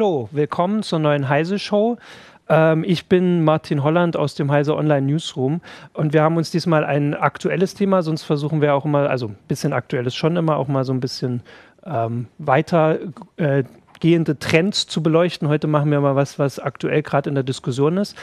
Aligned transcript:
Hallo, 0.00 0.30
willkommen 0.32 0.82
zur 0.82 0.98
neuen 0.98 1.28
Heise 1.28 1.58
Show. 1.58 1.98
Ähm, 2.48 2.84
ich 2.86 3.04
bin 3.04 3.44
Martin 3.44 3.84
Holland 3.84 4.16
aus 4.16 4.34
dem 4.34 4.50
Heise 4.50 4.74
Online 4.74 5.02
Newsroom 5.02 5.60
und 5.92 6.14
wir 6.14 6.22
haben 6.22 6.38
uns 6.38 6.50
diesmal 6.50 6.84
ein 6.84 7.12
aktuelles 7.12 7.74
Thema, 7.74 8.00
sonst 8.00 8.22
versuchen 8.22 8.62
wir 8.62 8.74
auch 8.74 8.86
immer, 8.86 9.10
also 9.10 9.26
ein 9.26 9.36
bisschen 9.46 9.74
aktuelles 9.74 10.14
schon 10.14 10.36
immer, 10.36 10.56
auch 10.56 10.68
mal 10.68 10.84
so 10.84 10.94
ein 10.94 11.00
bisschen 11.00 11.42
ähm, 11.84 12.28
weiter 12.38 12.98
äh, 13.36 13.64
Trends 14.00 14.86
zu 14.86 15.02
beleuchten. 15.02 15.48
Heute 15.48 15.66
machen 15.66 15.90
wir 15.90 16.00
mal 16.00 16.16
was, 16.16 16.38
was 16.38 16.58
aktuell 16.58 17.02
gerade 17.02 17.28
in 17.28 17.34
der 17.34 17.44
Diskussion 17.44 17.98
ist. 17.98 18.16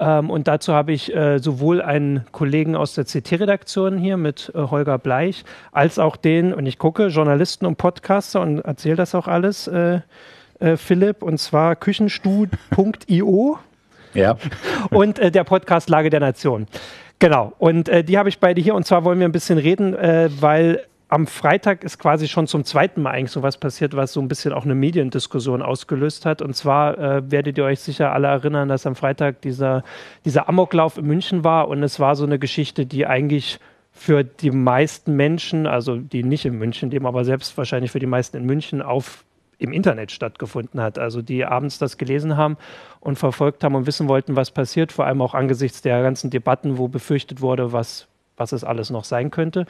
Ähm, 0.00 0.28
und 0.28 0.48
dazu 0.48 0.74
habe 0.74 0.92
ich 0.92 1.16
äh, 1.16 1.38
sowohl 1.38 1.80
einen 1.80 2.26
Kollegen 2.32 2.76
aus 2.76 2.92
der 2.92 3.06
CT-Redaktion 3.06 3.96
hier 3.96 4.18
mit 4.18 4.52
äh, 4.54 4.58
Holger 4.58 4.98
Bleich, 4.98 5.46
als 5.70 5.98
auch 5.98 6.16
den, 6.16 6.52
und 6.52 6.66
ich 6.66 6.78
gucke, 6.78 7.06
Journalisten 7.06 7.64
und 7.64 7.78
Podcaster 7.78 8.42
und 8.42 8.58
erzähle 8.58 8.96
das 8.96 9.14
auch 9.14 9.28
alles, 9.28 9.66
äh, 9.66 10.00
äh 10.62 10.76
Philipp, 10.76 11.22
und 11.22 11.38
zwar 11.38 11.76
küchenstuhl.io. 11.76 13.58
Ja. 14.14 14.36
Und 14.90 15.18
äh, 15.18 15.30
der 15.30 15.44
Podcast 15.44 15.88
Lage 15.88 16.10
der 16.10 16.20
Nation. 16.20 16.66
Genau. 17.18 17.52
Und 17.58 17.88
äh, 17.88 18.04
die 18.04 18.18
habe 18.18 18.28
ich 18.28 18.38
beide 18.38 18.60
hier. 18.60 18.74
Und 18.74 18.86
zwar 18.86 19.04
wollen 19.04 19.18
wir 19.18 19.26
ein 19.26 19.32
bisschen 19.32 19.58
reden, 19.58 19.94
weil 19.94 20.84
am 21.12 21.26
Freitag 21.26 21.84
ist 21.84 21.98
quasi 21.98 22.26
schon 22.26 22.46
zum 22.46 22.64
zweiten 22.64 23.02
Mal 23.02 23.10
eigentlich 23.10 23.32
sowas 23.32 23.58
passiert, 23.58 23.94
was 23.94 24.14
so 24.14 24.20
ein 24.22 24.28
bisschen 24.28 24.54
auch 24.54 24.64
eine 24.64 24.74
Mediendiskussion 24.74 25.60
ausgelöst 25.60 26.24
hat. 26.24 26.40
Und 26.40 26.56
zwar 26.56 26.96
äh, 26.96 27.30
werdet 27.30 27.58
ihr 27.58 27.64
euch 27.64 27.80
sicher 27.80 28.14
alle 28.14 28.28
erinnern, 28.28 28.70
dass 28.70 28.86
am 28.86 28.96
Freitag 28.96 29.42
dieser, 29.42 29.84
dieser 30.24 30.48
Amoklauf 30.48 30.96
in 30.96 31.04
München 31.04 31.44
war 31.44 31.68
und 31.68 31.82
es 31.82 32.00
war 32.00 32.16
so 32.16 32.24
eine 32.24 32.38
Geschichte, 32.38 32.86
die 32.86 33.06
eigentlich 33.06 33.60
für 33.92 34.24
die 34.24 34.50
meisten 34.50 35.14
Menschen, 35.14 35.66
also 35.66 35.96
die 35.96 36.22
nicht 36.22 36.46
in 36.46 36.56
München 36.56 36.90
leben, 36.90 37.04
aber 37.04 37.26
selbst 37.26 37.58
wahrscheinlich 37.58 37.90
für 37.90 37.98
die 37.98 38.06
meisten 38.06 38.38
in 38.38 38.46
München 38.46 38.80
auf 38.80 39.22
im 39.62 39.72
Internet 39.72 40.12
stattgefunden 40.12 40.80
hat. 40.80 40.98
Also 40.98 41.22
die 41.22 41.44
abends 41.44 41.78
das 41.78 41.96
gelesen 41.96 42.36
haben 42.36 42.56
und 43.00 43.18
verfolgt 43.18 43.64
haben 43.64 43.74
und 43.74 43.86
wissen 43.86 44.08
wollten, 44.08 44.36
was 44.36 44.50
passiert, 44.50 44.92
vor 44.92 45.06
allem 45.06 45.22
auch 45.22 45.34
angesichts 45.34 45.82
der 45.82 46.02
ganzen 46.02 46.30
Debatten, 46.30 46.78
wo 46.78 46.88
befürchtet 46.88 47.40
wurde, 47.40 47.72
was, 47.72 48.08
was 48.36 48.52
es 48.52 48.64
alles 48.64 48.90
noch 48.90 49.04
sein 49.04 49.30
könnte. 49.30 49.66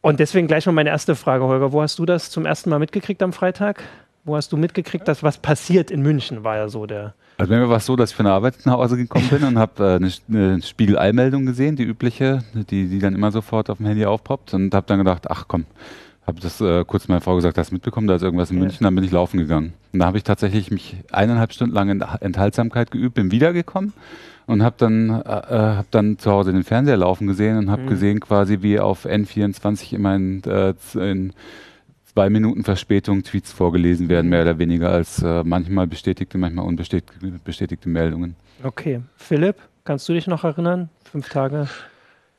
Und 0.00 0.18
deswegen 0.18 0.48
gleich 0.48 0.66
mal 0.66 0.72
meine 0.72 0.90
erste 0.90 1.14
Frage, 1.14 1.44
Holger. 1.44 1.72
Wo 1.72 1.80
hast 1.80 1.98
du 1.98 2.04
das 2.04 2.30
zum 2.30 2.44
ersten 2.44 2.70
Mal 2.70 2.80
mitgekriegt 2.80 3.22
am 3.22 3.32
Freitag? 3.32 3.82
Wo 4.24 4.36
hast 4.36 4.52
du 4.52 4.56
mitgekriegt, 4.56 5.06
dass 5.06 5.22
was 5.22 5.38
passiert 5.38 5.90
in 5.90 6.02
München, 6.02 6.44
war 6.44 6.56
ja 6.56 6.68
so 6.68 6.86
der. 6.86 7.14
Also 7.38 7.52
bei 7.52 7.58
mir 7.58 7.68
war 7.68 7.78
es 7.78 7.86
so, 7.86 7.96
dass 7.96 8.10
ich 8.10 8.16
von 8.16 8.24
der 8.24 8.34
Arbeit 8.34 8.54
nach 8.64 8.74
Hause 8.74 8.96
gekommen 8.96 9.28
bin 9.28 9.42
und 9.44 9.58
habe 9.58 9.84
äh, 9.84 9.96
eine, 9.96 10.12
eine 10.28 10.62
Spiegel-Eilmeldung 10.62 11.46
gesehen, 11.46 11.76
die 11.76 11.84
übliche, 11.84 12.44
die, 12.54 12.88
die 12.88 12.98
dann 12.98 13.14
immer 13.14 13.32
sofort 13.32 13.70
auf 13.70 13.78
dem 13.78 13.86
Handy 13.86 14.04
aufpoppt 14.04 14.54
und 14.54 14.74
habe 14.74 14.86
dann 14.86 14.98
gedacht, 14.98 15.30
ach 15.30 15.46
komm, 15.48 15.66
habe 16.26 16.40
das 16.40 16.60
äh, 16.60 16.84
kurz 16.84 17.08
meiner 17.08 17.20
Frau 17.20 17.34
gesagt, 17.34 17.58
hast 17.58 17.70
du 17.70 17.74
mitbekommen, 17.74 18.06
da 18.06 18.14
ist 18.14 18.22
irgendwas 18.22 18.50
in 18.50 18.58
ja. 18.58 18.62
München, 18.62 18.84
dann 18.84 18.94
bin 18.94 19.04
ich 19.04 19.10
laufen 19.10 19.38
gegangen. 19.38 19.72
Und 19.92 19.98
da 19.98 20.06
habe 20.06 20.18
ich 20.18 20.24
tatsächlich 20.24 20.70
mich 20.70 20.96
eineinhalb 21.10 21.52
Stunden 21.52 21.74
lang 21.74 21.88
in 21.88 22.00
Enthaltsamkeit 22.00 22.90
geübt, 22.90 23.14
bin 23.14 23.32
wiedergekommen 23.32 23.92
und 24.46 24.62
habe 24.62 24.76
dann, 24.78 25.10
äh, 25.10 25.14
äh, 25.14 25.76
hab 25.76 25.90
dann 25.90 26.18
zu 26.18 26.30
Hause 26.30 26.52
den 26.52 26.64
Fernseher 26.64 26.96
laufen 26.96 27.26
gesehen 27.26 27.58
und 27.58 27.70
habe 27.70 27.82
mhm. 27.82 27.88
gesehen 27.88 28.20
quasi, 28.20 28.62
wie 28.62 28.78
auf 28.78 29.04
N24 29.04 29.94
immer 29.94 30.14
in, 30.14 30.42
äh, 30.44 30.74
in 30.94 31.32
zwei 32.04 32.30
Minuten 32.30 32.62
Verspätung 32.62 33.22
Tweets 33.22 33.52
vorgelesen 33.52 34.08
werden, 34.08 34.28
mehr 34.28 34.42
oder 34.42 34.58
weniger 34.58 34.90
als 34.90 35.22
äh, 35.22 35.42
manchmal 35.44 35.86
bestätigte, 35.86 36.38
manchmal 36.38 36.66
unbestätigte 36.66 37.88
Meldungen. 37.88 38.36
Okay. 38.62 39.00
Philipp, 39.16 39.56
kannst 39.84 40.08
du 40.08 40.12
dich 40.12 40.26
noch 40.26 40.44
erinnern? 40.44 40.88
Fünf 41.10 41.28
Tage? 41.30 41.68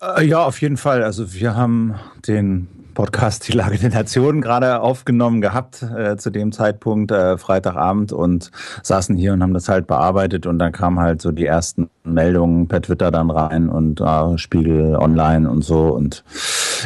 Äh, 0.01 0.25
ja, 0.25 0.43
auf 0.45 0.61
jeden 0.61 0.77
Fall. 0.77 1.03
Also 1.03 1.33
wir 1.33 1.55
haben 1.55 1.95
den 2.27 2.67
Podcast 2.93 3.47
Die 3.47 3.53
Lage 3.53 3.77
der 3.77 3.89
Nation 3.89 4.41
gerade 4.41 4.81
aufgenommen 4.81 5.41
gehabt 5.41 5.83
äh, 5.83 6.17
zu 6.17 6.29
dem 6.29 6.51
Zeitpunkt, 6.51 7.11
äh, 7.11 7.37
Freitagabend 7.37 8.11
und 8.11 8.51
saßen 8.81 9.15
hier 9.15 9.33
und 9.33 9.41
haben 9.41 9.53
das 9.53 9.69
halt 9.69 9.87
bearbeitet 9.87 10.45
und 10.45 10.59
dann 10.59 10.71
kamen 10.71 10.99
halt 10.99 11.21
so 11.21 11.31
die 11.31 11.45
ersten 11.45 11.89
Meldungen 12.03 12.67
per 12.67 12.81
Twitter 12.81 13.11
dann 13.11 13.29
rein 13.31 13.69
und 13.69 14.01
äh, 14.01 14.37
Spiegel 14.37 14.95
online 14.95 15.49
und 15.49 15.63
so 15.63 15.87
und 15.87 16.23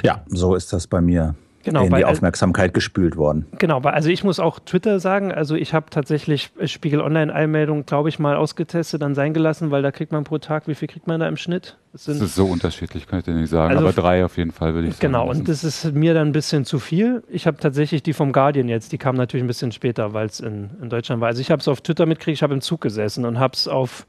ja, 0.04 0.22
so 0.28 0.56
ist 0.56 0.74
das 0.74 0.88
bei 0.88 1.02
mir 1.02 1.36
genau, 1.68 1.86
in 1.86 1.94
die 1.94 2.06
Aufmerksamkeit 2.06 2.74
gespült 2.74 3.18
worden. 3.18 3.46
Genau, 3.58 3.84
weil 3.84 3.94
also 3.94 4.10
ich 4.10 4.24
muss 4.24 4.40
auch 4.40 4.60
Twitter 4.60 5.00
sagen, 5.00 5.32
also 5.32 5.56
ich 5.56 5.74
habe 5.74 5.90
tatsächlich 5.90 6.52
Spiegel 6.66 7.02
Online-Eilmeldungen, 7.02 7.86
glaube 7.86 8.10
ich, 8.10 8.20
mal 8.20 8.36
ausgetestet, 8.36 9.02
dann 9.02 9.16
sein 9.16 9.34
gelassen, 9.34 9.70
weil 9.72 9.82
da 9.82 9.92
kriegt 9.92 10.12
man 10.12 10.24
pro 10.24 10.38
Tag, 10.38 10.68
wie 10.68 10.76
viel 10.76 10.88
kriegt 10.88 11.08
man 11.08 11.20
da 11.20 11.28
im 11.28 11.38
Schnitt? 11.38 11.78
Das, 11.92 12.06
das 12.06 12.22
ist 12.22 12.36
so 12.36 12.46
unterschiedlich, 12.46 13.08
kann 13.08 13.20
ich 13.20 13.26
dir 13.26 13.34
nicht 13.34 13.50
sagen, 13.50 13.76
also, 13.76 13.88
aber 13.88 13.94
drei 13.94 14.24
auf 14.24 14.38
jeden 14.38 14.52
Fall 14.52 14.74
würde 14.74 14.88
ich 14.88 14.96
sagen. 14.96 15.08
Genau, 15.08 15.30
und 15.30 15.48
das 15.50 15.64
ist 15.64 15.94
mir 15.94 16.14
dann 16.14 16.30
ein 16.30 16.34
bisschen 16.34 16.64
zu 16.64 16.80
viel. 16.80 17.24
Ich 17.28 17.48
habe 17.48 17.58
tatsächlich 17.58 18.04
die 18.04 18.14
vom 18.14 18.32
Guardian 18.32 18.70
jetzt, 18.70 18.92
die 18.92 18.98
kam 18.98 19.16
natürlich 19.16 19.44
ein 19.44 19.48
bisschen 19.48 19.72
später, 19.72 20.14
weil 20.14 20.28
es 20.28 20.40
in, 20.40 20.70
in 20.82 20.90
Deutschland 20.90 21.22
war. 21.22 21.28
Also 21.28 21.42
ich 21.42 21.52
habe 21.52 21.60
es 21.60 21.68
auf 21.68 21.82
Twitter 21.82 22.06
mitgekriegt, 22.06 22.38
ich 22.38 22.44
habe 22.44 22.54
im 22.54 22.62
Zug 22.62 22.82
gesessen 22.82 23.26
und 23.26 23.40
habe 23.40 23.54
es 23.54 23.68
auf 23.68 24.08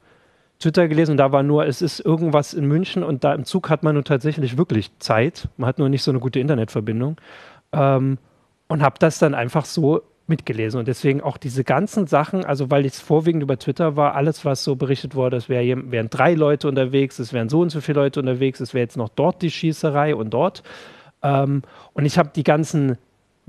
Twitter 0.59 0.87
gelesen 0.87 1.11
und 1.11 1.17
da 1.17 1.31
war 1.31 1.41
nur, 1.41 1.65
es 1.65 1.81
ist 1.81 1.99
irgendwas 2.01 2.53
in 2.53 2.65
München 2.65 3.03
und 3.03 3.23
da 3.23 3.33
im 3.33 3.45
Zug 3.45 3.69
hat 3.69 3.81
man 3.83 3.95
nun 3.95 4.03
tatsächlich 4.03 4.57
wirklich 4.57 4.91
Zeit. 4.99 5.47
Man 5.57 5.67
hat 5.67 5.79
nur 5.79 5.89
nicht 5.89 6.03
so 6.03 6.11
eine 6.11 6.19
gute 6.19 6.39
Internetverbindung. 6.39 7.15
Ähm, 7.71 8.17
und 8.67 8.83
habe 8.83 8.95
das 8.99 9.17
dann 9.19 9.33
einfach 9.33 9.65
so 9.65 10.03
mitgelesen. 10.27 10.79
Und 10.79 10.87
deswegen 10.87 11.21
auch 11.21 11.37
diese 11.37 11.63
ganzen 11.63 12.07
Sachen, 12.07 12.45
also 12.45 12.69
weil 12.69 12.85
es 12.85 12.99
vorwiegend 12.99 13.41
über 13.41 13.57
Twitter 13.57 13.95
war, 13.95 14.15
alles, 14.15 14.45
was 14.45 14.63
so 14.63 14.75
berichtet 14.75 15.15
wurde, 15.15 15.37
es 15.37 15.49
wär, 15.49 15.63
wären 15.91 16.09
drei 16.09 16.35
Leute 16.35 16.67
unterwegs, 16.67 17.19
es 17.19 17.33
wären 17.33 17.49
so 17.49 17.61
und 17.61 17.71
so 17.71 17.81
viele 17.81 18.01
Leute 18.01 18.19
unterwegs, 18.19 18.59
es 18.59 18.73
wäre 18.73 18.83
jetzt 18.83 18.95
noch 18.95 19.09
dort 19.09 19.41
die 19.41 19.51
Schießerei 19.51 20.15
und 20.15 20.29
dort. 20.29 20.63
Ähm, 21.23 21.63
und 21.93 22.05
ich 22.05 22.17
habe 22.17 22.29
die 22.33 22.43
ganzen 22.43 22.97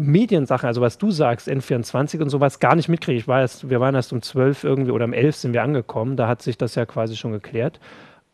Mediensachen, 0.01 0.67
also 0.67 0.81
was 0.81 0.99
du 0.99 1.11
sagst, 1.11 1.49
N24 1.49 2.21
und 2.21 2.31
sowas, 2.31 2.59
gar 2.59 2.75
nicht 2.75 2.89
mitgekriegt. 2.89 3.21
Ich 3.21 3.29
war 3.29 3.41
erst, 3.41 3.69
wir 3.71 3.81
waren 3.81 3.95
erst 3.95 4.13
um 4.13 4.23
12 4.23 4.65
irgendwie 4.65 4.91
oder 4.91 5.05
um 5.05 5.13
11 5.13 5.37
sind 5.37 5.53
wir 5.53 5.63
angekommen, 5.63 6.17
da 6.17 6.29
hat 6.29 6.43
sich 6.43 6.59
das 6.59 6.75
ja 6.75 6.87
quasi 6.87 7.17
schon 7.17 7.33
geklärt. 7.33 7.81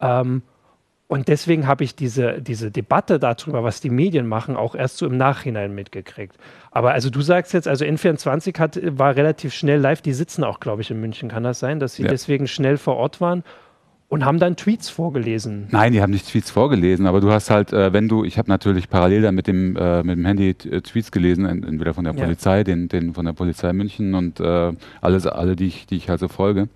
Ähm, 0.01 0.43
und 1.09 1.29
deswegen 1.29 1.69
habe 1.69 1.85
ich 1.85 1.95
diese, 1.95 2.43
diese 2.43 2.71
Debatte 2.71 3.21
darüber, 3.21 3.63
was 3.63 3.81
die 3.81 3.91
Medien 3.91 4.27
machen, 4.27 4.57
auch 4.57 4.75
erst 4.75 4.97
so 4.97 5.07
im 5.07 5.17
Nachhinein 5.17 5.73
mitgekriegt. 5.73 6.37
Aber 6.73 6.93
also 6.93 7.11
du 7.11 7.21
sagst 7.21 7.53
jetzt, 7.53 7.69
also 7.69 7.85
N24 7.85 8.59
hat, 8.59 8.81
war 8.99 9.15
relativ 9.15 9.55
schnell 9.55 9.79
live, 9.79 10.03
die 10.03 10.13
sitzen 10.13 10.43
auch, 10.43 10.59
glaube 10.59 10.83
ich, 10.83 10.91
in 10.91 11.01
München, 11.01 11.29
kann 11.29 11.45
das 11.45 11.61
sein, 11.61 11.79
dass 11.79 11.95
sie 11.95 12.03
ja. 12.03 12.09
deswegen 12.09 12.49
schnell 12.49 12.77
vor 12.77 12.97
Ort 12.97 13.21
waren 13.21 13.45
und 14.09 14.25
haben 14.25 14.39
dann 14.39 14.57
Tweets 14.57 14.89
vorgelesen. 14.89 15.67
Nein, 15.71 15.93
die 15.93 16.01
haben 16.01 16.13
nicht 16.13 16.29
Tweets 16.29 16.51
vorgelesen, 16.51 17.07
aber 17.07 17.21
du 17.21 17.33
hast 17.33 17.51
halt, 17.51 17.73
äh, 17.73 17.93
wenn 17.93 18.07
du, 18.09 18.25
ich 18.25 18.39
habe 18.39 18.49
natürlich 18.49 18.89
parallel 18.89 19.23
dann 19.23 19.35
mit 19.35 19.49
dem, 19.49 19.77
äh, 19.77 20.05
mit 20.05 20.17
dem 20.17 20.25
Handy 20.25 20.51
äh, 20.51 20.81
Tweets 20.81 21.11
gelesen, 21.11 21.45
entweder 21.45 21.93
von 21.93 22.05
der 22.05 22.13
Polizei, 22.13 22.59
ja. 22.59 22.65
den, 22.65 22.89
den 22.89 23.15
von 23.15 23.27
der 23.27 23.33
Polizei 23.33 23.73
München 23.73 24.15
und 24.15 24.39
äh, 24.39 24.73
alles, 25.01 25.27
alle, 25.27 25.57
die 25.57 25.67
ich, 25.67 25.87
die 25.87 25.97
ich 25.97 26.09
halt 26.09 26.21
so 26.21 26.29
folge. 26.29 26.69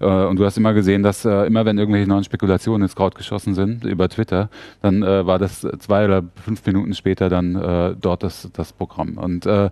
Äh, 0.00 0.06
und 0.06 0.38
du 0.38 0.46
hast 0.46 0.56
immer 0.56 0.72
gesehen, 0.72 1.02
dass 1.02 1.26
äh, 1.26 1.46
immer 1.46 1.66
wenn 1.66 1.76
irgendwelche 1.76 2.08
neuen 2.08 2.24
Spekulationen 2.24 2.84
ins 2.84 2.96
Kraut 2.96 3.14
geschossen 3.14 3.54
sind 3.54 3.84
über 3.84 4.08
Twitter, 4.08 4.48
dann 4.80 5.02
äh, 5.02 5.26
war 5.26 5.38
das 5.38 5.66
zwei 5.80 6.06
oder 6.06 6.24
fünf 6.42 6.64
Minuten 6.64 6.94
später 6.94 7.28
dann 7.28 7.54
äh, 7.54 7.96
dort 8.00 8.22
das, 8.22 8.48
das 8.54 8.72
Programm. 8.72 9.18
Und 9.18 9.44
äh, 9.44 9.68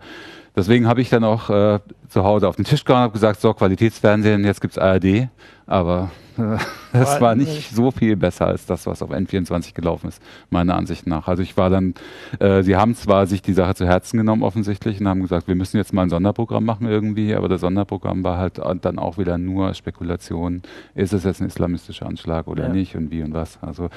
deswegen 0.57 0.89
habe 0.89 1.01
ich 1.01 1.11
dann 1.11 1.25
auch 1.25 1.51
äh, 1.51 1.81
zu 2.09 2.25
Hause 2.25 2.49
auf 2.49 2.57
den 2.57 2.65
Tisch 2.65 2.85
gehauen 2.85 3.07
und 3.07 3.13
gesagt, 3.13 3.41
so 3.41 3.53
Qualitätsfernsehen, 3.53 4.45
jetzt 4.45 4.61
gibt's 4.61 4.79
ARD. 4.79 5.29
Aber 5.67 6.11
äh, 6.39 6.57
das 6.93 7.21
war 7.21 7.35
nicht 7.35 7.75
so 7.75 7.91
viel 7.91 8.17
besser 8.17 8.47
als 8.47 8.67
das, 8.67 8.87
was 8.87 9.03
auf 9.03 9.11
N24 9.11 9.75
gelaufen 9.75 10.09
ist, 10.09 10.23
meiner 10.51 10.77
Ansicht 10.77 11.07
nach. 11.07 11.29
Also 11.29 11.43
ich 11.43 11.57
war 11.57 11.71
dann, 11.71 11.95
äh, 12.39 12.63
sie 12.63 12.77
haben 12.77 12.95
zwar 12.95 13.27
sich 13.27 13.43
die 13.43 13.53
Sache 13.53 13.75
zu 13.75 13.87
Herzen 13.87 14.17
genommen 14.17 14.43
offensichtlich 14.43 15.01
und 15.01 15.09
haben 15.09 15.23
gesagt, 15.23 15.49
wir 15.49 15.55
müssen 15.55 15.77
jetzt 15.77 15.93
mal 15.93 16.03
ein 16.03 16.11
Sonderprogramm 16.11 16.65
machen 16.65 16.87
irgendwie, 16.87 17.35
aber 17.35 17.49
das 17.49 17.61
Sonderprogramm 17.61 18.25
war 18.25 18.39
halt 18.39 18.61
dann 18.83 18.99
auch 18.99 19.19
wieder 19.19 19.39
nur 19.39 19.75
Spekulation. 19.75 20.63
Ist 20.95 21.13
es 21.13 21.25
jetzt 21.25 21.41
ein 21.41 21.49
islamistischer 21.49 22.07
Anschlag 22.07 22.47
oder 22.47 22.69
ja. 22.69 22.73
nicht 22.73 22.97
und 22.97 23.11
wie 23.11 23.23
und 23.23 23.35
was? 23.35 23.59
Also 23.63 23.89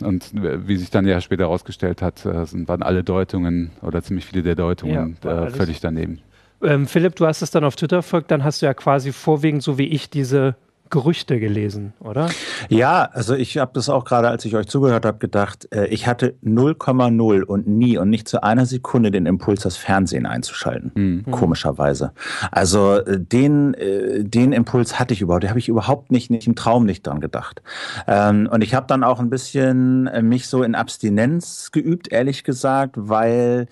und 0.00 0.30
wie 0.32 0.76
sich 0.76 0.90
dann 0.90 1.06
ja 1.06 1.20
später 1.20 1.44
herausgestellt 1.44 2.00
hat, 2.00 2.24
äh, 2.24 2.46
sind, 2.46 2.68
waren 2.68 2.82
alle 2.82 3.02
Deutungen 3.02 3.70
oder 3.82 4.02
ziemlich 4.02 4.26
viele 4.26 4.42
der 4.42 4.54
Deutungen 4.54 5.16
ja, 5.24 5.46
äh, 5.46 5.50
völlig 5.50 5.80
daneben. 5.80 6.20
Ähm, 6.62 6.86
Philipp, 6.86 7.16
du 7.16 7.26
hast 7.26 7.42
es 7.42 7.50
dann 7.50 7.64
auf 7.64 7.74
Twitter 7.74 8.02
verfolgt, 8.02 8.30
dann 8.30 8.44
hast 8.44 8.62
du 8.62 8.66
ja 8.66 8.74
quasi 8.74 9.12
vorwiegend, 9.12 9.62
so 9.62 9.78
wie 9.78 9.86
ich, 9.86 10.10
diese 10.10 10.54
Gerüchte 10.92 11.40
gelesen, 11.40 11.94
oder? 12.00 12.28
Ja, 12.68 13.08
also 13.12 13.34
ich 13.34 13.56
habe 13.56 13.70
das 13.72 13.88
auch 13.88 14.04
gerade, 14.04 14.28
als 14.28 14.44
ich 14.44 14.54
euch 14.54 14.66
zugehört 14.66 15.06
habe, 15.06 15.16
gedacht, 15.16 15.66
äh, 15.72 15.86
ich 15.86 16.06
hatte 16.06 16.34
0,0 16.44 17.42
und 17.42 17.66
nie 17.66 17.96
und 17.96 18.10
nicht 18.10 18.28
zu 18.28 18.42
einer 18.42 18.66
Sekunde 18.66 19.10
den 19.10 19.24
Impuls, 19.24 19.62
das 19.62 19.78
Fernsehen 19.78 20.26
einzuschalten. 20.26 20.92
Mhm. 20.94 21.30
Komischerweise. 21.30 22.12
Also 22.50 22.96
äh, 22.96 23.18
den, 23.18 23.72
äh, 23.72 24.22
den 24.22 24.52
Impuls 24.52 25.00
hatte 25.00 25.14
ich 25.14 25.22
überhaupt, 25.22 25.44
den 25.44 25.50
habe 25.50 25.58
ich 25.58 25.70
überhaupt 25.70 26.12
nicht, 26.12 26.30
nicht 26.30 26.46
im 26.46 26.56
Traum 26.56 26.84
nicht 26.84 27.06
dran 27.06 27.20
gedacht. 27.20 27.62
Ähm, 28.06 28.46
und 28.52 28.62
ich 28.62 28.74
habe 28.74 28.86
dann 28.86 29.02
auch 29.02 29.18
ein 29.18 29.30
bisschen 29.30 30.10
mich 30.28 30.46
so 30.46 30.62
in 30.62 30.74
Abstinenz 30.74 31.70
geübt, 31.72 32.12
ehrlich 32.12 32.44
gesagt, 32.44 32.96
weil 32.98 33.66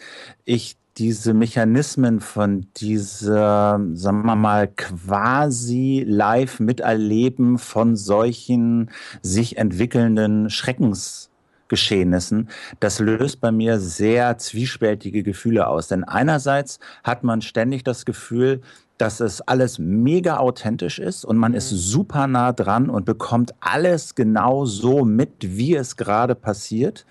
ich 0.46 0.78
diese 1.00 1.32
Mechanismen 1.32 2.20
von 2.20 2.66
dieser, 2.76 3.80
sagen 3.94 4.26
wir 4.26 4.36
mal, 4.36 4.68
quasi 4.68 6.04
live 6.06 6.60
miterleben 6.60 7.56
von 7.56 7.96
solchen 7.96 8.90
sich 9.22 9.56
entwickelnden 9.56 10.50
Schreckensgeschehnissen, 10.50 12.50
das 12.80 13.00
löst 13.00 13.40
bei 13.40 13.50
mir 13.50 13.80
sehr 13.80 14.36
zwiespältige 14.36 15.22
Gefühle 15.22 15.68
aus. 15.68 15.88
Denn 15.88 16.04
einerseits 16.04 16.80
hat 17.02 17.24
man 17.24 17.40
ständig 17.40 17.82
das 17.82 18.04
Gefühl, 18.04 18.60
dass 18.98 19.20
es 19.20 19.40
alles 19.40 19.78
mega 19.78 20.36
authentisch 20.36 20.98
ist 20.98 21.24
und 21.24 21.38
man 21.38 21.54
ist 21.54 21.72
mhm. 21.72 21.76
super 21.76 22.26
nah 22.26 22.52
dran 22.52 22.90
und 22.90 23.06
bekommt 23.06 23.54
alles 23.60 24.14
genau 24.14 24.66
so 24.66 25.06
mit, 25.06 25.32
wie 25.40 25.74
es 25.74 25.96
gerade 25.96 26.34
passiert. 26.34 27.06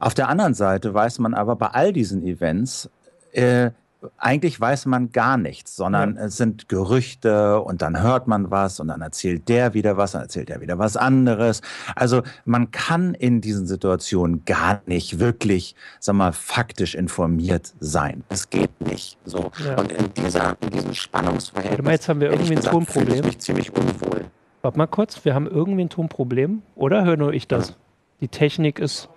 Auf 0.00 0.14
der 0.14 0.28
anderen 0.28 0.54
Seite 0.54 0.92
weiß 0.92 1.20
man 1.20 1.34
aber 1.34 1.54
bei 1.54 1.68
all 1.68 1.92
diesen 1.92 2.24
Events, 2.24 2.90
äh, 3.32 3.70
eigentlich 4.18 4.60
weiß 4.60 4.86
man 4.86 5.12
gar 5.12 5.36
nichts, 5.36 5.76
sondern 5.76 6.16
ja. 6.16 6.24
es 6.24 6.36
sind 6.36 6.68
Gerüchte 6.68 7.60
und 7.60 7.82
dann 7.82 8.02
hört 8.02 8.26
man 8.26 8.50
was 8.50 8.80
und 8.80 8.88
dann 8.88 9.00
erzählt 9.00 9.48
der 9.48 9.74
wieder 9.74 9.96
was, 9.96 10.12
dann 10.12 10.22
erzählt 10.22 10.48
der 10.48 10.60
wieder 10.60 10.78
was 10.78 10.96
anderes. 10.96 11.62
Also 11.94 12.22
man 12.44 12.70
kann 12.70 13.14
in 13.14 13.40
diesen 13.40 13.66
Situationen 13.66 14.44
gar 14.44 14.82
nicht 14.86 15.18
wirklich, 15.18 15.76
sag 16.00 16.16
mal, 16.16 16.32
faktisch 16.32 16.94
informiert 16.94 17.72
sein. 17.80 18.24
Das 18.28 18.50
geht 18.50 18.80
nicht. 18.80 19.18
So. 19.24 19.52
Ja. 19.64 19.78
Und 19.78 19.92
in, 19.92 20.12
dieser, 20.14 20.56
in 20.60 20.70
diesem 20.70 20.94
Spannungsverhältnis. 20.94 21.90
Jetzt 21.90 22.08
haben 22.08 22.20
wir 22.20 22.30
irgendwie 22.30 22.56
ein 22.56 22.62
Tonproblem. 22.62 23.18
Ich 23.18 23.24
mich 23.24 23.38
ziemlich 23.38 23.72
unwohl. 23.72 24.26
Warte 24.62 24.78
mal 24.78 24.86
kurz, 24.86 25.24
wir 25.24 25.34
haben 25.34 25.46
irgendwie 25.46 25.84
ein 25.84 25.90
Tonproblem. 25.90 26.62
Oder 26.74 27.04
höre 27.04 27.16
nur 27.16 27.32
ich 27.32 27.48
das? 27.48 27.76
Die 28.20 28.28
Technik 28.28 28.78
ist 28.78 29.08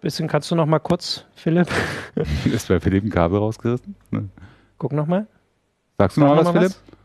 Bisschen 0.00 0.28
kannst 0.28 0.50
du 0.50 0.54
noch 0.54 0.66
mal 0.66 0.78
kurz, 0.78 1.24
Philipp? 1.34 1.68
Ist 2.44 2.68
bei 2.68 2.80
Philipp 2.80 3.04
ein 3.04 3.10
Kabel 3.10 3.38
rausgerissen? 3.38 3.94
Ne? 4.10 4.28
Guck 4.78 4.92
noch 4.92 5.06
mal. 5.06 5.26
Sagst 5.98 6.16
du 6.16 6.22
noch, 6.22 6.34
noch 6.34 6.44
was, 6.44 6.52
Philipp? 6.52 6.70
Was? 6.70 6.99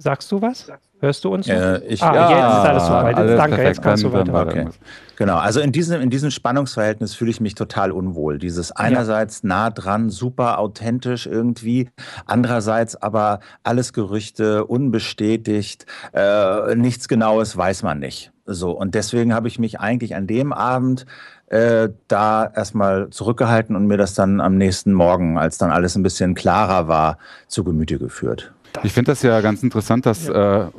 Sagst 0.00 0.30
du 0.30 0.40
was? 0.40 0.70
Hörst 1.00 1.24
du 1.24 1.34
uns? 1.34 1.48
Äh, 1.48 1.78
ich, 1.86 2.00
ah, 2.02 2.14
ja, 2.14 2.30
jetzt 2.30 2.58
ist 2.58 2.68
alles 2.68 2.86
soweit. 2.86 3.16
Alles 3.16 3.36
Danke, 3.36 3.56
perfekt. 3.56 3.76
jetzt 3.76 3.82
kannst 3.82 4.04
du 4.04 4.12
weiter. 4.12 4.46
Okay. 4.46 4.68
Genau, 5.16 5.36
also 5.36 5.60
in 5.60 5.72
diesem, 5.72 6.00
in 6.00 6.10
diesem 6.10 6.30
Spannungsverhältnis 6.30 7.14
fühle 7.14 7.32
ich 7.32 7.40
mich 7.40 7.56
total 7.56 7.90
unwohl. 7.90 8.38
Dieses 8.38 8.70
einerseits 8.70 9.42
ja. 9.42 9.48
nah 9.48 9.70
dran, 9.70 10.10
super 10.10 10.60
authentisch 10.60 11.26
irgendwie, 11.26 11.90
andererseits 12.26 12.94
aber 12.94 13.40
alles 13.64 13.92
Gerüchte, 13.92 14.64
unbestätigt, 14.64 15.86
äh, 16.12 16.76
nichts 16.76 17.08
Genaues 17.08 17.56
weiß 17.56 17.82
man 17.82 17.98
nicht. 17.98 18.32
So, 18.46 18.70
und 18.70 18.94
deswegen 18.94 19.34
habe 19.34 19.48
ich 19.48 19.58
mich 19.58 19.80
eigentlich 19.80 20.14
an 20.14 20.26
dem 20.26 20.52
Abend 20.52 21.06
äh, 21.48 21.88
da 22.06 22.46
erstmal 22.46 23.10
zurückgehalten 23.10 23.74
und 23.74 23.86
mir 23.86 23.96
das 23.96 24.14
dann 24.14 24.40
am 24.40 24.56
nächsten 24.56 24.92
Morgen, 24.92 25.38
als 25.38 25.58
dann 25.58 25.70
alles 25.70 25.96
ein 25.96 26.02
bisschen 26.02 26.34
klarer 26.34 26.88
war, 26.88 27.18
zu 27.46 27.64
Gemüte 27.64 27.98
geführt. 27.98 28.52
Ich 28.82 28.92
finde 28.92 29.12
das 29.12 29.22
ja 29.22 29.40
ganz 29.40 29.62
interessant, 29.62 30.06
dass 30.06 30.26
ja. 30.26 30.66
äh, 30.66 30.70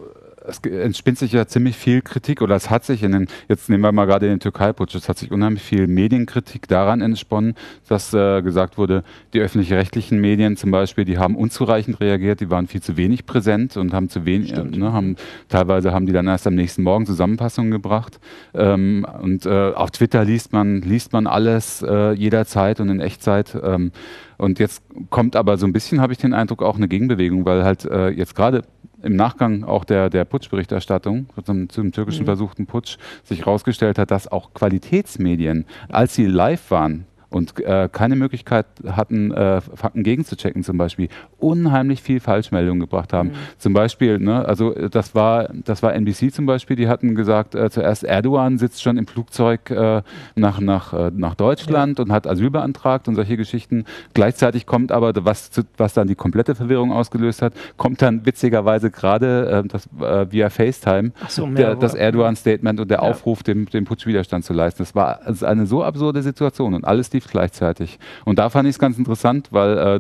es 0.49 0.59
entspinnt 0.59 1.17
sich 1.17 1.31
ja 1.31 1.47
ziemlich 1.47 1.75
viel 1.77 2.01
Kritik 2.01 2.41
oder 2.41 2.55
es 2.55 2.69
hat 2.69 2.83
sich 2.83 3.03
in 3.03 3.11
den, 3.11 3.27
jetzt 3.47 3.69
nehmen 3.69 3.83
wir 3.83 3.91
mal 3.91 4.05
gerade 4.05 4.27
den 4.27 4.39
Türkei-Putsch, 4.39 4.95
es 4.95 5.07
hat 5.07 5.17
sich 5.17 5.31
unheimlich 5.31 5.63
viel 5.63 5.87
Medienkritik 5.87 6.67
daran 6.67 7.01
entsponnen, 7.01 7.55
dass 7.87 8.13
äh, 8.13 8.41
gesagt 8.41 8.77
wurde, 8.77 9.03
die 9.33 9.39
öffentlich-rechtlichen 9.39 10.19
Medien 10.19 10.57
zum 10.57 10.71
Beispiel, 10.71 11.05
die 11.05 11.17
haben 11.17 11.35
unzureichend 11.35 11.99
reagiert, 11.99 12.39
die 12.41 12.49
waren 12.49 12.67
viel 12.67 12.81
zu 12.81 12.97
wenig 12.97 13.25
präsent 13.25 13.77
und 13.77 13.93
haben 13.93 14.09
zu 14.09 14.25
wenig, 14.25 14.53
äh, 14.53 14.63
ne, 14.63 14.91
haben, 14.91 15.15
teilweise 15.47 15.93
haben 15.93 16.05
die 16.05 16.13
dann 16.13 16.27
erst 16.27 16.47
am 16.47 16.55
nächsten 16.55 16.83
Morgen 16.83 17.05
Zusammenfassungen 17.05 17.71
gebracht. 17.71 18.19
Ähm, 18.53 19.05
und 19.21 19.45
äh, 19.45 19.71
auf 19.73 19.91
Twitter 19.91 20.25
liest 20.25 20.53
man, 20.53 20.81
liest 20.81 21.13
man 21.13 21.27
alles 21.27 21.81
äh, 21.81 22.11
jederzeit 22.11 22.79
und 22.79 22.89
in 22.89 22.99
Echtzeit. 22.99 23.57
Ähm, 23.61 23.91
und 24.37 24.59
jetzt 24.59 24.81
kommt 25.09 25.35
aber 25.35 25.57
so 25.57 25.65
ein 25.65 25.73
bisschen, 25.73 26.01
habe 26.01 26.13
ich 26.13 26.19
den 26.19 26.33
Eindruck, 26.33 26.63
auch 26.63 26.77
eine 26.77 26.87
Gegenbewegung, 26.87 27.45
weil 27.45 27.63
halt 27.63 27.85
äh, 27.85 28.09
jetzt 28.09 28.35
gerade 28.35 28.63
im 29.01 29.15
Nachgang 29.15 29.63
auch 29.63 29.85
der, 29.85 30.09
der 30.09 30.25
Putschberichterstattung 30.25 31.27
zum, 31.43 31.69
zum 31.69 31.91
türkischen 31.91 32.23
mhm. 32.23 32.27
versuchten 32.27 32.65
Putsch 32.65 32.97
sich 33.23 33.39
herausgestellt 33.39 33.97
hat, 33.97 34.11
dass 34.11 34.27
auch 34.27 34.53
Qualitätsmedien, 34.53 35.65
als 35.89 36.15
sie 36.15 36.25
live 36.25 36.71
waren, 36.71 37.05
und 37.29 37.59
äh, 37.59 37.89
keine 37.91 38.15
Möglichkeit 38.15 38.65
hatten, 38.87 39.31
äh, 39.31 39.61
Fakten 39.61 40.03
gegenzuchecken 40.03 40.63
zum 40.63 40.77
Beispiel, 40.77 41.09
unheimlich 41.37 42.01
viel 42.01 42.19
Falschmeldungen 42.19 42.79
gebracht 42.79 43.13
haben. 43.13 43.29
Mhm. 43.29 43.33
Zum 43.57 43.73
Beispiel, 43.73 44.17
ne, 44.17 44.45
also 44.45 44.71
das 44.71 45.13
war, 45.13 45.49
das 45.65 45.83
war 45.83 45.93
NBC 45.93 46.33
zum 46.33 46.45
Beispiel, 46.45 46.75
die 46.75 46.87
hatten 46.87 47.13
gesagt, 47.15 47.53
äh, 47.53 47.69
zuerst 47.69 48.03
Erdogan 48.03 48.57
sitzt 48.57 48.81
schon 48.81 48.97
im 48.97 49.05
Flugzeug 49.05 49.69
äh, 49.69 50.01
nach, 50.35 50.59
nach, 50.59 50.93
äh, 50.93 51.11
nach 51.13 51.35
Deutschland 51.35 51.99
ja. 51.99 52.05
und 52.05 52.11
hat 52.11 52.25
Asyl 52.25 52.49
beantragt 52.49 53.07
und 53.07 53.15
solche 53.15 53.37
Geschichten. 53.37 53.85
Gleichzeitig 54.13 54.65
kommt 54.65 54.91
aber, 54.91 55.13
was, 55.23 55.51
was 55.77 55.93
dann 55.93 56.07
die 56.07 56.15
komplette 56.15 56.55
Verwirrung 56.55 56.91
ausgelöst 56.91 57.43
hat, 57.43 57.53
kommt 57.77 58.01
dann 58.01 58.25
witzigerweise 58.25 58.89
gerade 58.89 59.63
äh, 59.65 59.67
das, 59.67 59.87
via 60.31 60.49
FaceTime 60.49 61.11
so, 61.27 61.45
der, 61.47 61.75
das 61.75 61.93
Erdogan-Statement 61.93 62.79
und 62.79 62.89
der 62.89 62.99
ja. 62.99 63.03
Aufruf, 63.03 63.43
dem, 63.43 63.67
dem 63.67 63.85
Putschwiderstand 63.85 64.45
zu 64.45 64.53
leisten. 64.53 64.79
Das 64.79 64.95
war 64.95 65.19
also 65.23 65.45
eine 65.45 65.67
so 65.67 65.83
absurde 65.83 66.23
Situation 66.23 66.73
und 66.73 66.85
alles 66.85 67.09
die 67.09 67.18
lief 67.19 67.29
gleichzeitig. 67.29 67.99
Und 68.25 68.39
da 68.39 68.49
fand 68.49 68.67
ich 68.67 68.75
es 68.75 68.79
ganz 68.79 68.97
interessant, 68.97 69.49
weil, 69.51 69.77
äh, 69.77 69.99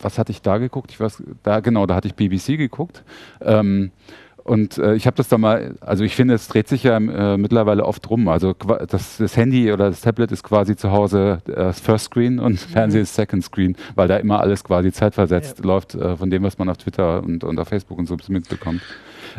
was 0.00 0.18
hatte 0.18 0.32
ich 0.32 0.42
da 0.42 0.58
geguckt? 0.58 0.90
Ich 0.92 1.00
weiß, 1.00 1.22
da, 1.42 1.60
genau, 1.60 1.86
da 1.86 1.96
hatte 1.96 2.08
ich 2.08 2.14
BBC 2.14 2.56
geguckt. 2.56 3.02
Ähm, 3.40 3.90
und 4.44 4.78
äh, 4.78 4.94
ich 4.94 5.06
habe 5.06 5.16
das 5.16 5.28
da 5.28 5.36
mal, 5.36 5.74
also 5.80 6.02
ich 6.02 6.16
finde, 6.16 6.34
es 6.34 6.48
dreht 6.48 6.66
sich 6.66 6.84
ja 6.84 6.96
äh, 6.96 7.36
mittlerweile 7.36 7.84
oft 7.84 8.08
rum. 8.08 8.28
Also 8.28 8.54
das, 8.88 9.18
das, 9.18 9.36
Handy 9.36 9.70
oder 9.72 9.90
das 9.90 10.00
Tablet 10.00 10.32
ist 10.32 10.42
quasi 10.42 10.76
zu 10.76 10.90
Hause 10.90 11.42
das 11.44 11.80
äh, 11.80 11.82
First 11.82 12.06
Screen 12.06 12.38
und 12.38 12.52
mhm. 12.52 12.56
Fernsehen 12.56 13.02
ist 13.02 13.14
Second 13.14 13.44
Screen, 13.44 13.76
weil 13.96 14.08
da 14.08 14.16
immer 14.16 14.40
alles 14.40 14.64
quasi 14.64 14.92
zeitversetzt 14.92 15.58
ja. 15.58 15.64
läuft 15.66 15.94
äh, 15.94 16.16
von 16.16 16.30
dem, 16.30 16.42
was 16.42 16.56
man 16.58 16.68
auf 16.68 16.78
Twitter 16.78 17.22
und, 17.22 17.44
und 17.44 17.58
auf 17.58 17.68
Facebook 17.68 17.98
und 17.98 18.06
so 18.06 18.16
mitbekommt. 18.28 18.80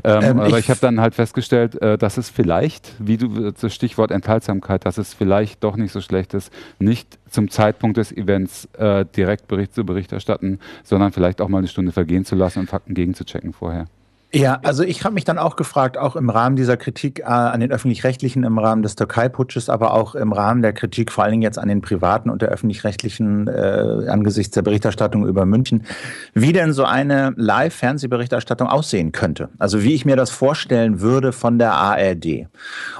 Ähm, 0.04 0.24
ähm, 0.24 0.40
aber 0.40 0.58
ich, 0.58 0.66
ich 0.66 0.70
habe 0.70 0.80
dann 0.80 1.00
halt 1.00 1.16
festgestellt, 1.16 1.82
äh, 1.82 1.98
dass 1.98 2.18
es 2.18 2.30
vielleicht, 2.30 2.94
wie 3.00 3.18
du 3.18 3.52
das 3.52 3.74
Stichwort 3.74 4.12
Enthaltsamkeit, 4.12 4.86
dass 4.86 4.98
es 4.98 5.14
vielleicht 5.14 5.64
doch 5.64 5.76
nicht 5.76 5.92
so 5.92 6.02
schlecht 6.02 6.34
ist, 6.34 6.52
nicht 6.80 7.20
zum 7.30 7.50
Zeitpunkt 7.50 7.98
des 7.98 8.12
Events 8.12 8.66
äh, 8.78 9.06
direkt 9.06 9.48
Bericht 9.48 9.74
zu 9.74 9.86
Bericht 9.86 10.12
erstatten, 10.12 10.60
sondern 10.84 11.12
vielleicht 11.12 11.42
auch 11.42 11.48
mal 11.48 11.60
eine 11.60 11.68
Stunde 11.68 11.92
vergehen 11.92 12.26
zu 12.26 12.36
lassen 12.36 12.60
und 12.60 12.70
Fakten 12.70 12.94
gegenzuchecken 12.94 13.54
vorher. 13.54 13.88
Ja, 14.34 14.60
also 14.64 14.84
ich 14.84 15.04
habe 15.04 15.14
mich 15.14 15.26
dann 15.26 15.38
auch 15.38 15.58
gefragt, 15.58 15.98
auch 15.98 16.16
im 16.16 16.30
Rahmen 16.30 16.56
dieser 16.56 16.78
Kritik 16.78 17.20
äh, 17.20 17.24
an 17.24 17.60
den 17.60 17.70
öffentlich-rechtlichen, 17.70 18.46
im 18.46 18.58
Rahmen 18.60 18.82
des 18.82 18.96
Türkei-Putsches, 18.96 19.70
aber 19.70 19.94
auch 19.94 20.16
im 20.16 20.32
Rahmen 20.32 20.62
der 20.62 20.72
Kritik 20.72 21.12
vor 21.12 21.26
allen 21.26 21.32
Dingen 21.32 21.44
jetzt 21.44 21.60
an 21.60 21.68
den 21.68 21.82
privaten 21.82 22.30
und 22.30 22.42
der 22.42 22.48
öffentlich-rechtlichen 22.48 23.50
äh, 23.50 24.08
angesichts 24.08 24.54
der 24.54 24.62
Berichterstattung 24.62 25.28
über 25.28 25.46
München, 25.46 25.84
wie 26.34 26.54
denn 26.54 26.72
so 26.72 26.86
eine 26.86 27.34
Live-Fernsehberichterstattung 27.36 28.70
aussehen 28.70 29.12
könnte. 29.12 29.50
Also 29.60 29.84
wie 29.84 29.94
ich 29.94 30.06
mir 30.06 30.16
das 30.16 30.30
vorstellen 30.30 31.02
würde 31.02 31.34
von 31.34 31.60
der 31.60 31.74
ARD. 31.74 32.48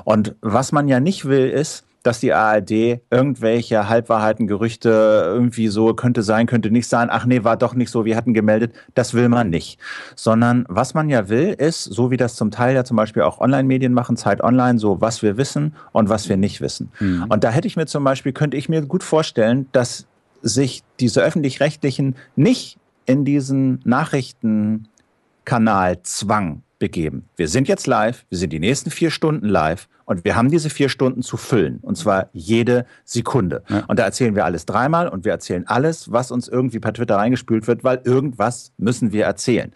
Und 0.04 0.36
was 0.42 0.74
man 0.74 0.90
ja 0.90 1.00
nicht 1.00 1.24
will, 1.24 1.50
ist, 1.50 1.86
dass 2.04 2.20
die 2.20 2.34
ARD 2.34 3.02
irgendwelche 3.10 3.88
Halbwahrheiten, 3.88 4.48
Gerüchte 4.48 5.24
irgendwie 5.26 5.68
so 5.68 5.94
könnte 5.94 6.24
sein, 6.24 6.48
könnte 6.48 6.72
nicht 6.72 6.88
sein, 6.88 7.10
ach 7.12 7.26
nee, 7.26 7.44
war 7.44 7.58
doch 7.58 7.76
nicht 7.76 7.92
so, 7.92 8.06
wir 8.06 8.16
hatten 8.16 8.34
gemeldet, 8.34 8.74
das 8.96 9.14
will 9.14 9.30
man 9.30 9.50
nicht. 9.50 9.80
Sondern 10.16 10.66
was 10.68 10.94
man 10.94 11.10
ja 11.10 11.30
will, 11.30 11.56
ist, 11.58 11.84
so 11.84 12.12
wie 12.12 12.18
das 12.18 12.36
zum 12.36 12.52
Teil 12.52 12.76
ja 12.76 12.84
zum 12.84 12.98
Beispiel 12.98 13.24
auch 13.24 13.40
Online-Medien 13.40 13.94
machen, 13.94 14.18
Zeit 14.18 14.44
Online, 14.44 14.80
so 14.80 15.02
was 15.02 15.22
wir 15.22 15.38
wissen 15.38 15.76
und 15.92 16.10
was 16.10 16.28
wir 16.30 16.38
nicht 16.38 16.62
wissen. 16.62 16.92
Mhm. 17.00 17.26
Und 17.30 17.44
da 17.44 17.52
hätte 17.52 17.68
ich 17.68 17.78
mir 17.78 17.86
zum 17.86 18.04
Beispiel, 18.04 18.34
könnte 18.34 18.58
ich 18.58 18.70
mir 18.70 18.82
gut 18.82 19.04
vorstellen, 19.04 19.68
dass 19.72 20.08
sich 20.42 20.82
diese 21.00 21.22
öffentlich-rechtlichen 21.22 22.16
nicht 22.36 22.80
in 23.06 23.26
diesen 23.26 23.80
Nachrichtenkanal 23.84 26.02
Zwang 26.04 26.64
begeben. 26.82 27.30
Wir 27.38 27.48
sind 27.48 27.68
jetzt 27.68 27.86
live, 27.86 28.26
wir 28.30 28.40
sind 28.40 28.52
die 28.52 28.60
nächsten 28.60 28.90
vier 28.90 29.12
Stunden 29.12 29.48
live 29.48 29.88
und 30.06 30.26
wir 30.26 30.36
haben 30.36 30.50
diese 30.50 30.72
vier 30.72 30.90
Stunden 30.90 31.22
zu 31.22 31.38
füllen. 31.38 31.78
Und 31.84 31.96
zwar 31.96 32.30
jede 32.34 32.88
Sekunde. 33.06 33.64
Ja. 33.70 33.84
Und 33.88 34.00
da 34.00 34.04
erzählen 34.04 34.36
wir 34.36 34.46
alles 34.46 34.66
dreimal 34.66 35.08
und 35.08 35.24
wir 35.24 35.32
erzählen 35.32 35.66
alles, 35.68 36.12
was 36.12 36.32
uns 36.32 36.48
irgendwie 36.48 36.80
per 36.80 36.92
Twitter 36.92 37.18
reingespült 37.18 37.68
wird, 37.68 37.84
weil 37.84 38.02
irgendwas 38.04 38.74
müssen 38.78 39.14
wir 39.14 39.26
erzählen. 39.26 39.72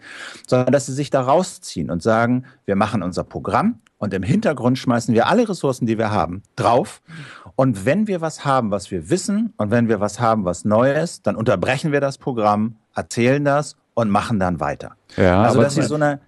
Sondern 0.48 0.72
dass 0.72 0.86
sie 0.86 0.92
sich 0.94 1.08
da 1.08 1.20
rausziehen 1.20 1.92
und 1.92 2.02
sagen, 2.02 2.44
wir 2.64 2.74
machen 2.74 3.04
unser 3.04 3.22
Programm 3.22 3.78
und 3.98 4.12
im 4.12 4.24
Hintergrund 4.24 4.76
schmeißen 4.76 5.14
wir 5.14 5.28
alle 5.28 5.48
Ressourcen, 5.48 5.86
die 5.86 5.98
wir 5.98 6.10
haben, 6.10 6.42
drauf. 6.56 7.02
Und 7.54 7.86
wenn 7.86 8.08
wir 8.08 8.20
was 8.20 8.44
haben, 8.44 8.72
was 8.72 8.90
wir 8.90 9.10
wissen 9.10 9.54
und 9.58 9.70
wenn 9.70 9.88
wir 9.88 10.00
was 10.00 10.18
haben, 10.18 10.44
was 10.44 10.64
neu 10.64 10.92
ist, 10.92 11.28
dann 11.28 11.36
unterbrechen 11.36 11.92
wir 11.92 12.00
das 12.00 12.18
Programm, 12.18 12.74
erzählen 12.96 13.44
das 13.44 13.76
und 13.94 14.10
machen 14.10 14.40
dann 14.40 14.58
weiter. 14.58 14.96
Ja, 15.16 15.44
also, 15.44 15.62
dass 15.62 15.76
sie 15.76 15.82
so 15.82 15.94
eine 15.94 16.18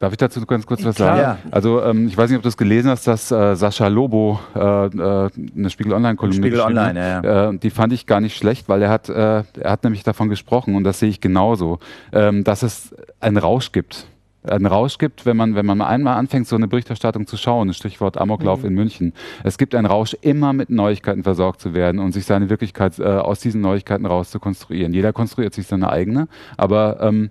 Darf 0.00 0.12
ich 0.12 0.16
dazu 0.16 0.44
ganz 0.46 0.64
kurz 0.64 0.82
was 0.82 0.96
sagen? 0.96 1.20
Ja. 1.20 1.38
Also 1.50 1.82
ähm, 1.82 2.08
ich 2.08 2.16
weiß 2.16 2.30
nicht, 2.30 2.38
ob 2.38 2.42
du 2.42 2.48
es 2.48 2.56
gelesen 2.56 2.88
hast, 2.88 3.06
dass 3.06 3.30
äh, 3.30 3.54
Sascha 3.54 3.86
Lobo 3.88 4.40
äh, 4.56 4.58
äh, 4.58 5.30
eine 5.54 5.68
Spiegel 5.68 5.92
Online-Kolumne 5.92 6.38
Spiegel 6.42 6.60
Online, 6.60 6.98
ja, 6.98 7.22
ja. 7.22 7.50
Äh, 7.50 7.58
die 7.58 7.68
fand 7.68 7.92
ich 7.92 8.06
gar 8.06 8.22
nicht 8.22 8.34
schlecht, 8.34 8.70
weil 8.70 8.80
er 8.80 8.88
hat, 8.88 9.10
äh, 9.10 9.42
er 9.60 9.70
hat 9.70 9.84
nämlich 9.84 10.02
davon 10.02 10.30
gesprochen 10.30 10.74
und 10.74 10.84
das 10.84 11.00
sehe 11.00 11.10
ich 11.10 11.20
genauso, 11.20 11.80
ähm, 12.14 12.44
dass 12.44 12.62
es 12.62 12.96
einen 13.20 13.36
Rausch 13.36 13.72
gibt 13.72 14.06
einen 14.42 14.66
Rausch 14.66 14.98
gibt, 14.98 15.26
wenn 15.26 15.36
man, 15.36 15.54
wenn 15.54 15.66
man 15.66 15.82
einmal 15.82 16.16
anfängt, 16.16 16.46
so 16.46 16.56
eine 16.56 16.66
Berichterstattung 16.66 17.26
zu 17.26 17.36
schauen, 17.36 17.72
Stichwort 17.74 18.18
Amoklauf 18.18 18.60
mhm. 18.60 18.68
in 18.68 18.74
München. 18.74 19.12
Es 19.44 19.58
gibt 19.58 19.74
einen 19.74 19.86
Rausch, 19.86 20.16
immer 20.22 20.52
mit 20.52 20.70
Neuigkeiten 20.70 21.22
versorgt 21.22 21.60
zu 21.60 21.74
werden 21.74 22.00
und 22.00 22.12
sich 22.12 22.24
seine 22.24 22.48
Wirklichkeit 22.48 22.98
äh, 22.98 23.04
aus 23.04 23.40
diesen 23.40 23.60
Neuigkeiten 23.60 24.06
raus 24.06 24.30
zu 24.30 24.40
konstruieren. 24.40 24.94
Jeder 24.94 25.12
konstruiert 25.12 25.52
sich 25.52 25.66
seine 25.66 25.90
eigene, 25.90 26.28
aber 26.56 26.98
ähm, 27.02 27.30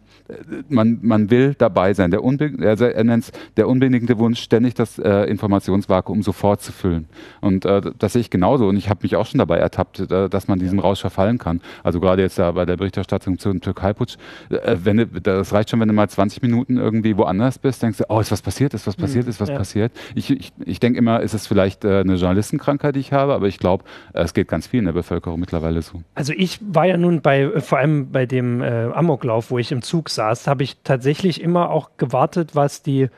man, 0.69 0.99
man 1.01 1.31
will 1.31 1.55
dabei 1.57 1.93
sein. 1.93 2.11
Der, 2.11 2.23
unbe 2.23 2.51
also 2.61 2.85
er 2.85 3.03
nennt 3.03 3.31
der 3.57 3.67
unbedingte 3.67 4.19
Wunsch, 4.19 4.41
ständig 4.41 4.75
das 4.75 4.99
äh, 4.99 5.23
Informationsvakuum 5.23 6.21
sofort 6.21 6.61
zu 6.61 6.71
füllen. 6.71 7.07
Und 7.41 7.65
äh, 7.65 7.81
das 7.97 8.13
sehe 8.13 8.21
ich 8.21 8.29
genauso 8.29 8.67
und 8.67 8.77
ich 8.77 8.89
habe 8.89 8.99
mich 9.01 9.15
auch 9.15 9.25
schon 9.25 9.39
dabei 9.39 9.57
ertappt, 9.57 10.11
äh, 10.11 10.29
dass 10.29 10.47
man 10.47 10.59
diesem 10.59 10.79
Rausch 10.79 11.01
verfallen 11.01 11.39
kann. 11.39 11.61
Also 11.83 11.99
gerade 11.99 12.21
jetzt 12.21 12.37
da 12.37 12.51
bei 12.51 12.65
der 12.65 12.77
Berichterstattung 12.77 13.39
zum 13.39 13.61
Türkei-Putsch, 13.61 14.17
äh, 14.49 14.77
wenn, 14.83 15.09
das 15.23 15.53
reicht 15.53 15.71
schon, 15.71 15.79
wenn 15.79 15.87
du 15.87 15.93
mal 15.93 16.07
20 16.07 16.41
Minuten 16.43 16.77
irgendwie 16.77 16.98
irgendwie 16.99 17.17
woanders 17.17 17.57
bist, 17.59 17.81
denkst 17.81 17.97
du, 17.99 18.05
oh, 18.09 18.19
ist 18.19 18.31
was 18.31 18.41
passiert, 18.41 18.73
ist 18.73 18.87
was 18.87 18.95
hm, 18.95 19.01
passiert, 19.01 19.27
ist 19.27 19.39
was 19.39 19.49
ja. 19.49 19.57
passiert. 19.57 19.91
Ich, 20.15 20.29
ich, 20.29 20.51
ich 20.65 20.79
denke 20.79 20.99
immer, 20.99 21.21
ist 21.21 21.33
es 21.33 21.47
vielleicht 21.47 21.85
äh, 21.85 21.99
eine 21.99 22.15
Journalistenkrankheit, 22.15 22.95
die 22.95 22.99
ich 22.99 23.13
habe, 23.13 23.33
aber 23.33 23.47
ich 23.47 23.57
glaube, 23.57 23.83
äh, 24.13 24.21
es 24.21 24.33
geht 24.33 24.47
ganz 24.47 24.67
viel 24.67 24.79
in 24.79 24.85
der 24.85 24.93
Bevölkerung 24.93 25.39
mittlerweile 25.39 25.81
so. 25.81 26.01
Also 26.15 26.33
ich 26.35 26.59
war 26.61 26.85
ja 26.85 26.97
nun 26.97 27.21
bei, 27.21 27.41
äh, 27.41 27.61
vor 27.61 27.77
allem 27.77 28.11
bei 28.11 28.25
dem 28.25 28.61
äh, 28.61 28.91
Amoklauf, 28.91 29.51
wo 29.51 29.57
ich 29.57 29.71
im 29.71 29.81
Zug 29.81 30.09
saß, 30.09 30.47
habe 30.47 30.63
ich 30.63 30.77
tatsächlich 30.83 31.41
immer 31.41 31.69
auch 31.69 31.91
gewartet, 31.97 32.55
was 32.55 32.83
die 32.83 33.09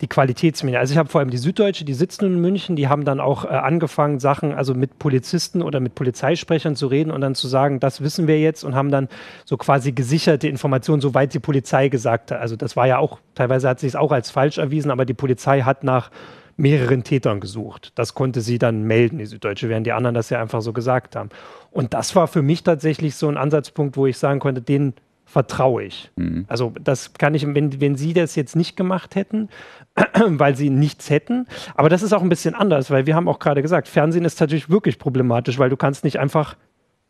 die 0.00 0.08
Qualitätsmedien. 0.08 0.78
Also 0.78 0.92
ich 0.92 0.98
habe 0.98 1.08
vor 1.08 1.20
allem 1.20 1.30
die 1.30 1.38
Süddeutsche, 1.38 1.84
die 1.84 1.94
sitzen 1.94 2.26
in 2.26 2.40
München, 2.40 2.76
die 2.76 2.88
haben 2.88 3.04
dann 3.04 3.18
auch 3.18 3.44
äh, 3.44 3.48
angefangen, 3.48 4.20
Sachen, 4.20 4.52
also 4.52 4.74
mit 4.74 4.98
Polizisten 4.98 5.62
oder 5.62 5.80
mit 5.80 5.94
Polizeisprechern 5.94 6.76
zu 6.76 6.86
reden 6.86 7.10
und 7.10 7.22
dann 7.22 7.34
zu 7.34 7.48
sagen, 7.48 7.80
das 7.80 8.02
wissen 8.02 8.26
wir 8.26 8.38
jetzt 8.38 8.62
und 8.62 8.74
haben 8.74 8.90
dann 8.90 9.08
so 9.44 9.56
quasi 9.56 9.92
gesicherte 9.92 10.48
Informationen, 10.48 11.00
soweit 11.00 11.32
die 11.32 11.38
Polizei 11.38 11.88
gesagt 11.88 12.30
hat. 12.30 12.40
Also 12.40 12.56
das 12.56 12.76
war 12.76 12.86
ja 12.86 12.98
auch, 12.98 13.20
teilweise 13.34 13.68
hat 13.68 13.80
sich 13.80 13.88
es 13.88 13.96
auch 13.96 14.12
als 14.12 14.30
falsch 14.30 14.58
erwiesen, 14.58 14.90
aber 14.90 15.06
die 15.06 15.14
Polizei 15.14 15.62
hat 15.62 15.82
nach 15.82 16.10
mehreren 16.58 17.02
Tätern 17.02 17.40
gesucht. 17.40 17.92
Das 17.94 18.14
konnte 18.14 18.40
sie 18.40 18.58
dann 18.58 18.82
melden, 18.82 19.18
die 19.18 19.26
Süddeutsche, 19.26 19.68
während 19.68 19.86
die 19.86 19.92
anderen 19.92 20.14
das 20.14 20.30
ja 20.30 20.40
einfach 20.40 20.60
so 20.60 20.72
gesagt 20.72 21.16
haben. 21.16 21.30
Und 21.70 21.94
das 21.94 22.16
war 22.16 22.28
für 22.28 22.42
mich 22.42 22.62
tatsächlich 22.62 23.14
so 23.16 23.28
ein 23.28 23.36
Ansatzpunkt, 23.36 23.96
wo 23.96 24.06
ich 24.06 24.18
sagen 24.18 24.40
konnte, 24.40 24.62
den 24.62 24.94
vertraue 25.26 25.82
ich. 25.82 26.10
Mhm. 26.16 26.46
Also 26.48 26.72
das 26.80 27.12
kann 27.14 27.34
ich, 27.34 27.46
wenn, 27.46 27.80
wenn 27.80 27.96
Sie 27.96 28.14
das 28.14 28.36
jetzt 28.36 28.56
nicht 28.56 28.76
gemacht 28.76 29.16
hätten, 29.16 29.48
weil 30.26 30.56
Sie 30.56 30.70
nichts 30.70 31.10
hätten, 31.10 31.46
aber 31.74 31.88
das 31.88 32.02
ist 32.02 32.12
auch 32.12 32.22
ein 32.22 32.28
bisschen 32.28 32.54
anders, 32.54 32.90
weil 32.90 33.06
wir 33.06 33.14
haben 33.14 33.28
auch 33.28 33.40
gerade 33.40 33.60
gesagt, 33.60 33.88
Fernsehen 33.88 34.24
ist 34.24 34.40
natürlich 34.40 34.70
wirklich 34.70 34.98
problematisch, 34.98 35.58
weil 35.58 35.68
du 35.68 35.76
kannst 35.76 36.04
nicht 36.04 36.18
einfach 36.18 36.56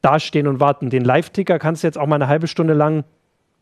dastehen 0.00 0.46
und 0.46 0.60
warten. 0.60 0.90
Den 0.90 1.04
Live-Ticker 1.04 1.58
kannst 1.58 1.82
du 1.82 1.88
jetzt 1.88 1.98
auch 1.98 2.06
mal 2.06 2.16
eine 2.16 2.28
halbe 2.28 2.48
Stunde 2.48 2.74
lang 2.74 3.04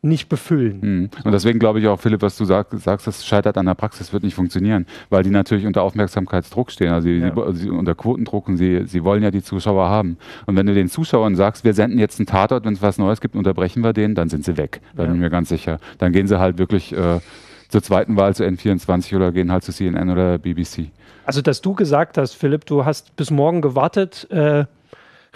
nicht 0.05 0.29
befüllen. 0.29 0.81
Mhm. 0.81 1.11
Und 1.25 1.33
deswegen 1.33 1.59
glaube 1.59 1.81
ich 1.81 1.89
auch, 1.89 1.99
Philipp, 1.99 2.23
was 2.23 2.37
du 2.37 2.45
sag, 2.45 2.69
sagst, 2.73 3.07
das 3.07 3.27
scheitert 3.27 3.57
an 3.57 3.67
der 3.67 3.75
Praxis, 3.75 4.13
wird 4.13 4.23
nicht 4.23 4.35
funktionieren, 4.35 4.87
weil 5.11 5.23
die 5.23 5.31
natürlich 5.31 5.67
unter 5.67 5.83
Aufmerksamkeitsdruck 5.83 6.71
stehen, 6.71 6.93
also 6.93 7.09
sie, 7.09 7.19
ja. 7.19 7.53
sie, 7.53 7.71
unter 7.71 7.95
Quotendruck 7.95 8.49
und 8.49 8.57
sie, 8.57 8.87
sie 8.87 9.03
wollen 9.03 9.23
ja 9.23 9.31
die 9.31 9.43
Zuschauer 9.43 9.89
haben. 9.89 10.19
Und 10.47 10.57
wenn 10.57 10.67
du 10.67 10.75
den 10.75 10.89
Zuschauern 10.89 11.37
sagst, 11.37 11.65
wir 11.65 11.75
senden 11.75 11.99
jetzt 11.99 12.21
einen 12.21 12.27
Tatort, 12.27 12.65
wenn 12.65 12.75
es 12.75 12.83
was 12.83 12.99
Neues 12.99 13.21
gibt, 13.21 13.35
unterbrechen 13.35 13.83
wir 13.83 13.93
den, 13.93 14.15
dann 14.15 14.29
sind 14.29 14.45
sie 14.45 14.57
weg. 14.57 14.81
Da 14.95 15.03
ja. 15.03 15.09
bin 15.09 15.17
ich 15.17 15.23
mir 15.23 15.31
ganz 15.31 15.49
sicher. 15.49 15.79
Dann 15.99 16.13
gehen 16.13 16.27
sie 16.27 16.39
halt 16.39 16.59
wirklich 16.59 16.93
äh, 16.93 17.21
zur 17.69 17.83
zweiten 17.83 18.17
Wahl 18.17 18.35
zu 18.35 18.45
N24 18.45 19.17
oder 19.17 19.33
gehen 19.33 19.51
halt 19.51 19.65
zu 19.65 19.73
CNN 19.73 20.11
oder 20.11 20.39
BBC. 20.39 20.91
Also, 21.27 21.41
dass 21.41 21.63
du 21.63 21.75
gesagt 21.75 22.19
hast, 22.19 22.35
Philipp, 22.35 22.67
du 22.67 22.85
hast 22.85 23.17
bis 23.17 23.31
morgen 23.31 23.63
gewartet, 23.63 24.29
äh 24.31 24.67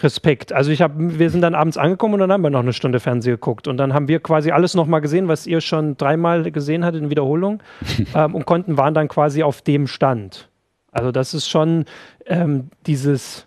Respekt. 0.02 0.52
Also 0.52 0.71
ich 0.71 0.83
habe, 0.83 1.19
wir 1.19 1.31
sind 1.31 1.40
dann 1.43 1.55
abends 1.55 1.76
angekommen 1.76 2.14
und 2.14 2.21
dann 2.21 2.33
haben 2.33 2.43
wir 2.43 2.50
noch 2.50 2.61
eine 2.61 2.73
Stunde 2.73 3.00
Fernsehen 3.00 3.35
geguckt 3.35 3.69
und 3.69 3.76
dann 3.76 3.95
haben 3.95 4.09
wir 4.09 4.21
quasi 4.21 4.50
alles 4.50 4.75
nochmal 4.75 5.00
gesehen, 5.00 5.28
was 5.28 5.47
ihr 5.47 5.61
schon 5.61 5.97
dreimal 5.97 6.50
gesehen 6.50 6.85
hattet 6.85 7.02
in 7.02 7.11
Wiederholung 7.11 7.62
ähm, 8.14 8.35
und 8.35 8.47
konnten 8.47 8.76
waren 8.76 8.95
dann 8.95 9.09
quasi 9.09 9.43
auf 9.43 9.62
dem 9.62 9.87
Stand. 9.87 10.49
Also 10.93 11.12
das 11.12 11.35
ist 11.35 11.49
schon 11.49 11.85
ähm, 12.26 12.71
dieses 12.87 13.47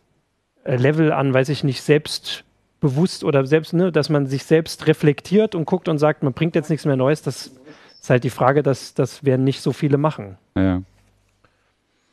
äh, 0.64 0.76
Level 0.76 1.12
an, 1.12 1.34
weiß 1.34 1.50
ich 1.50 1.64
nicht, 1.64 1.82
selbstbewusst 1.82 3.24
oder 3.24 3.46
selbst, 3.46 3.74
ne, 3.74 3.92
dass 3.92 4.10
man 4.10 4.28
sich 4.28 4.44
selbst 4.44 4.88
reflektiert 4.88 5.56
und 5.56 5.66
guckt 5.66 5.88
und 5.88 5.98
sagt, 5.98 6.24
man 6.24 6.34
bringt 6.34 6.56
jetzt 6.56 6.70
nichts 6.70 6.86
mehr 6.86 6.98
Neues. 6.98 7.22
Das 7.22 7.52
ist 8.00 8.10
halt 8.10 8.24
die 8.24 8.30
Frage, 8.30 8.64
dass 8.64 8.94
das 8.94 9.24
werden 9.24 9.44
nicht 9.44 9.62
so 9.62 9.72
viele 9.72 9.98
machen. 9.98 10.38
Ja. 10.56 10.82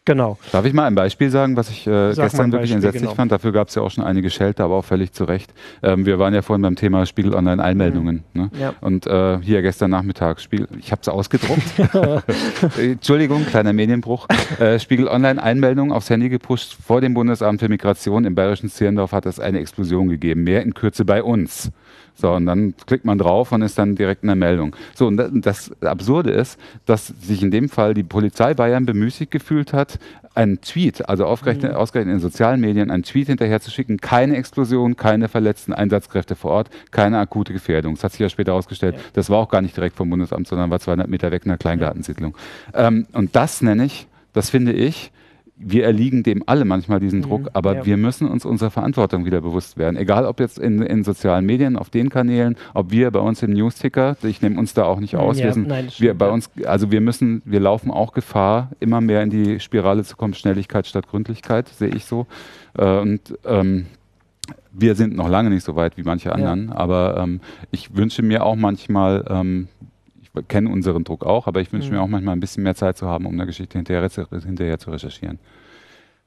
Genau. 0.09 0.38
Darf 0.53 0.65
ich 0.65 0.73
mal 0.73 0.87
ein 0.87 0.95
Beispiel 0.95 1.29
sagen, 1.29 1.55
was 1.59 1.69
ich 1.69 1.87
äh, 1.87 2.15
gestern 2.15 2.50
wirklich 2.50 2.73
entsetzlich 2.73 3.03
genau. 3.03 3.15
fand? 3.15 3.31
Dafür 3.31 3.53
gab 3.53 3.69
es 3.69 3.75
ja 3.75 3.83
auch 3.83 3.91
schon 3.91 4.03
einige 4.03 4.31
Schelte, 4.31 4.65
aber 4.65 4.77
auch 4.77 4.85
völlig 4.87 5.12
zu 5.12 5.25
Recht. 5.25 5.53
Ähm, 5.83 6.07
wir 6.07 6.19
waren 6.19 6.33
ja 6.33 6.41
vorhin 6.41 6.62
beim 6.62 6.77
Thema 6.77 7.05
Spiegel 7.05 7.35
Online 7.35 7.62
Einmeldungen. 7.62 8.25
Mhm. 8.33 8.41
Ne? 8.41 8.50
Ja. 8.59 8.75
Und 8.81 9.07
äh, 9.07 9.38
hier 9.43 9.61
gestern 9.61 9.91
Nachmittag, 9.91 10.41
Spiegel, 10.41 10.67
ich 10.79 10.93
habe 10.93 11.03
es 11.03 11.09
ausgedruckt. 11.09 11.61
Entschuldigung, 12.79 13.45
kleiner 13.45 13.75
Medienbruch. 13.75 14.29
Äh, 14.59 14.79
Spiegel 14.79 15.09
Online 15.09 15.43
Einmeldungen 15.43 15.93
aufs 15.93 16.09
Handy 16.09 16.31
gepusht. 16.31 16.75
Vor 16.83 17.03
dem 17.03 17.12
Bundesamt 17.12 17.61
für 17.61 17.69
Migration 17.69 18.25
im 18.25 18.35
bayerischen 18.35 18.71
Zierendorf 18.71 19.12
hat 19.12 19.27
es 19.27 19.38
eine 19.38 19.59
Explosion 19.61 20.09
gegeben. 20.09 20.43
Mehr 20.43 20.62
in 20.62 20.73
Kürze 20.73 21.05
bei 21.05 21.23
uns. 21.23 21.71
So, 22.14 22.33
und 22.33 22.47
dann 22.47 22.75
klickt 22.87 23.04
man 23.04 23.16
drauf 23.16 23.52
und 23.52 23.62
ist 23.62 23.78
dann 23.78 23.95
direkt 23.95 24.23
in 24.23 24.26
der 24.26 24.37
Meldung. 24.37 24.75
So, 24.95 25.07
und 25.07 25.16
das 25.47 25.71
Absurde 25.80 26.30
ist, 26.30 26.59
dass 26.85 27.07
sich 27.07 27.42
in 27.42 27.52
dem 27.52 27.68
Fall 27.68 27.95
die 27.95 28.02
Polizei 28.02 28.54
Bayern 28.54 28.87
bemüßigt 28.87 29.30
gefühlt 29.30 29.73
hat, 29.73 30.00
einen 30.35 30.61
Tweet, 30.61 31.09
also 31.09 31.26
ausgerechnet, 31.26 31.73
mhm. 31.73 31.78
ausgerechnet 31.78 32.14
in 32.14 32.21
sozialen 32.21 32.61
Medien, 32.61 32.90
einen 32.90 33.02
Tweet 33.02 33.26
hinterher 33.26 33.61
zu 33.61 33.71
schicken, 33.71 33.99
keine 33.99 34.37
Explosion, 34.37 34.97
keine 34.97 35.28
verletzten 35.28 35.73
Einsatzkräfte 35.73 36.37
vor 36.37 36.52
Ort, 36.52 36.71
keine 36.92 37.18
akute 37.18 37.52
Gefährdung. 37.52 37.95
Das 37.95 38.04
hat 38.04 38.12
sich 38.12 38.21
ja 38.21 38.28
später 38.28 38.52
herausgestellt, 38.52 38.95
ja. 38.97 39.00
das 39.14 39.30
war 39.30 39.38
auch 39.38 39.49
gar 39.49 39.62
nicht 39.62 39.76
direkt 39.76 39.97
vom 39.97 40.11
Bundesamt, 40.11 40.47
sondern 40.47 40.71
war 40.71 40.78
200 40.78 41.09
Meter 41.09 41.33
weg 41.33 41.45
in 41.45 41.50
einer 41.50 41.59
Kleingartensiedlung. 41.59 42.37
Ja. 42.73 42.87
Ähm, 42.87 43.07
und 43.12 43.35
das 43.35 43.62
nenne 43.62 43.85
ich, 43.85 44.07
das 44.33 44.50
finde 44.50 44.73
ich, 44.73 45.11
wir 45.59 45.85
erliegen 45.85 46.23
dem 46.23 46.43
alle 46.47 46.65
manchmal 46.65 47.00
diesen 47.00 47.23
Druck, 47.23 47.43
mhm, 47.43 47.49
aber 47.53 47.77
ja. 47.77 47.87
wir 47.87 47.97
müssen 47.97 48.29
uns 48.29 48.45
unserer 48.45 48.71
Verantwortung 48.71 49.25
wieder 49.25 49.41
bewusst 49.41 49.77
werden. 49.77 49.97
Egal 49.97 50.25
ob 50.25 50.41
jetzt 50.41 50.59
in, 50.59 50.83
in 50.83 51.03
sozialen 51.03 51.45
Medien, 51.45 51.77
auf 51.77 51.91
den 51.91 52.11
Kanälen, 52.11 52.57
ob 52.75 52.91
wir 52.91 53.11
bei 53.11 53.19
uns 53.19 53.43
im 53.43 53.53
Newsticker, 53.53 54.17
ich 54.23 54.41
nehme 54.41 54.59
uns 54.59 54.75
da 54.75 54.85
auch 54.85 55.00
nicht 55.00 55.17
aus, 55.17 55.38
ja, 55.38 55.47
wir, 55.47 55.53
sind, 55.53 55.69
nein, 55.69 55.88
wir 55.99 56.15
bei 56.15 56.31
uns, 56.31 56.50
also 56.65 56.91
wir 56.91 57.00
müssen, 57.00 57.43
wir 57.45 57.61
laufen 57.61 57.91
auch 57.91 58.12
Gefahr, 58.12 58.71
immer 58.79 59.00
mehr 59.00 59.23
in 59.23 59.31
die 59.31 59.59
Spirale 59.61 60.05
zu 60.05 60.17
kommen, 60.17 60.35
Schnelligkeit 60.35 60.87
statt 60.87 61.09
Gründlichkeit, 61.09 61.69
sehe 61.69 61.88
ich 61.88 62.05
so. 62.05 62.27
Äh, 62.77 62.99
und 62.99 63.21
ähm, 63.45 63.87
wir 64.71 64.95
sind 64.95 65.17
noch 65.17 65.29
lange 65.29 65.50
nicht 65.50 65.65
so 65.65 65.75
weit 65.75 65.97
wie 65.97 66.03
manche 66.03 66.33
anderen, 66.33 66.69
ja. 66.69 66.77
aber 66.77 67.17
ähm, 67.19 67.41
ich 67.71 67.97
wünsche 67.97 68.23
mir 68.23 68.45
auch 68.45 68.57
manchmal, 68.57 69.25
ähm, 69.29 69.69
kenne 70.42 70.71
unseren 70.71 71.04
Druck 71.04 71.25
auch, 71.25 71.47
aber 71.47 71.61
ich 71.61 71.73
wünsche 71.73 71.88
mhm. 71.88 71.95
mir 71.95 72.02
auch 72.02 72.09
manchmal 72.09 72.37
ein 72.37 72.40
bisschen 72.40 72.62
mehr 72.62 72.75
Zeit 72.75 72.97
zu 72.97 73.07
haben, 73.07 73.26
um 73.26 73.35
eine 73.35 73.47
Geschichte 73.47 73.78
hinterher, 73.78 74.09
hinterher 74.30 74.78
zu 74.78 74.90
recherchieren. 74.90 75.38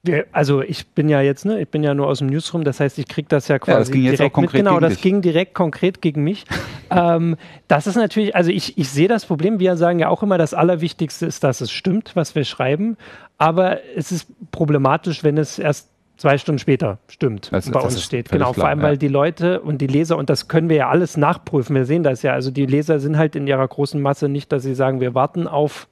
Wir, 0.03 0.25
also 0.31 0.63
ich 0.63 0.87
bin 0.87 1.09
ja 1.09 1.21
jetzt, 1.21 1.45
ne, 1.45 1.61
ich 1.61 1.69
bin 1.69 1.83
ja 1.83 1.93
nur 1.93 2.07
aus 2.07 2.19
dem 2.19 2.27
Newsroom, 2.27 2.63
das 2.63 2.79
heißt, 2.79 2.97
ich 2.97 3.07
kriege 3.07 3.27
das 3.29 3.47
ja 3.47 3.59
quasi 3.59 3.71
ja, 3.71 3.79
das 3.79 3.91
ging 3.91 4.03
jetzt 4.03 4.17
direkt 4.17 4.31
auch 4.31 4.35
konkret 4.35 4.63
mit. 4.63 4.65
Genau, 4.65 4.79
das 4.79 4.93
dich. 4.93 5.01
ging 5.03 5.21
direkt 5.21 5.53
konkret 5.53 6.01
gegen 6.01 6.23
mich. 6.23 6.45
ähm, 6.89 7.37
das 7.67 7.85
ist 7.85 7.97
natürlich, 7.97 8.35
also 8.35 8.49
ich, 8.49 8.79
ich 8.79 8.89
sehe 8.89 9.07
das 9.07 9.25
Problem, 9.25 9.59
wir 9.59 9.77
sagen 9.77 9.99
ja 9.99 10.09
auch 10.09 10.23
immer, 10.23 10.39
das 10.39 10.55
Allerwichtigste 10.55 11.27
ist, 11.27 11.43
dass 11.43 11.61
es 11.61 11.71
stimmt, 11.71 12.15
was 12.15 12.33
wir 12.33 12.45
schreiben, 12.45 12.97
aber 13.37 13.79
es 13.95 14.11
ist 14.11 14.27
problematisch, 14.51 15.23
wenn 15.23 15.37
es 15.37 15.59
erst 15.59 15.90
zwei 16.21 16.37
Stunden 16.37 16.59
später 16.59 16.99
stimmt, 17.07 17.51
das, 17.51 17.69
bei 17.69 17.79
uns 17.79 18.01
steht. 18.01 18.29
Genau, 18.29 18.51
klar, 18.51 18.53
vor 18.53 18.67
allem, 18.67 18.79
ja. 18.79 18.85
weil 18.85 18.97
die 18.97 19.07
Leute 19.07 19.59
und 19.61 19.79
die 19.79 19.87
Leser, 19.87 20.17
und 20.17 20.29
das 20.29 20.47
können 20.47 20.69
wir 20.69 20.77
ja 20.77 20.89
alles 20.89 21.17
nachprüfen, 21.17 21.75
wir 21.75 21.85
sehen 21.85 22.03
das 22.03 22.21
ja, 22.21 22.33
also 22.33 22.51
die 22.51 22.67
Leser 22.67 22.99
sind 22.99 23.17
halt 23.17 23.35
in 23.35 23.47
ihrer 23.47 23.67
großen 23.67 23.99
Masse 23.99 24.29
nicht, 24.29 24.51
dass 24.51 24.61
sie 24.61 24.75
sagen, 24.75 25.01
wir 25.01 25.15
warten 25.15 25.47
auf, 25.47 25.87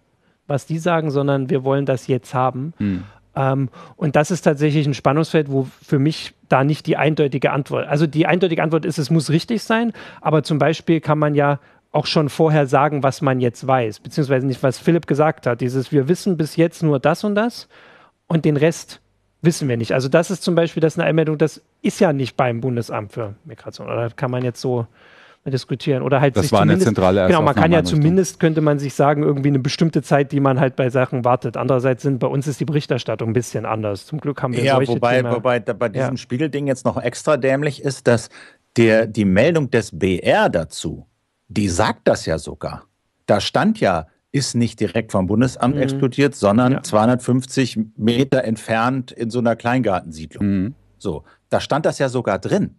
was 0.45 0.67
die 0.67 0.77
sagen, 0.77 1.09
sondern 1.09 1.49
wir 1.49 1.63
wollen 1.63 1.85
das 1.85 2.07
jetzt 2.07 2.33
haben. 2.35 2.73
Hm. 2.77 3.03
Ähm, 3.35 3.69
und 3.95 4.15
das 4.15 4.29
ist 4.29 4.41
tatsächlich 4.43 4.85
ein 4.85 4.93
Spannungsfeld, 4.93 5.51
wo 5.51 5.67
für 5.83 5.97
mich 5.97 6.35
da 6.47 6.63
nicht 6.63 6.85
die 6.85 6.95
eindeutige 6.95 7.51
Antwort, 7.51 7.87
also 7.87 8.05
die 8.05 8.27
eindeutige 8.27 8.61
Antwort 8.61 8.85
ist, 8.85 8.99
es 8.99 9.09
muss 9.09 9.31
richtig 9.31 9.63
sein, 9.63 9.93
aber 10.21 10.43
zum 10.43 10.59
Beispiel 10.59 11.01
kann 11.01 11.17
man 11.17 11.33
ja 11.33 11.59
auch 11.91 12.05
schon 12.05 12.29
vorher 12.29 12.67
sagen, 12.67 13.01
was 13.01 13.23
man 13.23 13.39
jetzt 13.39 13.65
weiß, 13.65 13.99
beziehungsweise 14.01 14.45
nicht, 14.45 14.61
was 14.61 14.77
Philipp 14.77 15.07
gesagt 15.07 15.47
hat, 15.47 15.59
dieses, 15.61 15.91
wir 15.91 16.07
wissen 16.07 16.37
bis 16.37 16.55
jetzt 16.55 16.83
nur 16.83 16.99
das 16.99 17.23
und 17.23 17.33
das 17.33 17.67
und 18.27 18.45
den 18.45 18.57
Rest 18.57 19.01
wissen 19.41 19.67
wir 19.67 19.77
nicht. 19.77 19.93
Also 19.93 20.09
das 20.09 20.31
ist 20.31 20.43
zum 20.43 20.55
Beispiel, 20.55 20.81
das 20.81 20.93
ist 20.93 20.99
eine 20.99 21.07
Einmeldung, 21.07 21.37
das 21.37 21.61
ist 21.81 21.99
ja 21.99 22.13
nicht 22.13 22.35
beim 22.35 22.61
Bundesamt 22.61 23.13
für 23.13 23.35
Migration. 23.45 23.87
Oder 23.87 24.09
kann 24.11 24.31
man 24.31 24.43
jetzt 24.43 24.61
so 24.61 24.87
diskutieren. 25.45 26.03
Oder 26.03 26.21
halt 26.21 26.35
das 26.37 26.51
war 26.51 26.61
eine 26.61 26.77
zentrale 26.77 27.27
Genau, 27.27 27.41
man 27.41 27.55
kann 27.55 27.71
ja 27.71 27.83
zumindest, 27.83 28.39
könnte 28.39 28.61
man 28.61 28.79
sich 28.79 28.93
sagen, 28.93 29.23
irgendwie 29.23 29.49
eine 29.49 29.59
bestimmte 29.59 30.01
Zeit, 30.01 30.31
die 30.31 30.39
man 30.39 30.59
halt 30.59 30.75
bei 30.75 30.89
Sachen 30.89 31.25
wartet. 31.25 31.57
Andererseits 31.57 32.03
sind 32.03 32.19
bei 32.19 32.27
uns 32.27 32.47
ist 32.47 32.59
die 32.59 32.65
Berichterstattung 32.65 33.29
ein 33.29 33.33
bisschen 33.33 33.65
anders. 33.65 34.05
Zum 34.05 34.19
Glück 34.19 34.41
haben 34.41 34.53
wir 34.53 34.63
ja, 34.63 34.75
solche 34.75 34.93
wobei, 34.93 35.17
Thema. 35.17 35.35
wobei 35.35 35.59
bei 35.59 35.89
diesem 35.89 36.11
ja. 36.11 36.17
Spiegelding 36.17 36.67
jetzt 36.67 36.85
noch 36.85 37.01
extra 37.01 37.37
dämlich 37.37 37.81
ist, 37.81 38.07
dass 38.07 38.29
der, 38.77 39.07
die 39.07 39.25
Meldung 39.25 39.71
des 39.71 39.97
BR 39.97 40.49
dazu, 40.49 41.07
die 41.47 41.69
sagt 41.69 42.07
das 42.07 42.25
ja 42.25 42.37
sogar. 42.37 42.85
Da 43.25 43.41
stand 43.41 43.79
ja, 43.79 44.07
ist 44.31 44.55
nicht 44.55 44.79
direkt 44.79 45.11
vom 45.11 45.27
Bundesamt 45.27 45.75
mhm. 45.75 45.81
explodiert, 45.81 46.35
sondern 46.35 46.73
ja. 46.73 46.83
250 46.83 47.79
Meter 47.95 48.43
entfernt 48.43 49.11
in 49.11 49.29
so 49.29 49.39
einer 49.39 49.55
Kleingartensiedlung. 49.55 50.45
Mhm. 50.45 50.75
So, 50.97 51.23
da 51.49 51.59
stand 51.59 51.85
das 51.85 51.97
ja 51.97 52.09
sogar 52.09 52.39
drin. 52.39 52.75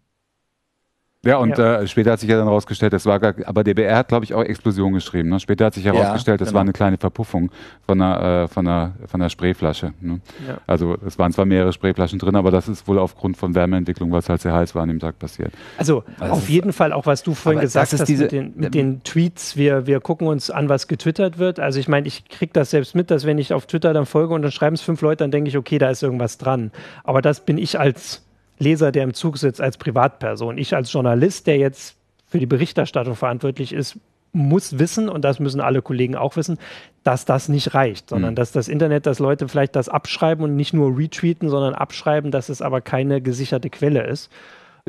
Ja, 1.23 1.37
und 1.37 1.59
ja. 1.59 1.83
Äh, 1.83 1.87
später 1.87 2.13
hat 2.13 2.21
sich 2.21 2.31
ja 2.31 2.39
dann 2.39 2.49
rausgestellt, 2.49 2.95
das 2.95 3.05
war 3.05 3.21
gar, 3.21 3.35
aber 3.45 3.63
DBR 3.63 3.99
hat, 3.99 4.09
glaube 4.09 4.25
ich, 4.25 4.33
auch 4.33 4.43
Explosion 4.43 4.95
geschrieben. 4.95 5.29
Ne? 5.29 5.39
Später 5.39 5.67
hat 5.67 5.75
sich 5.75 5.85
herausgestellt, 5.85 6.41
ja, 6.41 6.45
das 6.45 6.49
genau. 6.49 6.57
war 6.57 6.61
eine 6.63 6.73
kleine 6.73 6.97
Verpuffung 6.97 7.51
von 7.87 8.01
einer, 8.01 8.45
äh, 8.45 8.49
von 8.49 8.67
einer, 8.67 8.95
von 9.07 9.21
einer 9.21 9.29
Sprayflasche. 9.29 9.93
Ne? 10.01 10.21
Ja. 10.49 10.59
Also 10.67 10.97
es 11.07 11.19
waren 11.19 11.31
zwar 11.31 11.45
mehrere 11.45 11.75
Sprayflaschen 11.75 12.19
drin, 12.19 12.37
aber 12.37 12.51
das 12.51 12.69
ist 12.69 12.89
wohl 12.89 12.99
aufgrund 12.99 13.37
von 13.37 13.55
Wärmeentwicklung, 13.55 14.11
was 14.13 14.31
halt 14.31 14.41
sehr 14.41 14.55
heiß 14.55 14.75
war 14.75 14.85
an 14.85 14.89
dem 14.89 14.99
Tag 14.99 15.19
passiert. 15.19 15.53
Also, 15.77 16.05
also 16.19 16.33
auf 16.33 16.49
jeden 16.49 16.73
Fall 16.73 16.95
auch, 16.95 17.05
was 17.05 17.23
du 17.23 17.35
vorhin 17.35 17.61
gesagt 17.61 17.93
hast 17.93 18.09
diese, 18.09 18.23
mit, 18.23 18.33
den, 18.33 18.53
mit 18.57 18.75
den 18.75 19.03
Tweets, 19.03 19.59
wir, 19.59 19.87
wir 19.87 20.01
gucken 20.01 20.27
uns 20.27 20.51
an, 20.51 20.71
was 20.71 20.89
getwittert 20.89 21.37
wird. 21.37 21.61
Also 21.61 21.81
ich 21.81 21.89
meine, 21.89 22.07
ich 22.07 22.31
kriege 22.31 22.55
das 22.55 22.71
selbst 22.71 22.95
mit, 22.95 23.11
dass 23.11 23.27
wenn 23.27 23.37
ich 23.37 23.53
auf 23.53 23.67
Twitter 23.67 23.93
dann 23.93 24.07
folge 24.07 24.33
und 24.33 24.41
dann 24.41 24.53
schreiben 24.53 24.75
es 24.75 24.81
fünf 24.81 25.03
Leute, 25.03 25.19
dann 25.19 25.31
denke 25.31 25.51
ich, 25.51 25.59
okay, 25.59 25.77
da 25.77 25.91
ist 25.91 26.03
irgendwas 26.03 26.39
dran. 26.39 26.71
Aber 27.05 27.21
das 27.21 27.41
bin 27.45 27.59
ich 27.59 27.79
als 27.79 28.23
Leser, 28.61 28.93
der 28.93 29.05
im 29.05 29.15
Zug 29.15 29.39
sitzt, 29.39 29.61
als 29.61 29.77
Privatperson. 29.77 30.59
Ich 30.59 30.77
als 30.77 30.93
Journalist, 30.93 31.47
der 31.47 31.57
jetzt 31.59 31.97
für 32.29 32.39
die 32.39 32.47
Berichterstattung 32.47 33.17
verantwortlich 33.17 33.73
ist, 33.73 33.99
muss 34.33 34.79
wissen, 34.79 35.09
und 35.09 35.25
das 35.25 35.41
müssen 35.41 35.61
alle 35.61 35.83
Kollegen 35.83 36.15
auch 36.15 36.37
wissen, 36.37 36.59
dass 37.03 37.25
das 37.25 37.49
nicht 37.49 37.75
reicht, 37.75 38.11
sondern 38.11 38.33
mhm. 38.33 38.37
dass 38.37 38.53
das 38.53 38.69
Internet, 38.69 39.07
dass 39.07 39.19
Leute 39.19 39.49
vielleicht 39.49 39.75
das 39.75 39.89
abschreiben 39.89 40.45
und 40.45 40.55
nicht 40.55 40.73
nur 40.73 40.97
retweeten, 40.97 41.49
sondern 41.49 41.75
abschreiben, 41.75 42.31
dass 42.31 42.49
es 42.49 42.63
aber 42.63 42.81
keine 42.81 43.21
gesicherte 43.21 43.71
Quelle 43.71 44.07
ist. 44.07 44.31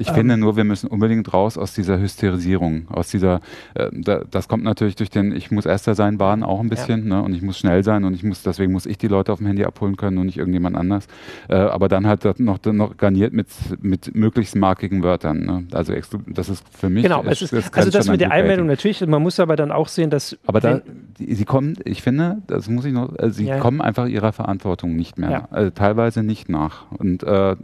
Ich 0.02 0.10
ähm, 0.10 0.16
finde 0.16 0.38
nur, 0.38 0.58
wir 0.58 0.64
müssen 0.64 0.88
unbedingt 0.88 1.34
raus 1.34 1.58
aus 1.58 1.74
dieser 1.74 2.00
Hysterisierung, 2.00 2.88
aus 2.90 3.10
dieser, 3.10 3.40
äh, 3.76 3.90
da, 3.94 4.22
das 4.30 4.48
kommt 4.48 4.64
natürlich 4.64 4.96
durch 4.96 5.10
den, 5.10 5.34
ich 5.36 5.52
muss 5.52 5.66
Erster 5.66 5.96
sein, 5.96 6.18
Bahn 6.18 6.44
auch 6.44 6.60
ein 6.60 6.70
bisschen, 6.70 7.08
ja. 7.08 7.18
ne? 7.18 7.24
Und 7.24 7.34
ich 7.34 7.42
muss 7.42 7.60
schnell 7.60 7.84
sein 7.84 8.04
und 8.04 8.14
ich 8.14 8.24
muss, 8.24 8.42
deswegen 8.42 8.72
muss 8.72 8.86
ich 8.86 8.98
die 8.98 9.08
Leute 9.08 9.32
auf 9.32 9.38
dem 9.38 9.48
Handy 9.48 9.64
abholen 9.64 9.96
können 9.98 10.18
und 10.18 10.26
nicht 10.26 10.38
irgendjemand 10.38 10.76
anders. 10.76 11.08
Äh, 11.48 11.56
aber 11.56 11.88
dann 11.88 12.08
halt 12.08 12.40
noch, 12.40 12.60
noch 12.66 12.98
garniert 12.98 13.34
mit, 13.34 13.48
mit 13.80 14.16
möglichst 14.16 14.56
markigen 14.56 15.04
Wörtern. 15.04 15.46
Ne? 15.46 15.64
Also 15.72 15.94
das 16.28 16.50
ist 16.50 16.66
für 16.76 16.90
mich. 16.90 17.04
Genau, 17.04 17.24
es 17.24 17.42
ist, 17.42 17.54
das 17.54 17.72
also 17.74 17.92
das 17.92 18.10
mit 18.10 18.22
der 18.22 18.32
Einmeldung 18.32 18.68
natürlich, 18.68 19.06
man 19.06 19.22
muss 19.22 19.40
aber 19.40 19.56
dann 19.56 19.72
auch 19.72 19.88
sehen, 19.88 20.10
dass. 20.10 20.38
Aber 20.48 20.60
da, 20.60 20.82
die, 21.20 21.34
sie 21.36 21.46
kommen, 21.46 21.76
ich 21.86 22.02
finde, 22.02 22.42
das 22.48 22.70
muss 22.70 22.86
ich 22.86 22.94
noch, 22.94 23.16
also 23.18 23.36
sie 23.36 23.46
ja. 23.46 23.60
kommen 23.60 23.82
einfach 23.82 24.08
ihrer 24.08 24.34
Verantwortung 24.34 24.96
nicht 24.96 25.18
mehr, 25.18 25.32
ja. 25.32 25.48
also 25.52 25.70
teilweise 25.70 26.24
nicht 26.24 26.50
nach. 26.50 26.92
Und, 26.92 27.24
äh, 27.24 27.56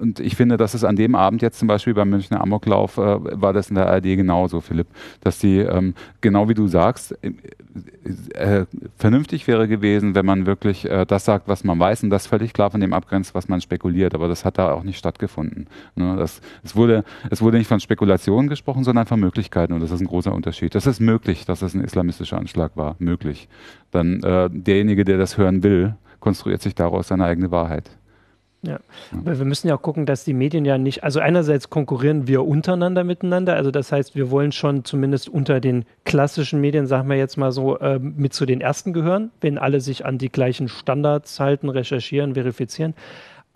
und 0.00 0.20
ich 0.20 0.36
finde, 0.36 0.56
dass 0.56 0.74
es 0.74 0.84
an 0.84 0.96
dem 0.96 1.14
Abend 1.14 1.42
jetzt 1.46 1.58
zum 1.58 1.68
Beispiel 1.68 1.94
beim 1.94 2.10
Münchner 2.10 2.40
Amoklauf 2.40 2.98
äh, 2.98 3.18
war 3.40 3.52
das 3.52 3.70
in 3.70 3.76
der 3.76 3.88
ARD 3.88 4.04
genauso, 4.04 4.60
Philipp, 4.60 4.88
dass 5.20 5.38
die, 5.38 5.58
ähm, 5.58 5.94
genau 6.20 6.48
wie 6.48 6.54
du 6.54 6.66
sagst, 6.68 7.16
äh, 7.22 7.32
äh, 8.34 8.66
vernünftig 8.96 9.46
wäre 9.46 9.68
gewesen, 9.68 10.14
wenn 10.14 10.26
man 10.26 10.46
wirklich 10.46 10.88
äh, 10.88 11.04
das 11.06 11.24
sagt, 11.24 11.48
was 11.48 11.64
man 11.64 11.78
weiß 11.78 12.02
und 12.02 12.10
das 12.10 12.26
völlig 12.26 12.52
klar 12.52 12.70
von 12.70 12.80
dem 12.80 12.92
abgrenzt, 12.92 13.34
was 13.34 13.48
man 13.48 13.60
spekuliert. 13.60 14.14
Aber 14.14 14.28
das 14.28 14.44
hat 14.44 14.58
da 14.58 14.72
auch 14.72 14.82
nicht 14.82 14.98
stattgefunden. 14.98 15.66
Ne? 15.94 16.16
Das, 16.16 16.40
es, 16.62 16.76
wurde, 16.76 17.04
es 17.30 17.42
wurde 17.42 17.58
nicht 17.58 17.68
von 17.68 17.80
Spekulationen 17.80 18.48
gesprochen, 18.48 18.84
sondern 18.84 19.06
von 19.06 19.20
Möglichkeiten 19.20 19.72
und 19.72 19.80
das 19.80 19.90
ist 19.90 20.00
ein 20.00 20.06
großer 20.06 20.34
Unterschied. 20.34 20.74
Das 20.74 20.86
ist 20.86 21.00
möglich, 21.00 21.44
dass 21.44 21.62
es 21.62 21.74
ein 21.74 21.82
islamistischer 21.82 22.38
Anschlag 22.38 22.76
war. 22.76 22.96
Möglich. 22.98 23.48
Dann 23.90 24.22
äh, 24.22 24.48
derjenige, 24.50 25.04
der 25.04 25.18
das 25.18 25.38
hören 25.38 25.62
will, 25.62 25.94
konstruiert 26.20 26.62
sich 26.62 26.74
daraus 26.74 27.08
seine 27.08 27.24
eigene 27.24 27.50
Wahrheit. 27.50 27.90
Ja, 28.62 28.80
aber 29.12 29.38
wir 29.38 29.44
müssen 29.44 29.68
ja 29.68 29.76
auch 29.76 29.82
gucken, 29.82 30.06
dass 30.06 30.24
die 30.24 30.32
Medien 30.32 30.64
ja 30.64 30.76
nicht, 30.76 31.04
also 31.04 31.20
einerseits 31.20 31.70
konkurrieren 31.70 32.26
wir 32.26 32.44
untereinander 32.44 33.04
miteinander, 33.04 33.54
also 33.54 33.70
das 33.70 33.92
heißt, 33.92 34.16
wir 34.16 34.30
wollen 34.30 34.50
schon 34.50 34.84
zumindest 34.84 35.28
unter 35.28 35.60
den 35.60 35.84
klassischen 36.04 36.60
Medien, 36.60 36.86
sagen 36.86 37.08
wir 37.08 37.16
jetzt 37.16 37.36
mal 37.36 37.52
so, 37.52 37.78
äh, 37.78 37.98
mit 38.00 38.32
zu 38.34 38.44
den 38.44 38.60
ersten 38.60 38.92
gehören, 38.92 39.30
wenn 39.40 39.58
alle 39.58 39.80
sich 39.80 40.04
an 40.04 40.18
die 40.18 40.30
gleichen 40.30 40.68
Standards 40.68 41.38
halten, 41.38 41.68
recherchieren, 41.68 42.34
verifizieren. 42.34 42.94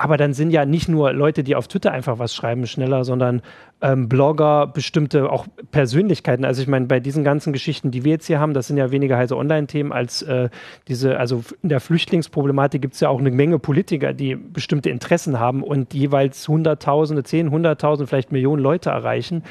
Aber 0.00 0.16
dann 0.16 0.32
sind 0.32 0.50
ja 0.50 0.64
nicht 0.64 0.88
nur 0.88 1.12
Leute, 1.12 1.44
die 1.44 1.54
auf 1.54 1.68
Twitter 1.68 1.92
einfach 1.92 2.18
was 2.18 2.34
schreiben, 2.34 2.66
schneller, 2.66 3.04
sondern 3.04 3.42
ähm, 3.82 4.08
Blogger, 4.08 4.66
bestimmte 4.66 5.30
auch 5.30 5.46
Persönlichkeiten. 5.72 6.46
Also 6.46 6.62
ich 6.62 6.68
meine, 6.68 6.86
bei 6.86 7.00
diesen 7.00 7.22
ganzen 7.22 7.52
Geschichten, 7.52 7.90
die 7.90 8.02
wir 8.02 8.12
jetzt 8.12 8.26
hier 8.26 8.40
haben, 8.40 8.54
das 8.54 8.66
sind 8.66 8.78
ja 8.78 8.92
weniger 8.92 9.18
heise 9.18 9.36
Online-Themen 9.36 9.92
als 9.92 10.22
äh, 10.22 10.48
diese, 10.88 11.18
also 11.18 11.44
in 11.62 11.68
der 11.68 11.80
Flüchtlingsproblematik 11.80 12.80
gibt 12.80 12.94
es 12.94 13.00
ja 13.00 13.10
auch 13.10 13.18
eine 13.18 13.30
Menge 13.30 13.58
Politiker, 13.58 14.14
die 14.14 14.36
bestimmte 14.36 14.88
Interessen 14.88 15.38
haben 15.38 15.62
und 15.62 15.92
jeweils 15.92 16.48
Hunderttausende, 16.48 17.22
Zehn, 17.22 17.50
Hunderttausend, 17.50 18.08
vielleicht 18.08 18.32
Millionen 18.32 18.62
Leute 18.62 18.88
erreichen 18.88 19.42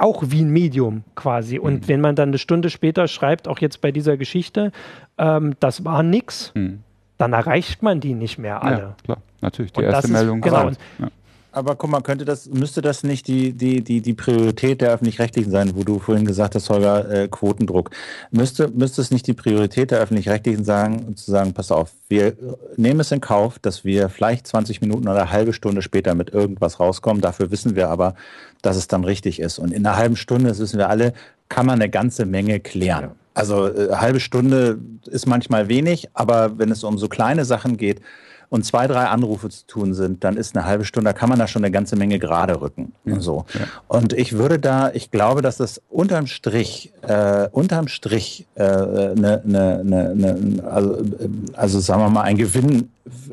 auch 0.00 0.22
wie 0.28 0.42
ein 0.42 0.50
Medium 0.50 1.02
quasi. 1.16 1.58
Und 1.58 1.74
mhm. 1.74 1.88
wenn 1.88 2.00
man 2.00 2.14
dann 2.14 2.28
eine 2.28 2.38
Stunde 2.38 2.70
später 2.70 3.08
schreibt, 3.08 3.48
auch 3.48 3.58
jetzt 3.58 3.80
bei 3.80 3.90
dieser 3.90 4.16
Geschichte, 4.16 4.70
ähm, 5.16 5.54
das 5.58 5.84
war 5.84 6.04
nix, 6.04 6.52
mhm 6.54 6.84
dann 7.18 7.32
erreicht 7.32 7.82
man 7.82 8.00
die 8.00 8.14
nicht 8.14 8.38
mehr 8.38 8.62
alle. 8.62 8.78
Ja, 8.78 8.96
klar, 9.04 9.18
natürlich. 9.40 9.72
Die 9.72 9.80
und 9.80 9.86
erste 9.86 10.10
Meldung. 10.10 10.38
Ist, 10.38 10.44
genau. 10.44 10.70
Ja. 10.98 11.08
Aber 11.50 11.76
guck 11.76 11.90
mal, 11.90 12.02
könnte 12.02 12.24
das, 12.24 12.46
müsste 12.46 12.82
das 12.82 13.02
nicht 13.02 13.26
die, 13.26 13.52
die, 13.52 13.82
die, 13.82 14.00
die 14.02 14.12
Priorität 14.12 14.80
der 14.80 14.92
Öffentlich-Rechtlichen 14.92 15.50
sein, 15.50 15.72
wo 15.74 15.82
du 15.82 15.98
vorhin 15.98 16.26
gesagt 16.26 16.54
hast, 16.54 16.68
Holger, 16.68 17.10
äh, 17.10 17.28
Quotendruck. 17.28 17.90
Müsste, 18.30 18.68
müsste 18.68 19.00
es 19.00 19.10
nicht 19.10 19.26
die 19.26 19.32
Priorität 19.32 19.90
der 19.90 19.98
Öffentlich-Rechtlichen 19.98 20.62
sein, 20.62 21.16
zu 21.16 21.30
sagen, 21.30 21.54
pass 21.54 21.72
auf, 21.72 21.90
wir 22.08 22.36
nehmen 22.76 23.00
es 23.00 23.10
in 23.12 23.20
Kauf, 23.20 23.58
dass 23.58 23.84
wir 23.84 24.10
vielleicht 24.10 24.46
20 24.46 24.82
Minuten 24.82 25.08
oder 25.08 25.22
eine 25.22 25.32
halbe 25.32 25.52
Stunde 25.54 25.80
später 25.80 26.14
mit 26.14 26.30
irgendwas 26.30 26.78
rauskommen. 26.78 27.22
Dafür 27.22 27.50
wissen 27.50 27.74
wir 27.74 27.88
aber, 27.88 28.14
dass 28.62 28.76
es 28.76 28.86
dann 28.86 29.04
richtig 29.04 29.40
ist. 29.40 29.58
Und 29.58 29.72
in 29.72 29.86
einer 29.86 29.96
halben 29.96 30.16
Stunde, 30.16 30.50
das 30.50 30.58
wissen 30.58 30.78
wir 30.78 30.90
alle, 30.90 31.14
kann 31.48 31.66
man 31.66 31.80
eine 31.80 31.90
ganze 31.90 32.26
Menge 32.26 32.60
klären. 32.60 33.04
Ja. 33.04 33.14
Also 33.38 33.68
äh, 33.68 33.94
halbe 33.94 34.18
Stunde 34.18 34.80
ist 35.06 35.26
manchmal 35.26 35.68
wenig, 35.68 36.08
aber 36.12 36.58
wenn 36.58 36.72
es 36.72 36.82
um 36.82 36.98
so 36.98 37.08
kleine 37.08 37.44
Sachen 37.44 37.76
geht 37.76 38.00
und 38.48 38.64
zwei, 38.64 38.88
drei 38.88 39.04
Anrufe 39.04 39.48
zu 39.48 39.64
tun 39.66 39.94
sind, 39.94 40.24
dann 40.24 40.36
ist 40.36 40.56
eine 40.56 40.64
halbe 40.66 40.84
Stunde, 40.84 41.10
da 41.10 41.12
kann 41.12 41.28
man 41.28 41.38
da 41.38 41.46
schon 41.46 41.62
eine 41.62 41.70
ganze 41.70 41.94
Menge 41.94 42.18
gerade 42.18 42.60
rücken. 42.60 42.94
Ja, 43.04 43.14
und 43.14 43.20
so. 43.20 43.44
Ja. 43.54 43.60
Und 43.86 44.12
ich 44.12 44.32
würde 44.32 44.58
da, 44.58 44.90
ich 44.90 45.12
glaube, 45.12 45.40
dass 45.40 45.58
das 45.58 45.80
unterm 45.88 46.26
Strich, 46.26 46.92
äh, 47.02 47.48
unterm 47.52 47.86
Strich, 47.86 48.48
äh, 48.56 48.64
ne, 48.64 49.40
ne, 49.44 49.82
ne, 49.84 50.14
ne, 50.16 50.64
also, 50.64 50.94
äh, 50.96 51.28
also 51.52 51.78
sagen 51.78 52.00
wir 52.00 52.10
mal, 52.10 52.22
ein 52.22 52.38
Gewinn 52.38 52.90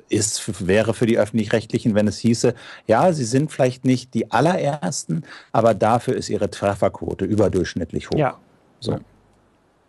ist, 0.10 0.68
wäre 0.68 0.94
für 0.94 1.08
die 1.08 1.18
Öffentlich-Rechtlichen, 1.18 1.96
wenn 1.96 2.08
es 2.08 2.20
hieße, 2.20 2.54
ja, 2.86 3.12
sie 3.12 3.26
sind 3.26 3.52
vielleicht 3.52 3.86
nicht 3.86 4.14
die 4.14 4.32
allerersten, 4.32 5.24
aber 5.52 5.74
dafür 5.74 6.16
ist 6.16 6.30
ihre 6.30 6.52
Trefferquote 6.52 7.26
überdurchschnittlich 7.26 8.12
hoch. 8.12 8.18
Ja. 8.18 8.38
So. 8.80 9.00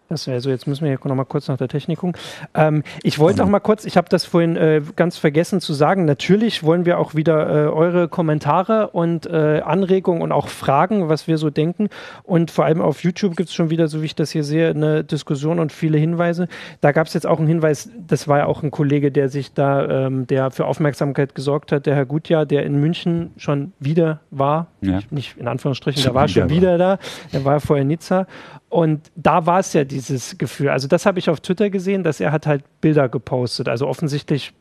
Das 0.09 0.27
wäre 0.29 0.41
so, 0.41 0.51
jetzt 0.51 0.67
müssen 0.67 0.85
wir 0.85 0.91
hier 0.91 1.01
noch 1.03 1.17
mal 1.17 1.25
kurz 1.25 1.49
nach 1.49 1.57
der 1.57 1.69
Technik 1.69 1.99
gucken. 1.99 2.17
Ähm, 2.55 2.85
ich 3.03 3.19
wollte 3.19 3.43
auch 3.43 3.49
mal 3.49 3.61
kurz, 3.61 3.85
ich 3.85 3.97
habe 3.97 4.09
das 4.09 4.25
vorhin 4.25 4.57
äh, 4.57 4.81
ganz 4.95 5.19
vergessen 5.19 5.61
zu 5.61 5.75
sagen, 5.75 6.05
natürlich 6.05 6.63
wollen 6.63 6.87
wir 6.87 6.99
auch 6.99 7.15
wieder 7.15 7.49
äh, 7.49 7.69
eure 7.69 8.09
Kommentare 8.09 8.89
und 8.89 9.27
äh, 9.27 9.61
Anregungen 9.65 10.23
und 10.23 10.31
auch 10.31 10.49
Fragen, 10.49 11.09
was 11.09 11.27
wir 11.27 11.39
so 11.39 11.51
denken. 11.51 11.89
Und 12.23 12.53
vor 12.53 12.65
allem 12.65 12.81
auf 12.81 13.03
YouTube 13.03 13.37
gibt 13.37 13.49
es 13.49 13.55
schon 13.55 13.71
wieder, 13.71 13.89
so 13.89 14.01
wie 14.01 14.07
ich 14.07 14.15
das 14.15 14.31
hier 14.31 14.45
sehe, 14.45 14.71
eine 14.71 15.03
Diskussion 15.03 15.59
und 15.59 15.73
viele 15.73 15.99
Hinweise. 15.99 16.47
Da 16.81 16.93
gab 16.93 17.09
es 17.09 17.15
jetzt 17.15 17.27
auch 17.27 17.39
einen 17.39 17.49
Hinweis, 17.49 17.91
das 18.07 18.29
war 18.29 18.39
ja 18.39 18.47
auch 18.47 18.63
ein 18.63 18.71
Kollege, 18.71 19.11
der 19.11 19.29
sich 19.29 19.55
da, 19.55 20.07
ähm, 20.07 20.27
der 20.29 20.53
für 20.53 20.67
Aufmerksamkeit 20.67 21.35
gesorgt 21.35 21.73
hat, 21.73 21.87
der 21.87 21.97
Herr 21.97 22.07
Gutjahr, 22.07 22.47
der 22.47 22.65
in 22.65 22.81
München 22.81 23.33
schon 23.39 23.73
wieder 23.81 24.21
war. 24.31 24.69
Ja. 24.83 25.01
Nicht 25.11 25.37
in 25.37 25.49
Anführungsstrichen, 25.49 26.03
der 26.03 26.15
war 26.15 26.29
schon 26.29 26.49
wieder 26.49 26.79
da. 26.79 26.99
Er 27.33 27.45
war 27.45 27.61
vorher 27.61 27.83
in 27.83 27.89
Nizza. 27.89 28.27
Und 28.77 29.11
da 29.17 29.47
war 29.47 29.61
es 29.61 29.73
ja 29.73 29.85
dieses 29.85 30.37
Gefühl. 30.37 30.69
Also 30.69 30.87
das 30.87 31.07
habe 31.07 31.19
ich 31.19 31.31
auf 31.31 31.41
Twitter 31.41 31.71
gesehen, 31.71 32.03
dass 32.03 32.21
er 32.21 32.31
hat 32.31 32.47
halt 32.47 32.63
Bilder 32.83 33.09
gepostet. 33.09 33.71
Also 33.71 33.89
offensichtlich 33.89 34.53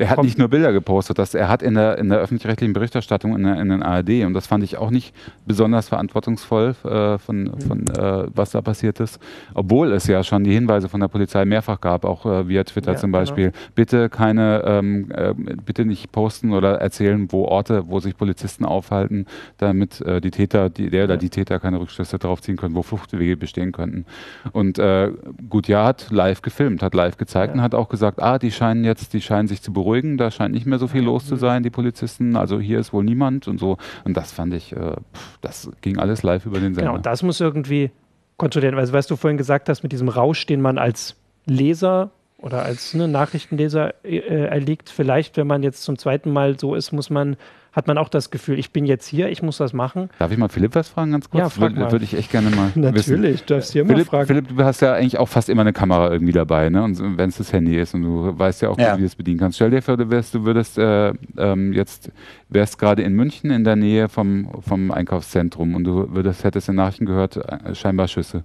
er 0.00 0.10
hat 0.10 0.22
nicht 0.22 0.38
nur 0.38 0.48
Bilder 0.48 0.72
gepostet, 0.72 1.18
das, 1.18 1.34
er 1.34 1.48
hat 1.48 1.62
in 1.62 1.74
der, 1.74 1.98
in 1.98 2.08
der 2.08 2.18
öffentlich-rechtlichen 2.18 2.72
Berichterstattung 2.72 3.36
in, 3.36 3.42
der, 3.42 3.60
in 3.60 3.68
den 3.68 3.82
ARD, 3.82 4.24
und 4.24 4.32
das 4.32 4.46
fand 4.46 4.64
ich 4.64 4.78
auch 4.78 4.90
nicht 4.90 5.14
besonders 5.46 5.90
verantwortungsvoll 5.90 6.74
äh, 6.84 7.18
von, 7.18 7.42
mhm. 7.42 7.60
von 7.60 7.86
äh, 7.88 8.26
was 8.34 8.52
da 8.52 8.62
passiert 8.62 8.98
ist, 9.00 9.20
obwohl 9.52 9.92
es 9.92 10.06
ja 10.06 10.24
schon 10.24 10.42
die 10.42 10.52
Hinweise 10.52 10.88
von 10.88 11.00
der 11.00 11.08
Polizei 11.08 11.44
mehrfach 11.44 11.80
gab, 11.80 12.06
auch 12.06 12.24
äh, 12.24 12.48
via 12.48 12.64
Twitter 12.64 12.92
ja, 12.92 12.98
zum 12.98 13.12
genau. 13.12 13.20
Beispiel, 13.20 13.50
genau. 13.50 13.64
bitte 13.74 14.08
keine, 14.08 14.62
ähm, 14.64 15.10
äh, 15.14 15.34
bitte 15.34 15.84
nicht 15.84 16.12
posten 16.12 16.52
oder 16.52 16.80
erzählen, 16.80 17.30
wo 17.30 17.44
Orte, 17.44 17.84
wo 17.86 18.00
sich 18.00 18.16
Polizisten 18.16 18.64
aufhalten, 18.64 19.26
damit 19.58 20.00
äh, 20.00 20.22
die 20.22 20.30
Täter, 20.30 20.70
die, 20.70 20.88
der 20.88 21.04
oder 21.04 21.18
die 21.18 21.30
Täter 21.30 21.60
keine 21.60 21.78
Rückschlüsse 21.78 22.18
darauf 22.18 22.40
ziehen 22.40 22.56
können, 22.56 22.74
wo 22.74 22.82
Fluchtwege 22.82 23.36
bestehen 23.36 23.72
könnten. 23.72 24.06
Und 24.52 24.78
äh, 24.78 25.12
Gutjahr 25.50 25.88
hat 25.88 26.10
live 26.10 26.40
gefilmt, 26.40 26.82
hat 26.82 26.94
live 26.94 27.18
gezeigt 27.18 27.50
ja. 27.50 27.58
und 27.58 27.62
hat 27.62 27.74
auch 27.74 27.90
gesagt, 27.90 28.22
ah, 28.22 28.38
die 28.38 28.50
scheinen 28.50 28.84
jetzt, 28.84 29.12
die 29.12 29.20
scheinen 29.20 29.46
sich 29.46 29.60
zu 29.60 29.72
beruhigen 29.72 29.89
beruhigen. 29.90 30.16
Da 30.16 30.30
scheint 30.30 30.54
nicht 30.54 30.66
mehr 30.66 30.78
so 30.78 30.86
viel 30.86 31.02
los 31.02 31.26
zu 31.26 31.36
sein, 31.36 31.62
die 31.62 31.70
Polizisten. 31.70 32.36
Also 32.36 32.60
hier 32.60 32.78
ist 32.78 32.92
wohl 32.92 33.04
niemand 33.04 33.48
und 33.48 33.58
so. 33.58 33.76
Und 34.04 34.16
das 34.16 34.32
fand 34.32 34.54
ich, 34.54 34.72
äh, 34.72 34.96
das 35.40 35.70
ging 35.80 35.98
alles 35.98 36.22
live 36.22 36.46
über 36.46 36.58
den 36.58 36.74
Sender. 36.74 36.82
Genau, 36.82 36.94
und 36.94 37.06
das 37.06 37.22
muss 37.22 37.40
irgendwie 37.40 37.90
kontrollieren. 38.36 38.78
Also, 38.78 38.92
was 38.92 39.06
du 39.06 39.16
vorhin 39.16 39.36
gesagt 39.36 39.68
hast, 39.68 39.82
mit 39.82 39.92
diesem 39.92 40.08
Rausch, 40.08 40.46
den 40.46 40.60
man 40.60 40.78
als 40.78 41.16
Leser 41.46 42.10
oder 42.38 42.62
als 42.62 42.94
ne, 42.94 43.06
Nachrichtenleser 43.06 43.94
äh, 44.04 44.46
erliegt, 44.46 44.88
vielleicht, 44.88 45.36
wenn 45.36 45.46
man 45.46 45.62
jetzt 45.62 45.82
zum 45.82 45.98
zweiten 45.98 46.32
Mal 46.32 46.58
so 46.58 46.74
ist, 46.74 46.92
muss 46.92 47.10
man 47.10 47.36
hat 47.72 47.86
man 47.86 47.98
auch 47.98 48.08
das 48.08 48.30
Gefühl, 48.30 48.58
ich 48.58 48.72
bin 48.72 48.84
jetzt 48.84 49.06
hier, 49.06 49.28
ich 49.28 49.42
muss 49.42 49.58
das 49.58 49.72
machen. 49.72 50.10
Darf 50.18 50.32
ich 50.32 50.38
mal 50.38 50.48
Philipp 50.48 50.74
was 50.74 50.88
fragen, 50.88 51.12
ganz 51.12 51.30
kurz? 51.30 51.40
Ja, 51.40 51.48
frag 51.48 51.76
mal. 51.76 51.92
Würde 51.92 52.04
ich 52.04 52.14
echt 52.14 52.30
gerne 52.32 52.50
mal 52.50 52.70
Natürlich, 52.74 53.34
wissen. 53.34 53.46
darfst 53.46 53.74
du 53.74 53.78
ja 53.78 53.84
mal 53.84 53.92
Philipp, 53.94 54.06
fragen. 54.08 54.26
Philipp, 54.26 54.48
du 54.56 54.64
hast 54.64 54.80
ja 54.82 54.94
eigentlich 54.94 55.18
auch 55.18 55.28
fast 55.28 55.48
immer 55.48 55.60
eine 55.62 55.72
Kamera 55.72 56.10
irgendwie 56.10 56.32
dabei, 56.32 56.68
ne? 56.68 56.82
Und 56.82 57.00
wenn 57.16 57.28
es 57.28 57.38
das 57.38 57.52
Handy 57.52 57.78
ist 57.78 57.94
und 57.94 58.02
du 58.02 58.36
weißt 58.38 58.62
ja 58.62 58.70
auch, 58.70 58.78
Ja. 58.78 58.96
wie 58.96 59.00
du 59.00 59.06
es 59.06 59.14
bedienen 59.14 59.38
kannst. 59.38 59.56
Stell 59.56 59.70
dir 59.70 59.82
vor, 59.82 59.96
du 59.96 60.10
wärst, 60.10 60.34
du 60.34 60.44
würdest 60.44 60.78
äh, 60.78 61.12
ähm, 61.38 61.72
jetzt 61.72 62.10
wärst 62.48 62.78
gerade 62.78 63.02
in 63.02 63.12
München 63.14 63.50
in 63.50 63.64
der 63.64 63.76
Nähe 63.76 64.08
vom, 64.08 64.48
vom 64.66 64.90
Einkaufszentrum 64.90 65.74
und 65.76 65.84
du 65.84 66.12
würdest, 66.12 66.42
hättest 66.44 66.68
in 66.68 66.74
Nachrichten 66.74 67.06
gehört, 67.06 67.36
äh, 67.36 67.74
scheinbar 67.74 68.08
Schüsse. 68.08 68.42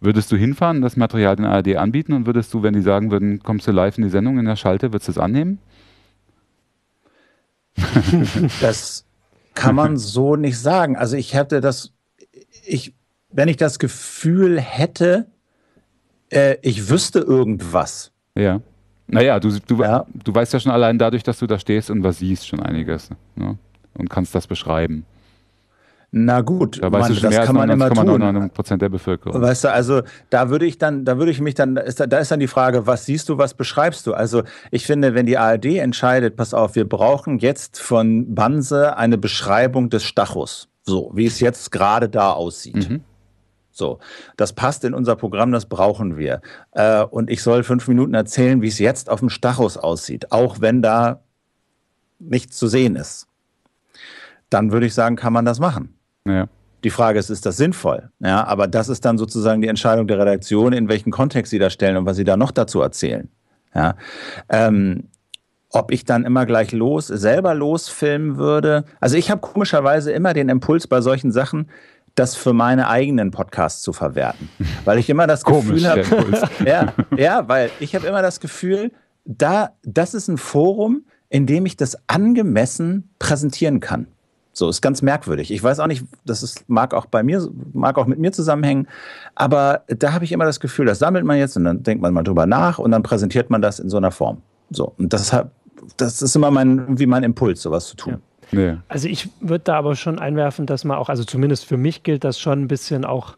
Würdest 0.00 0.30
du 0.30 0.36
hinfahren, 0.36 0.80
das 0.80 0.96
Material 0.96 1.34
den 1.34 1.44
ARD 1.44 1.76
anbieten 1.76 2.12
und 2.12 2.26
würdest 2.26 2.54
du, 2.54 2.62
wenn 2.62 2.74
die 2.74 2.82
sagen 2.82 3.10
würden, 3.10 3.40
kommst 3.42 3.66
du 3.66 3.72
live 3.72 3.98
in 3.98 4.04
die 4.04 4.10
Sendung 4.10 4.38
in 4.38 4.44
der 4.44 4.54
Schalte, 4.54 4.92
würdest 4.92 5.08
du 5.08 5.12
es 5.12 5.18
annehmen? 5.18 5.58
Das 8.60 9.04
kann 9.54 9.74
man 9.74 9.96
so 9.96 10.36
nicht 10.36 10.58
sagen. 10.58 10.96
Also 10.96 11.16
ich 11.16 11.34
hätte 11.34 11.60
das, 11.60 11.92
ich, 12.64 12.94
wenn 13.30 13.48
ich 13.48 13.56
das 13.56 13.78
Gefühl 13.78 14.60
hätte, 14.60 15.26
äh, 16.30 16.56
ich 16.62 16.88
wüsste 16.88 17.20
irgendwas. 17.20 18.12
Ja. 18.34 18.60
Naja, 19.06 19.40
du, 19.40 19.58
du, 19.66 19.82
Ja. 19.82 20.06
du 20.12 20.34
weißt 20.34 20.52
ja 20.52 20.60
schon 20.60 20.72
allein 20.72 20.98
dadurch, 20.98 21.22
dass 21.22 21.38
du 21.38 21.46
da 21.46 21.58
stehst 21.58 21.90
und 21.90 22.02
was 22.04 22.18
siehst, 22.18 22.46
schon 22.46 22.60
einiges. 22.60 23.10
Ne? 23.36 23.58
Und 23.94 24.10
kannst 24.10 24.34
das 24.34 24.46
beschreiben. 24.46 25.04
Na 26.10 26.40
gut, 26.40 26.82
Da 26.82 26.90
weißt 26.90 26.92
Mann, 26.92 27.08
du 27.10 27.14
schon 27.16 27.22
das 27.24 27.36
mehr 27.36 27.46
kann 27.46 27.54
man 27.54 27.68
immer 27.68 27.90
tun. 27.90 28.22
99,99 28.22 28.48
Prozent 28.48 28.82
der 28.82 28.88
Bevölkerung. 28.88 29.42
Weißt 29.42 29.64
du, 29.64 29.72
also 29.72 30.02
da 30.30 30.48
würde 30.48 30.64
ich 30.64 30.78
dann, 30.78 31.04
da 31.04 31.18
würde 31.18 31.30
ich 31.30 31.40
mich 31.40 31.54
dann, 31.54 31.76
ist 31.76 32.00
da, 32.00 32.06
da 32.06 32.18
ist 32.18 32.30
dann 32.30 32.40
die 32.40 32.46
Frage, 32.46 32.86
was 32.86 33.04
siehst 33.04 33.28
du, 33.28 33.36
was 33.36 33.52
beschreibst 33.52 34.06
du? 34.06 34.14
Also 34.14 34.42
ich 34.70 34.86
finde, 34.86 35.14
wenn 35.14 35.26
die 35.26 35.36
ARD 35.36 35.66
entscheidet, 35.66 36.36
pass 36.36 36.54
auf, 36.54 36.76
wir 36.76 36.88
brauchen 36.88 37.38
jetzt 37.38 37.78
von 37.78 38.34
Banse 38.34 38.96
eine 38.96 39.18
Beschreibung 39.18 39.90
des 39.90 40.04
Stachus, 40.04 40.68
so 40.82 41.10
wie 41.14 41.26
es 41.26 41.40
jetzt 41.40 41.70
gerade 41.72 42.08
da 42.08 42.32
aussieht. 42.32 42.88
Mhm. 42.88 43.02
So, 43.70 43.98
das 44.38 44.54
passt 44.54 44.84
in 44.84 44.94
unser 44.94 45.14
Programm, 45.14 45.52
das 45.52 45.66
brauchen 45.66 46.16
wir. 46.16 46.40
Äh, 46.72 47.04
und 47.04 47.28
ich 47.28 47.42
soll 47.42 47.62
fünf 47.62 47.86
Minuten 47.86 48.14
erzählen, 48.14 48.62
wie 48.62 48.68
es 48.68 48.78
jetzt 48.78 49.10
auf 49.10 49.20
dem 49.20 49.28
Stachus 49.28 49.76
aussieht, 49.76 50.32
auch 50.32 50.60
wenn 50.60 50.80
da 50.80 51.20
nichts 52.18 52.56
zu 52.56 52.66
sehen 52.66 52.96
ist. 52.96 53.28
Dann 54.48 54.72
würde 54.72 54.86
ich 54.86 54.94
sagen, 54.94 55.16
kann 55.16 55.34
man 55.34 55.44
das 55.44 55.60
machen. 55.60 55.97
Ja. 56.28 56.48
Die 56.84 56.90
Frage 56.90 57.18
ist, 57.18 57.30
ist 57.30 57.44
das 57.44 57.56
sinnvoll? 57.56 58.10
Ja, 58.20 58.46
aber 58.46 58.68
das 58.68 58.88
ist 58.88 59.04
dann 59.04 59.18
sozusagen 59.18 59.60
die 59.60 59.68
Entscheidung 59.68 60.06
der 60.06 60.18
Redaktion, 60.18 60.72
in 60.72 60.88
welchen 60.88 61.10
Kontext 61.10 61.50
sie 61.50 61.58
da 61.58 61.70
stellen 61.70 61.96
und 61.96 62.06
was 62.06 62.16
sie 62.16 62.24
da 62.24 62.36
noch 62.36 62.52
dazu 62.52 62.80
erzählen. 62.80 63.28
Ja, 63.74 63.96
ähm, 64.48 65.08
ob 65.70 65.90
ich 65.90 66.04
dann 66.04 66.24
immer 66.24 66.46
gleich 66.46 66.72
los, 66.72 67.08
selber 67.08 67.54
losfilmen 67.54 68.36
würde. 68.36 68.84
Also 69.00 69.16
ich 69.16 69.30
habe 69.30 69.40
komischerweise 69.40 70.12
immer 70.12 70.32
den 70.32 70.48
Impuls 70.48 70.86
bei 70.86 71.00
solchen 71.00 71.32
Sachen, 71.32 71.68
das 72.14 72.34
für 72.34 72.52
meine 72.52 72.88
eigenen 72.88 73.30
Podcasts 73.30 73.82
zu 73.82 73.92
verwerten, 73.92 74.48
weil 74.84 74.98
ich 74.98 75.10
immer 75.10 75.26
das 75.26 75.44
Komisch, 75.44 75.82
Gefühl 75.82 75.88
habe, 75.88 76.48
ja, 76.64 76.92
ja, 77.16 77.48
weil 77.48 77.70
ich 77.80 77.94
habe 77.94 78.06
immer 78.06 78.22
das 78.22 78.40
Gefühl, 78.40 78.92
da, 79.24 79.72
das 79.82 80.14
ist 80.14 80.28
ein 80.28 80.38
Forum, 80.38 81.04
in 81.28 81.46
dem 81.46 81.66
ich 81.66 81.76
das 81.76 81.98
angemessen 82.08 83.10
präsentieren 83.18 83.80
kann. 83.80 84.06
So 84.58 84.68
ist 84.68 84.82
ganz 84.82 85.02
merkwürdig. 85.02 85.50
Ich 85.50 85.62
weiß 85.62 85.80
auch 85.80 85.86
nicht, 85.86 86.04
das 86.24 86.42
ist, 86.42 86.68
mag 86.68 86.92
auch 86.92 87.06
bei 87.06 87.22
mir, 87.22 87.48
mag 87.72 87.96
auch 87.96 88.06
mit 88.06 88.18
mir 88.18 88.32
zusammenhängen, 88.32 88.88
aber 89.34 89.82
da 89.86 90.12
habe 90.12 90.24
ich 90.24 90.32
immer 90.32 90.44
das 90.44 90.60
Gefühl, 90.60 90.86
das 90.86 90.98
sammelt 90.98 91.24
man 91.24 91.38
jetzt 91.38 91.56
und 91.56 91.64
dann 91.64 91.82
denkt 91.82 92.02
man 92.02 92.12
mal 92.12 92.24
drüber 92.24 92.46
nach 92.46 92.78
und 92.78 92.90
dann 92.90 93.02
präsentiert 93.02 93.50
man 93.50 93.62
das 93.62 93.78
in 93.78 93.88
so 93.88 93.96
einer 93.96 94.10
Form. 94.10 94.42
So 94.70 94.92
und 94.98 95.12
das 95.12 95.34
das 95.96 96.22
ist 96.22 96.34
immer 96.36 96.50
mein, 96.50 96.78
irgendwie 96.78 97.06
mein 97.06 97.22
Impuls, 97.22 97.62
sowas 97.62 97.86
zu 97.86 97.96
tun. 97.96 98.18
Nee. 98.50 98.76
Also 98.88 99.08
ich 99.08 99.28
würde 99.40 99.64
da 99.64 99.76
aber 99.76 99.94
schon 99.94 100.18
einwerfen, 100.18 100.66
dass 100.66 100.84
man 100.84 100.96
auch, 100.96 101.08
also 101.08 101.24
zumindest 101.24 101.66
für 101.66 101.76
mich 101.76 102.02
gilt 102.02 102.24
das 102.24 102.40
schon 102.40 102.62
ein 102.62 102.68
bisschen 102.68 103.04
auch 103.04 103.36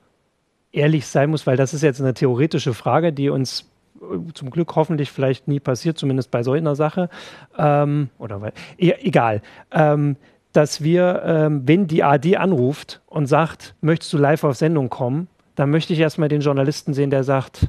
ehrlich 0.72 1.06
sein 1.06 1.30
muss, 1.30 1.46
weil 1.46 1.56
das 1.56 1.74
ist 1.74 1.82
jetzt 1.82 2.00
eine 2.00 2.14
theoretische 2.14 2.74
Frage, 2.74 3.12
die 3.12 3.28
uns 3.28 3.68
äh, 4.00 4.32
zum 4.34 4.50
Glück 4.50 4.74
hoffentlich 4.76 5.10
vielleicht 5.10 5.48
nie 5.48 5.60
passiert, 5.60 5.98
zumindest 5.98 6.30
bei 6.30 6.42
so 6.42 6.52
einer 6.52 6.76
Sache. 6.76 7.08
Ähm, 7.58 8.10
oder 8.18 8.40
weil, 8.40 8.52
e 8.78 8.92
egal. 9.00 9.42
Ähm, 9.72 10.16
dass 10.52 10.82
wir, 10.82 11.22
ähm, 11.24 11.62
wenn 11.66 11.86
die 11.86 12.02
AD 12.02 12.36
anruft 12.36 13.00
und 13.06 13.26
sagt, 13.26 13.74
möchtest 13.80 14.12
du 14.12 14.18
live 14.18 14.44
auf 14.44 14.56
Sendung 14.56 14.90
kommen, 14.90 15.28
dann 15.54 15.70
möchte 15.70 15.92
ich 15.92 15.98
erstmal 15.98 16.28
den 16.28 16.40
Journalisten 16.40 16.94
sehen, 16.94 17.10
der 17.10 17.24
sagt, 17.24 17.68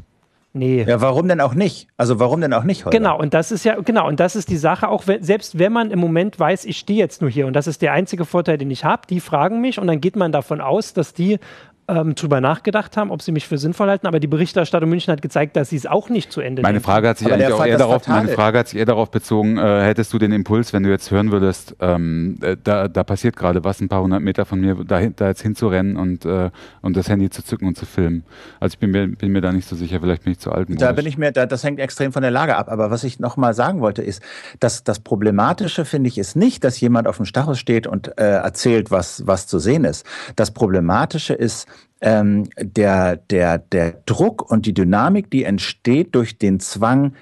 nee, 0.54 0.84
Ja, 0.88 1.02
warum 1.02 1.28
denn 1.28 1.42
auch 1.42 1.54
nicht? 1.54 1.88
Also 1.98 2.20
warum 2.20 2.42
denn 2.42 2.54
auch 2.54 2.64
nicht 2.64 2.86
heute? 2.86 2.98
Genau, 2.98 3.20
und 3.20 3.34
das 3.34 3.52
ist 3.52 3.64
ja, 3.64 3.80
genau, 3.80 4.08
und 4.08 4.20
das 4.20 4.36
ist 4.36 4.50
die 4.50 4.58
Sache, 4.58 4.88
auch 4.88 5.08
wenn, 5.08 5.24
selbst 5.24 5.60
wenn 5.60 5.74
man 5.74 5.92
im 5.92 6.00
Moment 6.00 6.40
weiß, 6.40 6.66
ich 6.66 6.78
stehe 6.78 7.00
jetzt 7.00 7.22
nur 7.22 7.30
hier 7.30 7.48
und 7.48 7.54
das 7.54 7.68
ist 7.68 7.82
der 7.82 7.94
einzige 7.94 8.26
Vorteil, 8.26 8.58
den 8.58 8.72
ich 8.72 8.84
habe, 8.84 9.04
die 9.10 9.20
fragen 9.20 9.62
mich 9.62 9.80
und 9.80 9.88
dann 9.88 10.02
geht 10.02 10.16
man 10.16 10.32
davon 10.32 10.62
aus, 10.62 10.94
dass 10.94 11.14
die 11.14 11.40
ähm, 11.88 12.16
drüber 12.16 12.42
nachgedacht 12.42 12.98
haben, 12.98 13.12
ob 13.12 13.22
sie 13.22 13.32
mich 13.32 13.48
für 13.48 13.58
sinnvoll 13.58 13.90
halten, 13.90 14.08
aber 14.08 14.20
die 14.20 14.28
Berichterstattung 14.28 14.90
München 14.90 15.12
hat 15.12 15.22
gezeigt, 15.22 15.56
dass 15.56 15.70
sie 15.70 15.76
es 15.76 15.86
auch 15.86 16.10
nicht 16.10 16.32
zu 16.32 16.42
Ende 16.42 16.62
Meine. 16.62 16.80
Frage 16.80 17.10
hat 17.10 17.18
sich 17.18 17.28
Aber 17.28 17.36
eigentlich 17.36 17.54
auch 17.54 17.66
eher 17.66 17.78
darauf, 17.78 18.08
meine 18.08 18.30
Frage 18.30 18.60
hat 18.60 18.68
sich 18.70 18.80
eher 18.80 18.86
darauf 18.86 19.12
bezogen, 19.12 19.58
äh, 19.58 19.84
hättest 19.84 20.14
du 20.14 20.20
den 20.20 20.32
Impuls, 20.32 20.74
wenn 20.74 20.84
du 20.84 20.90
jetzt 20.90 21.12
hören 21.12 21.32
würdest, 21.32 21.76
ähm, 21.80 22.38
äh, 22.42 22.56
da, 22.64 22.88
da 22.88 23.04
passiert 23.04 23.36
gerade 23.36 23.64
was, 23.64 23.82
ein 23.82 23.90
paar 23.90 24.02
hundert 24.02 24.22
Meter 24.22 24.46
von 24.46 24.62
mir, 24.62 24.76
da, 24.86 25.02
da 25.08 25.28
jetzt 25.28 25.42
hinzurennen 25.42 25.98
und, 25.98 26.26
äh, 26.26 26.50
und 26.82 26.96
das 26.96 27.10
Handy 27.10 27.30
zu 27.30 27.44
zücken 27.44 27.68
und 27.68 27.78
zu 27.78 27.86
filmen. 27.86 28.24
Also 28.60 28.76
ich 28.76 28.80
bin 28.80 28.92
mir, 28.92 29.08
bin 29.08 29.32
mir 29.32 29.42
da 29.42 29.52
nicht 29.52 29.68
so 29.68 29.76
sicher, 29.76 30.00
vielleicht 30.02 30.24
bin 30.24 30.34
ich 30.34 30.40
zu 30.40 30.52
alt. 30.52 30.68
Da 30.70 30.92
bin 30.94 31.06
ich 31.06 31.18
mir, 31.18 31.32
da, 31.32 31.46
das 31.46 31.64
hängt 31.64 31.80
extrem 31.80 32.14
von 32.14 32.22
der 32.22 32.32
Lage 32.32 32.56
ab. 32.56 32.70
Aber 32.70 32.92
was 32.92 33.04
ich 33.04 33.20
noch 33.20 33.38
mal 33.38 33.54
sagen 33.54 33.82
wollte, 33.82 34.02
ist, 34.02 34.22
dass 34.60 34.84
das 34.84 35.00
Problematische 35.00 35.86
finde 35.86 36.08
ich 36.08 36.18
ist 36.18 36.36
nicht, 36.36 36.64
dass 36.64 36.80
jemand 36.80 37.08
auf 37.08 37.18
dem 37.18 37.26
Stachus 37.26 37.60
steht 37.60 37.88
und 37.88 38.18
äh, 38.18 38.24
erzählt, 38.24 38.92
was 38.92 39.28
was 39.28 39.48
zu 39.48 39.60
sehen 39.60 39.86
ist. 39.86 40.06
Das 40.36 40.52
Problematische 40.52 41.34
ist 41.34 41.68
ähm, 42.02 42.50
der 42.58 43.18
der 43.18 43.58
der 43.58 44.02
Druck 44.06 44.50
und 44.50 44.66
die 44.66 44.74
Dynamik, 44.74 45.30
die 45.32 45.44
entsteht 45.44 46.16
durch 46.16 46.38
den 46.38 46.60
Zwang. 46.60 47.14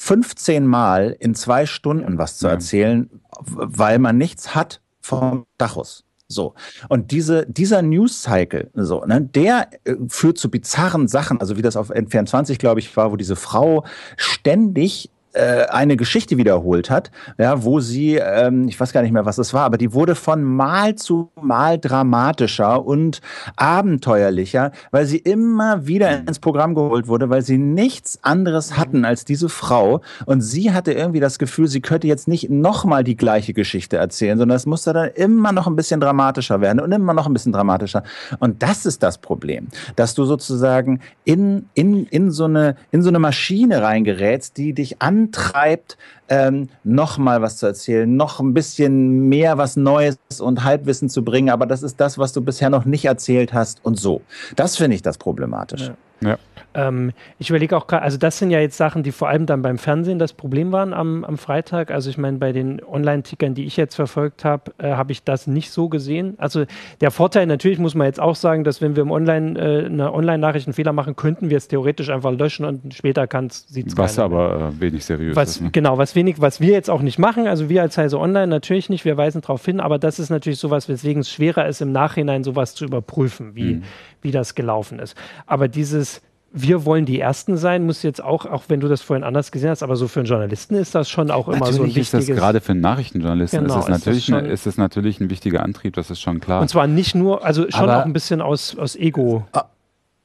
15 0.00 0.64
Mal 0.64 1.16
in 1.18 1.34
zwei 1.34 1.66
Stunden 1.66 2.18
was 2.18 2.38
zu 2.38 2.46
erzählen, 2.46 3.10
weil 3.40 3.98
man 3.98 4.16
nichts 4.16 4.54
hat 4.54 4.80
vom 5.00 5.44
Stachus. 5.56 6.04
So. 6.28 6.54
Und 6.88 7.10
diese, 7.10 7.46
dieser 7.46 7.82
News-Cycle, 7.82 8.70
so, 8.74 9.04
ne, 9.06 9.22
der 9.22 9.70
äh, 9.84 9.94
führt 10.08 10.38
zu 10.38 10.50
bizarren 10.50 11.08
Sachen, 11.08 11.40
also 11.40 11.56
wie 11.56 11.62
das 11.62 11.76
auf 11.76 11.90
N24, 11.90 12.58
glaube 12.58 12.80
ich, 12.80 12.96
war, 12.96 13.10
wo 13.10 13.16
diese 13.16 13.34
Frau 13.34 13.84
ständig 14.16 15.10
eine 15.34 15.96
Geschichte 15.96 16.36
wiederholt 16.36 16.90
hat, 16.90 17.10
ja, 17.38 17.62
wo 17.64 17.80
sie, 17.80 18.16
ähm, 18.16 18.68
ich 18.68 18.78
weiß 18.78 18.92
gar 18.92 19.02
nicht 19.02 19.12
mehr, 19.12 19.26
was 19.26 19.38
es 19.38 19.52
war, 19.54 19.64
aber 19.64 19.78
die 19.78 19.92
wurde 19.92 20.14
von 20.14 20.42
Mal 20.42 20.94
zu 20.94 21.30
Mal 21.40 21.78
dramatischer 21.78 22.84
und 22.84 23.20
abenteuerlicher, 23.56 24.72
weil 24.90 25.06
sie 25.06 25.18
immer 25.18 25.86
wieder 25.86 26.10
ins 26.10 26.38
Programm 26.38 26.74
geholt 26.74 27.08
wurde, 27.08 27.30
weil 27.30 27.42
sie 27.42 27.58
nichts 27.58 28.18
anderes 28.22 28.76
hatten 28.76 29.04
als 29.04 29.24
diese 29.24 29.48
Frau 29.48 30.00
und 30.26 30.40
sie 30.40 30.72
hatte 30.72 30.92
irgendwie 30.92 31.20
das 31.20 31.38
Gefühl, 31.38 31.68
sie 31.68 31.80
könnte 31.80 32.06
jetzt 32.06 32.28
nicht 32.28 32.50
nochmal 32.50 33.04
die 33.04 33.16
gleiche 33.16 33.52
Geschichte 33.52 33.96
erzählen, 33.96 34.38
sondern 34.38 34.56
es 34.56 34.66
musste 34.66 34.92
dann 34.92 35.10
immer 35.14 35.52
noch 35.52 35.66
ein 35.66 35.76
bisschen 35.76 36.00
dramatischer 36.00 36.60
werden 36.60 36.80
und 36.80 36.92
immer 36.92 37.14
noch 37.14 37.26
ein 37.26 37.32
bisschen 37.32 37.52
dramatischer. 37.52 38.02
Und 38.38 38.62
das 38.62 38.86
ist 38.86 39.02
das 39.02 39.18
Problem, 39.18 39.68
dass 39.96 40.14
du 40.14 40.24
sozusagen 40.24 41.00
in, 41.24 41.66
in, 41.74 42.06
in, 42.06 42.30
so, 42.30 42.44
eine, 42.44 42.76
in 42.90 43.02
so 43.02 43.08
eine 43.08 43.18
Maschine 43.18 43.82
reingerätst, 43.82 44.56
die 44.56 44.72
dich 44.72 45.00
antreibt, 45.18 45.96
ähm, 46.28 46.68
noch 46.84 47.18
mal 47.18 47.42
was 47.42 47.56
zu 47.56 47.66
erzählen, 47.66 48.16
noch 48.16 48.40
ein 48.40 48.54
bisschen 48.54 49.28
mehr 49.28 49.58
was 49.58 49.76
Neues 49.76 50.18
und 50.40 50.64
Halbwissen 50.64 51.08
zu 51.08 51.24
bringen, 51.24 51.50
aber 51.50 51.66
das 51.66 51.82
ist 51.82 52.00
das, 52.00 52.18
was 52.18 52.32
du 52.32 52.42
bisher 52.42 52.70
noch 52.70 52.84
nicht 52.84 53.04
erzählt 53.04 53.52
hast 53.52 53.84
und 53.84 53.98
so. 53.98 54.22
Das 54.56 54.76
finde 54.76 54.94
ich 54.96 55.02
das 55.02 55.18
Problematische. 55.18 55.96
Ja. 56.20 56.30
Ja. 56.30 56.38
Ähm, 56.78 57.12
ich 57.38 57.50
überlege 57.50 57.76
auch 57.76 57.86
gerade, 57.86 58.02
also 58.04 58.18
das 58.18 58.38
sind 58.38 58.50
ja 58.50 58.60
jetzt 58.60 58.76
Sachen, 58.76 59.02
die 59.02 59.10
vor 59.10 59.28
allem 59.28 59.46
dann 59.46 59.62
beim 59.62 59.78
Fernsehen 59.78 60.18
das 60.18 60.32
Problem 60.32 60.70
waren 60.70 60.92
am, 60.94 61.24
am 61.24 61.36
Freitag. 61.36 61.90
Also 61.90 62.08
ich 62.08 62.18
meine, 62.18 62.38
bei 62.38 62.52
den 62.52 62.80
Online-Tickern, 62.84 63.54
die 63.54 63.64
ich 63.64 63.76
jetzt 63.76 63.96
verfolgt 63.96 64.44
habe, 64.44 64.72
äh, 64.78 64.92
habe 64.92 65.10
ich 65.12 65.24
das 65.24 65.46
nicht 65.48 65.70
so 65.72 65.88
gesehen. 65.88 66.34
Also 66.38 66.64
der 67.00 67.10
Vorteil 67.10 67.46
natürlich 67.46 67.78
muss 67.78 67.94
man 67.94 68.06
jetzt 68.06 68.20
auch 68.20 68.36
sagen, 68.36 68.62
dass 68.62 68.80
wenn 68.80 68.94
wir 68.94 69.02
im 69.02 69.10
Online, 69.10 69.58
äh, 69.58 69.86
eine 69.86 70.12
Online-Nachricht 70.12 70.68
einen 70.68 70.74
Fehler 70.74 70.92
machen, 70.92 71.16
könnten 71.16 71.50
wir 71.50 71.56
es 71.56 71.66
theoretisch 71.68 72.10
einfach 72.10 72.32
löschen 72.32 72.64
und 72.64 72.94
später 72.94 73.26
sieht 73.50 73.88
es 73.88 73.96
Was 73.96 74.18
aber 74.18 74.72
äh, 74.72 74.80
wenig 74.80 75.04
seriös 75.04 75.34
was, 75.34 75.50
ist. 75.50 75.62
Ne? 75.62 75.70
Genau, 75.72 75.98
was 75.98 76.14
wenig, 76.14 76.40
was 76.40 76.60
wir 76.60 76.72
jetzt 76.72 76.90
auch 76.90 77.02
nicht 77.02 77.18
machen, 77.18 77.48
also 77.48 77.68
wir 77.68 77.82
als 77.82 77.98
Heise 77.98 78.18
Online 78.18 78.46
natürlich 78.46 78.88
nicht, 78.88 79.04
wir 79.04 79.16
weisen 79.16 79.40
darauf 79.40 79.64
hin, 79.64 79.80
aber 79.80 79.98
das 79.98 80.18
ist 80.18 80.30
natürlich 80.30 80.58
sowas, 80.58 80.88
weswegen 80.88 81.22
es 81.22 81.30
schwerer 81.30 81.66
ist, 81.66 81.80
im 81.80 81.90
Nachhinein 81.92 82.44
sowas 82.44 82.74
zu 82.74 82.84
überprüfen, 82.84 83.54
wie, 83.54 83.74
Mhm. 83.74 83.82
wie 84.22 84.30
das 84.30 84.54
gelaufen 84.54 84.98
ist. 84.98 85.16
Aber 85.46 85.68
dieses 85.68 86.22
wir 86.52 86.84
wollen 86.86 87.04
die 87.04 87.20
Ersten 87.20 87.56
sein, 87.56 87.84
muss 87.84 88.02
jetzt 88.02 88.22
auch, 88.22 88.46
auch 88.46 88.64
wenn 88.68 88.80
du 88.80 88.88
das 88.88 89.02
vorhin 89.02 89.22
anders 89.22 89.52
gesehen 89.52 89.70
hast, 89.70 89.82
aber 89.82 89.96
so 89.96 90.08
für 90.08 90.20
einen 90.20 90.28
Journalisten 90.28 90.74
ist 90.76 90.94
das 90.94 91.08
schon 91.10 91.30
auch 91.30 91.48
immer 91.48 91.58
so 91.58 91.64
ein 91.66 91.72
Natürlich 91.88 91.96
ist 91.98 92.14
das 92.14 92.20
wichtiges. 92.22 92.40
gerade 92.40 92.60
für 92.60 92.72
einen 92.72 92.80
Nachrichtenjournalisten 92.80 93.60
Genau, 93.64 93.74
ist, 93.80 93.80
es 93.80 93.88
ist 93.88 93.90
das 93.92 93.98
natürlich 94.06 94.24
schon- 94.24 94.34
eine, 94.34 94.48
ist 94.48 94.66
es 94.66 94.76
natürlich 94.78 95.20
ein 95.20 95.30
wichtiger 95.30 95.62
Antrieb, 95.62 95.94
das 95.94 96.10
ist 96.10 96.20
schon 96.20 96.40
klar. 96.40 96.60
und 96.62 96.68
zwar 96.68 96.86
nicht 96.86 97.14
nur, 97.14 97.44
also 97.44 97.62
schon 97.70 97.82
Aber- 97.90 97.98
auch 98.00 98.04
ein 98.06 98.12
bisschen 98.12 98.40
aus, 98.40 98.76
aus 98.78 98.96
Ego. 98.96 99.46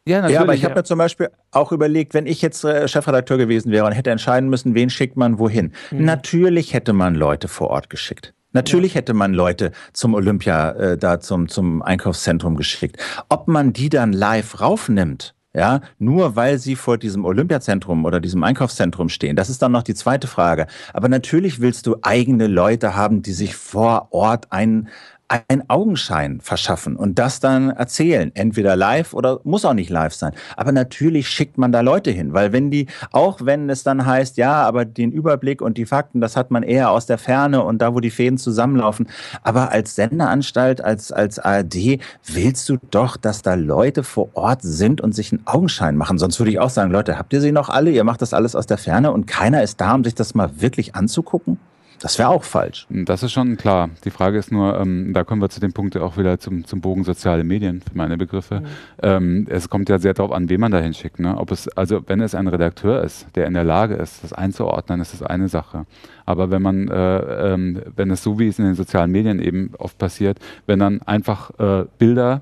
ja, 0.08 0.28
Ja, 0.30 0.42
aber 0.42 0.54
ich 0.54 0.64
habe 0.66 0.76
mir 0.76 0.84
zum 0.84 0.98
Beispiel 0.98 1.30
auch 1.52 1.72
überlegt, 1.72 2.14
wenn 2.14 2.26
ich 2.26 2.42
jetzt 2.42 2.64
äh, 2.64 2.88
Chefredakteur 2.88 3.38
gewesen 3.38 3.72
wäre 3.72 3.86
und 3.86 3.92
hätte 3.92 4.10
entscheiden 4.12 4.50
müssen, 4.50 4.76
wen 4.76 4.90
schickt 4.90 5.18
man 5.18 5.40
wohin. 5.40 5.72
Natürlich 5.92 6.74
hätte 6.74 6.94
man 6.94 7.16
Leute 7.16 7.48
vor 7.48 7.70
Ort 7.70 7.90
geschickt. 7.90 8.34
Natürlich 8.56 8.94
hätte 8.96 9.14
man 9.14 9.34
Leute 9.34 9.72
zum 9.94 10.14
Olympia, 10.14 10.72
äh, 10.72 10.98
da 10.98 11.20
zum, 11.20 11.48
zum 11.50 11.82
Einkaufszentrum 11.82 12.56
geschickt. 12.56 12.98
Ob 13.28 13.48
man 13.48 13.74
die 13.74 13.90
dann 13.90 14.14
live 14.14 14.62
raufnimmt, 14.62 15.34
ja, 15.56 15.82
nur 16.00 16.36
weil 16.36 16.58
sie 16.58 16.76
vor 16.76 16.98
diesem 16.98 17.26
Olympiazentrum 17.26 18.06
oder 18.06 18.20
diesem 18.20 18.44
Einkaufszentrum 18.44 19.10
stehen. 19.10 19.36
Das 19.36 19.50
ist 19.50 19.62
dann 19.62 19.72
noch 19.72 19.84
die 19.84 19.94
zweite 19.94 20.28
Frage. 20.28 20.66
Aber 20.94 21.10
natürlich 21.10 21.62
willst 21.62 21.86
du 21.86 21.98
eigene 22.02 22.48
Leute 22.48 22.96
haben, 22.96 23.22
die 23.22 23.34
sich 23.34 23.56
vor 23.56 24.08
Ort 24.12 24.52
ein, 24.52 24.90
einen 25.28 25.70
Augenschein 25.70 26.42
verschaffen 26.42 26.96
und 26.96 27.18
das 27.18 27.40
dann 27.40 27.70
erzählen. 27.70 28.32
Entweder 28.36 28.76
live 28.76 29.14
oder 29.14 29.40
muss 29.44 29.66
auch 29.66 29.74
nicht 29.74 29.90
live 29.90 30.14
sein. 30.14 30.34
Aber 30.58 30.72
natürlich 30.72 31.28
schickt 31.28 31.58
man 31.58 31.72
da 31.72 31.82
Leute 31.82 32.12
hin, 32.12 32.34
weil 32.34 32.52
wenn 32.52 32.70
die, 32.70 32.88
auch 33.12 33.40
wenn 33.42 33.70
es 33.70 33.84
dann 33.84 34.06
heißt, 34.06 34.38
ja, 34.38 34.62
aber 34.62 34.86
den 34.86 35.12
Überblick 35.12 35.62
und 35.62 35.78
die 35.78 35.86
Fakten, 35.86 36.22
das 36.22 36.38
hat 36.38 36.52
man 36.52 36.62
eher 36.62 36.92
aus 36.92 37.06
der 37.06 37.18
Ferne 37.18 37.64
und 37.64 37.82
da, 37.82 37.96
wo 37.96 38.00
die 38.00 38.12
Fäden 38.12 38.38
zusammenlaufen. 38.38 39.08
Aber 39.42 39.72
als 39.72 39.96
Sendeanstalt, 39.96 40.82
als, 40.82 41.12
als 41.12 41.40
ARD 41.40 42.00
willst 42.26 42.70
du 42.70 42.78
doch, 42.92 43.18
dass 43.18 43.42
da 43.42 43.56
Leute 43.56 44.04
vor 44.04 44.30
Ort 44.34 44.62
sind 44.62 45.02
und 45.02 45.14
sich 45.16 45.32
einen 45.32 45.48
Augenschein 45.48 45.96
machen. 45.96 46.18
Sonst 46.18 46.40
würde 46.40 46.52
ich 46.52 46.60
auch 46.60 46.70
sagen, 46.70 46.92
Leute, 46.92 47.18
habt 47.18 47.34
ihr 47.34 47.42
sie 47.42 47.52
noch 47.52 47.70
alle? 47.70 47.92
Ihr 47.92 48.04
macht 48.04 48.22
das 48.22 48.34
alles 48.34 48.56
aus 48.56 48.68
der 48.68 48.78
Ferne 48.78 49.12
und 49.12 49.26
keiner 49.26 49.64
ist 49.64 49.82
da, 49.82 49.96
um 49.96 50.04
sich 50.04 50.16
das 50.16 50.36
mal 50.36 50.62
wirklich 50.62 50.96
anzugucken? 50.96 51.58
Das 52.04 52.20
wäre 52.20 52.28
auch 52.28 52.44
falsch. 52.44 52.86
Das 52.90 53.24
ist 53.24 53.32
schon 53.32 53.56
klar. 53.56 53.90
Die 54.04 54.10
Frage 54.10 54.38
ist 54.38 54.52
nur, 54.52 54.78
ähm, 54.78 55.14
da 55.14 55.24
kommen 55.24 55.42
wir 55.42 55.48
zu 55.48 55.62
dem 55.62 55.72
Punkt 55.72 55.96
auch 55.96 56.18
wieder 56.18 56.38
zum, 56.38 56.66
zum 56.66 56.82
Bogen 56.82 57.06
soziale 57.06 57.46
Medien, 57.46 57.82
für 57.82 57.98
meine 57.98 58.18
Begriffe. 58.18 58.60
Mhm. 58.60 58.66
Ähm, 59.02 59.48
es 59.50 59.70
kommt 59.70 59.88
ja 59.88 59.98
sehr 60.00 60.14
darauf 60.14 60.34
an, 60.34 60.50
wen 60.50 60.60
man 60.60 60.74
da 60.74 60.80
hinschickt. 60.80 61.22
Ne? 61.22 61.38
Ob 61.38 61.50
es, 61.52 61.70
also 61.70 62.04
wenn 62.08 62.20
es 62.20 62.36
ein 62.36 62.50
Redakteur 62.50 63.02
ist, 63.02 63.28
der 63.36 63.48
in 63.48 63.54
der 63.54 63.64
Lage 63.64 63.96
ist, 63.96 64.22
das 64.22 64.34
einzuordnen, 64.34 65.00
ist 65.00 65.14
das 65.14 65.24
eine 65.24 65.48
Sache. 65.48 65.86
Aber 66.26 66.52
wenn 66.52 66.62
man, 66.62 66.90
äh, 66.90 67.54
ähm, 67.54 67.82
wenn 67.96 68.12
es 68.12 68.22
so 68.22 68.38
wie 68.38 68.50
es 68.50 68.60
in 68.60 68.66
den 68.66 68.76
sozialen 68.76 69.10
Medien 69.10 69.40
eben 69.40 69.72
oft 69.78 69.98
passiert, 69.98 70.40
wenn 70.66 70.80
dann 70.80 71.02
einfach 71.04 71.52
äh, 71.58 71.86
Bilder 72.00 72.42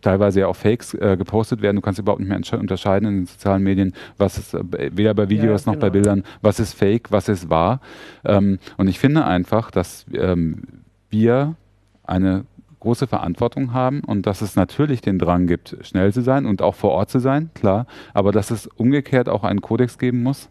teilweise 0.00 0.40
ja 0.40 0.46
auch 0.46 0.56
Fakes 0.56 0.94
äh, 0.94 1.16
gepostet 1.16 1.62
werden. 1.62 1.76
Du 1.76 1.82
kannst 1.82 1.98
überhaupt 1.98 2.20
nicht 2.20 2.28
mehr 2.28 2.60
unterscheiden 2.60 3.08
in 3.08 3.16
den 3.16 3.26
sozialen 3.26 3.62
Medien, 3.62 3.94
was 4.18 4.38
ist 4.38 4.54
äh, 4.54 4.62
weder 4.96 5.14
bei 5.14 5.28
Videos 5.28 5.64
ja, 5.64 5.72
noch 5.72 5.78
bei 5.78 5.90
genau. 5.90 5.92
Bildern, 5.92 6.24
was 6.42 6.60
ist 6.60 6.74
Fake, 6.74 7.10
was 7.10 7.28
ist 7.28 7.50
wahr. 7.50 7.80
Ähm, 8.24 8.58
und 8.76 8.88
ich 8.88 8.98
finde 8.98 9.24
einfach, 9.24 9.70
dass 9.70 10.06
ähm, 10.12 10.62
wir 11.10 11.54
eine 12.04 12.44
große 12.80 13.06
Verantwortung 13.06 13.72
haben 13.72 14.00
und 14.00 14.26
dass 14.26 14.40
es 14.40 14.56
natürlich 14.56 15.00
den 15.00 15.18
Drang 15.18 15.46
gibt, 15.46 15.76
schnell 15.82 16.12
zu 16.12 16.22
sein 16.22 16.46
und 16.46 16.62
auch 16.62 16.74
vor 16.74 16.90
Ort 16.92 17.10
zu 17.10 17.18
sein, 17.18 17.50
klar, 17.54 17.86
aber 18.14 18.32
dass 18.32 18.50
es 18.50 18.66
umgekehrt 18.66 19.28
auch 19.28 19.44
einen 19.44 19.60
Kodex 19.60 19.98
geben 19.98 20.22
muss, 20.22 20.48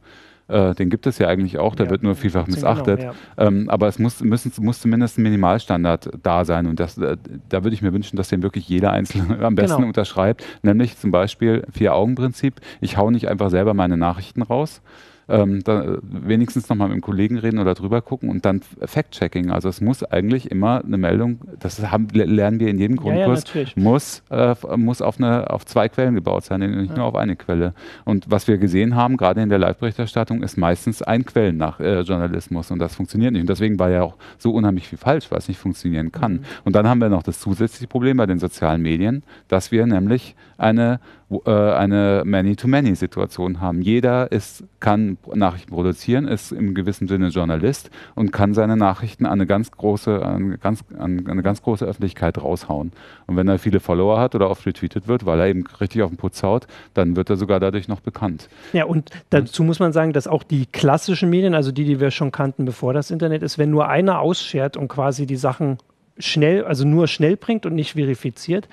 äh, 0.50 0.74
den 0.74 0.90
gibt 0.90 1.08
es 1.08 1.20
ja 1.20 1.28
eigentlich 1.28 1.58
auch, 1.60 1.76
der 1.76 1.86
ja, 1.86 1.92
wird 1.92 2.04
nur 2.04 2.16
vielfach 2.16 2.48
missachtet. 2.48 3.00
Genau, 3.00 3.14
ja. 3.38 3.48
ähm, 3.48 3.70
aber 3.70 3.88
es 3.88 4.00
muss, 4.00 4.22
müssen, 4.22 4.52
muss 4.64 4.82
zumindest 4.82 5.18
ein 5.18 5.24
Minimalstandard 5.24 6.10
da 6.24 6.44
sein. 6.44 6.66
Und 6.66 6.80
das, 6.80 6.98
äh, 6.98 7.18
da 7.50 7.64
würde 7.64 7.76
ich 7.76 7.82
mir 7.82 7.94
wünschen, 7.94 8.18
dass 8.18 8.30
den 8.30 8.42
wirklich 8.42 8.68
jeder 8.68 8.92
Einzelne 8.92 9.40
am 9.46 9.56
besten 9.56 9.78
genau. 9.78 9.88
unterschreibt. 9.88 10.44
Nämlich 10.64 10.98
zum 10.98 11.12
Beispiel 11.12 11.66
Vier-Augen-Prinzip. 11.72 12.56
Ich 12.82 12.98
hau 12.98 13.12
nicht 13.12 13.28
einfach 13.28 13.50
selber 13.50 13.74
meine 13.74 13.96
Nachrichten 13.96 14.42
raus, 14.42 14.82
ähm, 15.30 15.64
da, 15.64 15.98
wenigstens 16.02 16.70
nochmal 16.70 16.90
mit 16.90 16.98
dem 16.98 17.02
Kollegen 17.02 17.38
reden 17.38 17.60
oder 17.60 17.76
drüber 17.76 18.02
gucken 18.02 18.30
und 18.30 18.46
dann 18.46 18.62
Fact-Checking. 18.82 19.52
Also 19.52 19.70
es 19.70 19.80
muss 19.80 20.04
eigentlich 20.04 20.50
immer 20.52 20.84
eine 20.84 20.98
Meldung, 20.98 21.40
das 21.60 21.80
haben, 21.92 22.08
lernen 22.12 22.60
wir 22.60 22.68
in 22.68 22.80
jedem 22.80 22.98
Grundkurs, 22.98 23.44
ja, 23.54 23.62
ja, 23.62 23.68
muss, 23.76 24.24
äh, 24.30 24.56
muss 24.76 25.02
auf, 25.02 25.18
eine, 25.18 25.50
auf 25.50 25.66
zwei 25.66 25.88
Quellen 25.88 26.16
gebaut 26.16 26.46
sein, 26.46 26.60
nicht 26.60 26.92
ja. 26.92 26.98
nur 26.98 27.06
auf 27.06 27.16
eine 27.16 27.36
Quelle. 27.36 27.74
Und 28.06 28.26
was 28.30 28.48
wir 28.48 28.58
gesehen 28.58 28.96
haben, 28.96 29.18
gerade 29.18 29.42
in 29.42 29.50
der 29.50 29.60
Live-Berichterstattung, 29.60 30.42
ist 30.42 30.58
meistens 30.58 31.02
ein 31.02 31.26
Quellen 31.26 31.58
nach 31.58 31.80
äh, 31.80 32.02
Journalismus 32.02 32.72
und 32.72 32.80
das 32.80 32.96
funktioniert 32.96 33.34
nicht. 33.34 33.42
Und 33.42 33.50
deswegen 33.50 33.78
war 33.80 33.90
ja 33.90 34.02
auch 34.02 34.16
so 34.38 34.52
unheimlich 34.52 34.88
viel 34.88 34.98
falsch, 34.98 35.30
weil 35.32 35.38
es 35.38 35.48
nicht 35.48 35.60
funktionieren 35.60 36.12
kann. 36.12 36.34
Mhm. 36.34 36.40
Und 36.66 36.76
dann 36.76 36.88
haben 36.88 37.00
wir 37.00 37.10
noch 37.10 37.24
das 37.24 37.40
zusätzliche 37.40 37.88
Problem 37.88 38.18
bei 38.18 38.26
den 38.26 38.40
sozialen 38.40 38.82
Medien, 38.82 39.24
dass 39.48 39.72
wir 39.72 39.86
nämlich 39.86 40.36
eine 40.58 41.00
eine 41.46 42.24
Many-to-Many-Situation 42.26 43.62
haben. 43.62 43.82
Jeder 43.82 44.32
ist, 44.32 44.64
kann 44.80 45.18
Nachrichten 45.34 45.72
produzieren, 45.72 46.28
ist 46.28 46.52
im 46.52 46.74
gewissen 46.74 47.08
Sinne 47.08 47.28
Journalist 47.28 47.92
und 48.16 48.32
kann 48.32 48.56
seine 48.56 48.76
Nachrichten 48.76 49.28
an 49.28 49.34
eine 49.34 49.46
ganz 49.46 49.70
große, 49.70 50.26
an 50.26 50.58
ganz, 50.60 50.84
an 50.98 51.28
eine 51.28 51.44
ganz 51.44 51.62
große 51.62 51.86
Öffentlichkeit 51.86 52.42
raushauen. 52.42 52.94
Und 53.28 53.36
wenn 53.36 53.48
er 53.48 53.60
viele 53.60 53.80
Follower 53.80 54.20
hat 54.20 54.34
oder 54.34 54.50
oft 54.50 54.66
retweetet 54.66 55.08
wird, 55.08 55.28
weil 55.28 55.40
er 55.40 55.48
eben 55.48 55.66
richtig 55.80 56.02
auf 56.02 56.10
den 56.10 56.18
Putz 56.18 56.42
haut, 56.42 56.66
dann 56.96 57.16
wird 57.16 57.30
er 57.30 57.38
sogar 57.38 57.60
dadurch 57.60 57.88
noch 57.88 58.00
bekannt. 58.00 58.50
Ja, 58.74 58.86
und 58.86 59.12
dazu 59.30 59.64
muss 59.64 59.80
man 59.80 59.94
sagen, 59.94 60.14
dass 60.14 60.28
auch 60.28 60.42
die 60.42 60.66
klassischen 60.66 61.30
Medien, 61.30 61.54
also 61.54 61.72
die, 61.72 61.86
die 61.86 62.00
wir 62.00 62.10
schon 62.10 62.32
kannten, 62.32 62.66
bevor 62.66 62.94
das 62.94 63.12
Internet 63.12 63.44
ist, 63.44 63.60
wenn 63.60 63.70
nur 63.70 63.88
einer 63.88 64.20
ausschert 64.20 64.78
und 64.78 64.88
quasi 64.88 65.28
die 65.28 65.36
Sachen 65.36 65.78
schnell, 66.18 66.66
also 66.66 66.86
nur 66.86 67.08
schnell 67.08 67.38
bringt 67.38 67.66
und 67.66 67.76
nicht 67.76 67.94
verifiziert, 67.94 68.68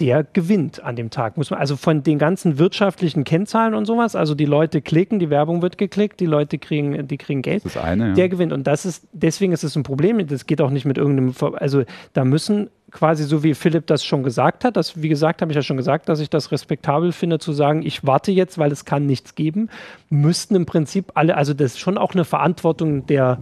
der 0.00 0.24
gewinnt 0.24 0.82
an 0.82 0.96
dem 0.96 1.10
Tag. 1.10 1.36
Muss 1.36 1.50
man, 1.50 1.60
also 1.60 1.76
von 1.76 2.02
den 2.02 2.18
ganzen 2.18 2.58
wirtschaftlichen 2.58 3.24
Kennzahlen 3.24 3.74
und 3.74 3.84
sowas, 3.84 4.16
also 4.16 4.34
die 4.34 4.46
Leute 4.46 4.80
klicken, 4.80 5.18
die 5.18 5.28
Werbung 5.28 5.60
wird 5.60 5.76
geklickt, 5.76 6.20
die 6.20 6.26
Leute 6.26 6.58
kriegen, 6.58 7.06
die 7.06 7.18
kriegen 7.18 7.42
Geld. 7.42 7.64
Das 7.64 7.76
ist 7.76 7.82
eine, 7.82 8.08
ja. 8.08 8.14
Der 8.14 8.28
gewinnt. 8.28 8.52
Und 8.52 8.66
das 8.66 8.86
ist, 8.86 9.06
deswegen 9.12 9.52
ist 9.52 9.62
es 9.62 9.76
ein 9.76 9.82
Problem. 9.82 10.26
Das 10.26 10.46
geht 10.46 10.60
auch 10.60 10.70
nicht 10.70 10.86
mit 10.86 10.96
irgendeinem, 10.96 11.34
also 11.54 11.84
da 12.14 12.24
müssen 12.24 12.70
quasi 12.90 13.24
so 13.24 13.44
wie 13.44 13.54
Philipp 13.54 13.86
das 13.86 14.04
schon 14.04 14.22
gesagt 14.22 14.64
hat, 14.64 14.76
das, 14.76 15.00
wie 15.00 15.08
gesagt, 15.08 15.42
habe 15.42 15.52
ich 15.52 15.56
ja 15.56 15.62
schon 15.62 15.76
gesagt, 15.76 16.08
dass 16.08 16.18
ich 16.18 16.30
das 16.30 16.50
respektabel 16.50 17.12
finde, 17.12 17.38
zu 17.38 17.52
sagen, 17.52 17.82
ich 17.84 18.04
warte 18.04 18.32
jetzt, 18.32 18.58
weil 18.58 18.72
es 18.72 18.84
kann 18.84 19.06
nichts 19.06 19.34
geben, 19.36 19.68
müssten 20.08 20.56
im 20.56 20.66
Prinzip 20.66 21.12
alle, 21.14 21.36
also 21.36 21.54
das 21.54 21.72
ist 21.72 21.78
schon 21.78 21.98
auch 21.98 22.14
eine 22.14 22.24
Verantwortung 22.24 23.06
der, 23.06 23.38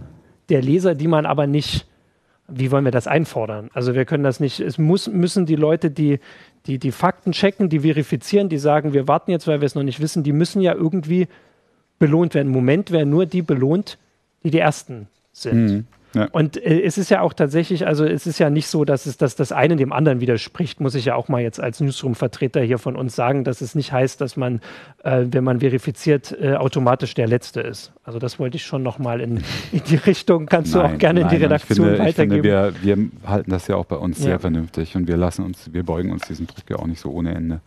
der 0.49 0.61
Leser, 0.61 0.93
die 0.93 1.07
man 1.07 1.25
aber 1.25 1.47
nicht 1.47 1.87
wie 2.51 2.71
wollen 2.71 2.85
wir 2.85 2.91
das 2.91 3.07
einfordern? 3.07 3.69
Also 3.73 3.95
wir 3.95 4.05
können 4.05 4.23
das 4.23 4.39
nicht, 4.39 4.59
es 4.59 4.77
muss, 4.77 5.07
müssen 5.07 5.45
die 5.45 5.55
Leute, 5.55 5.91
die, 5.91 6.19
die 6.65 6.77
die 6.77 6.91
Fakten 6.91 7.31
checken, 7.31 7.69
die 7.69 7.79
verifizieren, 7.81 8.49
die 8.49 8.57
sagen, 8.57 8.93
wir 8.93 9.07
warten 9.07 9.31
jetzt, 9.31 9.47
weil 9.47 9.61
wir 9.61 9.65
es 9.65 9.75
noch 9.75 9.83
nicht 9.83 9.99
wissen, 9.99 10.23
die 10.23 10.33
müssen 10.33 10.61
ja 10.61 10.73
irgendwie 10.73 11.27
belohnt 11.99 12.33
werden. 12.33 12.47
Im 12.47 12.53
Moment 12.53 12.91
werden 12.91 13.09
nur 13.09 13.25
die 13.25 13.41
belohnt, 13.41 13.97
die 14.43 14.51
die 14.51 14.59
Ersten 14.59 15.07
sind. 15.31 15.69
Mhm. 15.69 15.87
Ja. 16.15 16.27
Und 16.31 16.57
äh, 16.57 16.81
es 16.81 16.97
ist 16.97 17.09
ja 17.09 17.21
auch 17.21 17.33
tatsächlich, 17.33 17.85
also 17.85 18.05
es 18.05 18.25
ist 18.25 18.39
ja 18.39 18.49
nicht 18.49 18.67
so, 18.67 18.83
dass 18.83 19.05
es 19.05 19.17
dass 19.17 19.35
das 19.35 19.51
eine 19.51 19.75
dem 19.75 19.93
anderen 19.93 20.21
widerspricht, 20.21 20.79
muss 20.79 20.95
ich 20.95 21.05
ja 21.05 21.15
auch 21.15 21.27
mal 21.27 21.41
jetzt 21.41 21.59
als 21.59 21.79
Newsroom-Vertreter 21.79 22.61
hier 22.61 22.79
von 22.79 22.95
uns 22.95 23.15
sagen, 23.15 23.43
dass 23.43 23.61
es 23.61 23.75
nicht 23.75 23.91
heißt, 23.91 24.19
dass 24.19 24.35
man, 24.35 24.61
äh, 25.03 25.25
wenn 25.29 25.43
man 25.43 25.59
verifiziert, 25.59 26.35
äh, 26.39 26.55
automatisch 26.55 27.13
der 27.13 27.27
Letzte 27.27 27.61
ist. 27.61 27.91
Also 28.03 28.17
das 28.17 28.39
wollte 28.39 28.57
ich 28.57 28.65
schon 28.65 28.81
nochmal 28.81 29.21
in, 29.21 29.43
in 29.71 29.83
die 29.87 29.97
Richtung, 29.97 30.47
kannst 30.47 30.73
nein, 30.73 30.87
du 30.87 30.95
auch 30.95 30.97
gerne 30.97 31.21
nein, 31.21 31.31
in 31.31 31.37
die 31.37 31.43
Redaktion 31.43 31.77
ich 31.77 31.97
finde, 31.97 31.99
weitergeben. 31.99 32.45
Ich 32.45 32.51
finde, 32.51 32.83
wir, 32.83 32.97
wir 32.97 33.29
halten 33.29 33.51
das 33.51 33.67
ja 33.67 33.75
auch 33.75 33.85
bei 33.85 33.97
uns 33.97 34.17
ja. 34.19 34.25
sehr 34.25 34.39
vernünftig 34.39 34.95
und 34.95 35.07
wir 35.07 35.17
lassen 35.17 35.45
uns, 35.45 35.71
wir 35.73 35.83
beugen 35.83 36.11
uns 36.11 36.27
diesen 36.27 36.47
Druck 36.47 36.69
ja 36.69 36.77
auch 36.77 36.87
nicht 36.87 36.99
so 36.99 37.11
ohne 37.11 37.35
Ende. 37.35 37.61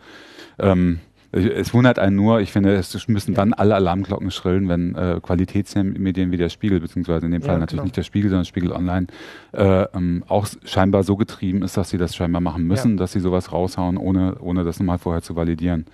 Ähm, 0.58 1.00
es 1.32 1.72
wundert 1.72 1.98
einen 1.98 2.14
nur, 2.14 2.40
ich 2.40 2.52
finde, 2.52 2.74
es 2.74 3.08
müssen 3.08 3.34
dann 3.34 3.54
alle 3.54 3.74
Alarmglocken 3.74 4.30
schrillen, 4.30 4.68
wenn 4.68 4.94
äh, 4.94 5.18
Qualitätsmedien 5.22 6.30
wie 6.30 6.36
der 6.36 6.50
Spiegel, 6.50 6.78
beziehungsweise 6.80 7.24
in 7.24 7.32
dem 7.32 7.40
Fall 7.40 7.54
ja, 7.54 7.58
natürlich 7.58 7.78
genau. 7.78 7.84
nicht 7.84 7.96
der 7.96 8.02
Spiegel, 8.02 8.28
sondern 8.30 8.44
Spiegel 8.44 8.72
Online, 8.72 9.06
äh, 9.52 9.86
ähm, 9.94 10.24
auch 10.28 10.46
scheinbar 10.64 11.04
so 11.04 11.16
getrieben 11.16 11.62
ist, 11.62 11.76
dass 11.78 11.88
sie 11.88 11.96
das 11.96 12.14
scheinbar 12.14 12.42
machen 12.42 12.66
müssen, 12.66 12.92
ja. 12.92 12.96
dass 12.98 13.12
sie 13.12 13.20
sowas 13.20 13.50
raushauen, 13.50 13.96
ohne, 13.96 14.36
ohne 14.40 14.62
das 14.62 14.78
nochmal 14.78 14.98
vorher 14.98 15.22
zu 15.22 15.34
validieren. 15.34 15.86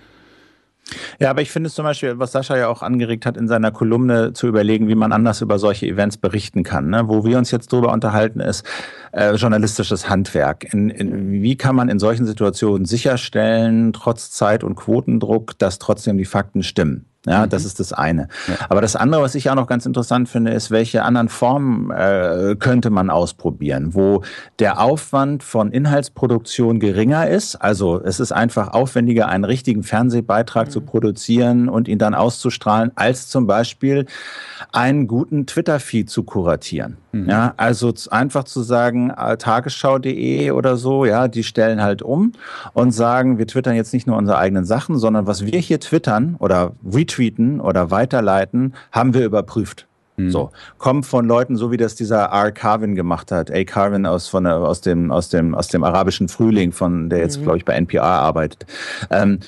Ja, 1.19 1.29
aber 1.29 1.41
ich 1.41 1.51
finde 1.51 1.67
es 1.67 1.75
zum 1.75 1.83
Beispiel, 1.83 2.19
was 2.19 2.31
Sascha 2.31 2.57
ja 2.57 2.67
auch 2.67 2.81
angeregt 2.81 3.25
hat, 3.25 3.37
in 3.37 3.47
seiner 3.47 3.71
Kolumne 3.71 4.33
zu 4.33 4.47
überlegen, 4.47 4.87
wie 4.87 4.95
man 4.95 5.11
anders 5.11 5.41
über 5.41 5.59
solche 5.59 5.87
Events 5.87 6.17
berichten 6.17 6.63
kann. 6.63 6.89
Ne? 6.89 7.07
Wo 7.07 7.25
wir 7.25 7.37
uns 7.37 7.51
jetzt 7.51 7.71
drüber 7.71 7.91
unterhalten, 7.91 8.39
ist 8.39 8.65
äh, 9.11 9.33
journalistisches 9.35 10.09
Handwerk. 10.09 10.73
In, 10.73 10.89
in, 10.89 11.31
wie 11.31 11.55
kann 11.55 11.75
man 11.75 11.89
in 11.89 11.99
solchen 11.99 12.25
Situationen 12.25 12.85
sicherstellen, 12.85 13.93
trotz 13.93 14.31
Zeit- 14.31 14.63
und 14.63 14.75
Quotendruck, 14.75 15.57
dass 15.57 15.79
trotzdem 15.79 16.17
die 16.17 16.25
Fakten 16.25 16.63
stimmen? 16.63 17.05
Ja, 17.29 17.45
mhm. 17.45 17.49
das 17.49 17.63
ist 17.63 17.79
das 17.79 17.93
eine. 17.93 18.27
Ja. 18.47 18.55
Aber 18.69 18.81
das 18.81 18.95
andere, 18.95 19.21
was 19.21 19.35
ich 19.35 19.51
auch 19.51 19.55
noch 19.55 19.67
ganz 19.67 19.85
interessant 19.85 20.27
finde, 20.29 20.51
ist, 20.51 20.71
welche 20.71 21.03
anderen 21.03 21.29
Formen 21.29 21.91
äh, 21.91 22.55
könnte 22.57 22.89
man 22.89 23.11
ausprobieren, 23.11 23.93
wo 23.93 24.23
der 24.57 24.81
Aufwand 24.81 25.43
von 25.43 25.71
Inhaltsproduktion 25.71 26.79
geringer 26.79 27.27
ist. 27.27 27.55
Also 27.55 28.01
es 28.03 28.19
ist 28.19 28.31
einfach 28.31 28.69
aufwendiger, 28.69 29.27
einen 29.27 29.45
richtigen 29.45 29.83
Fernsehbeitrag 29.83 30.67
mhm. 30.67 30.71
zu 30.71 30.81
produzieren 30.81 31.69
und 31.69 31.87
ihn 31.87 31.99
dann 31.99 32.15
auszustrahlen, 32.15 32.91
als 32.95 33.27
zum 33.27 33.45
Beispiel 33.45 34.07
einen 34.71 35.07
guten 35.07 35.45
Twitter-Feed 35.45 36.09
zu 36.09 36.23
kuratieren. 36.23 36.97
Mhm. 37.11 37.29
Ja, 37.29 37.53
also 37.57 37.93
einfach 38.09 38.43
zu 38.45 38.63
sagen, 38.63 39.11
äh, 39.11 39.37
tagesschau.de 39.37 40.49
oder 40.49 40.77
so, 40.77 41.05
ja, 41.05 41.27
die 41.27 41.43
stellen 41.43 41.81
halt 41.81 42.01
um 42.01 42.33
und 42.73 42.91
sagen, 42.91 43.37
wir 43.37 43.45
twittern 43.45 43.75
jetzt 43.75 43.93
nicht 43.93 44.07
nur 44.07 44.17
unsere 44.17 44.39
eigenen 44.39 44.65
Sachen, 44.65 44.97
sondern 44.97 45.27
was 45.27 45.45
wir 45.45 45.59
hier 45.59 45.79
twittern 45.79 46.35
oder 46.39 46.73
retweeten 46.91 47.18
oder 47.61 47.91
weiterleiten, 47.91 48.73
haben 48.91 49.13
wir 49.13 49.25
überprüft. 49.25 49.87
Mhm. 50.19 50.31
So, 50.31 50.51
kommt 50.77 51.05
von 51.05 51.25
Leuten, 51.25 51.55
so 51.55 51.71
wie 51.71 51.77
das 51.77 51.95
dieser 51.95 52.25
R. 52.25 52.51
Carvin 52.51 52.95
gemacht 52.95 53.31
hat. 53.31 53.51
A. 53.51 53.63
Carvin 53.63 54.05
aus, 54.05 54.27
von, 54.27 54.45
aus, 54.45 54.81
dem, 54.81 55.11
aus, 55.11 55.29
dem, 55.29 55.55
aus 55.55 55.69
dem 55.69 55.83
arabischen 55.83 56.27
Frühling, 56.27 56.71
von 56.71 57.09
der 57.09 57.19
jetzt, 57.19 57.39
mhm. 57.39 57.43
glaube 57.43 57.57
ich, 57.57 57.65
bei 57.65 57.73
NPR 57.73 58.03
arbeitet. 58.03 58.65
Ähm, 59.09 59.39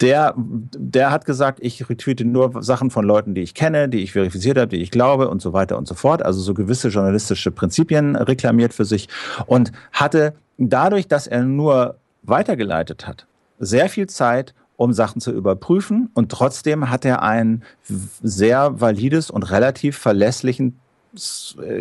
der, 0.00 0.34
der 0.36 1.10
hat 1.10 1.26
gesagt, 1.26 1.58
ich 1.62 1.88
retweete 1.88 2.24
nur 2.24 2.62
Sachen 2.62 2.90
von 2.90 3.04
Leuten, 3.04 3.34
die 3.34 3.42
ich 3.42 3.54
kenne, 3.54 3.88
die 3.88 4.02
ich 4.02 4.12
verifiziert 4.12 4.56
habe, 4.56 4.68
die 4.68 4.80
ich 4.80 4.90
glaube 4.90 5.28
und 5.28 5.42
so 5.42 5.52
weiter 5.52 5.76
und 5.76 5.86
so 5.86 5.94
fort. 5.94 6.24
Also 6.24 6.40
so 6.40 6.54
gewisse 6.54 6.88
journalistische 6.88 7.50
Prinzipien 7.50 8.16
reklamiert 8.16 8.72
für 8.72 8.86
sich 8.86 9.08
und 9.46 9.72
hatte 9.92 10.34
dadurch, 10.56 11.06
dass 11.06 11.26
er 11.26 11.44
nur 11.44 11.96
weitergeleitet 12.22 13.06
hat, 13.06 13.26
sehr 13.58 13.88
viel 13.90 14.06
Zeit, 14.06 14.54
um 14.80 14.94
Sachen 14.94 15.20
zu 15.20 15.30
überprüfen. 15.30 16.08
Und 16.14 16.32
trotzdem 16.32 16.88
hat 16.88 17.04
er 17.04 17.22
ein 17.22 17.62
sehr 17.84 18.80
valides 18.80 19.30
und 19.30 19.42
relativ 19.50 19.98
verlässlichen 19.98 20.80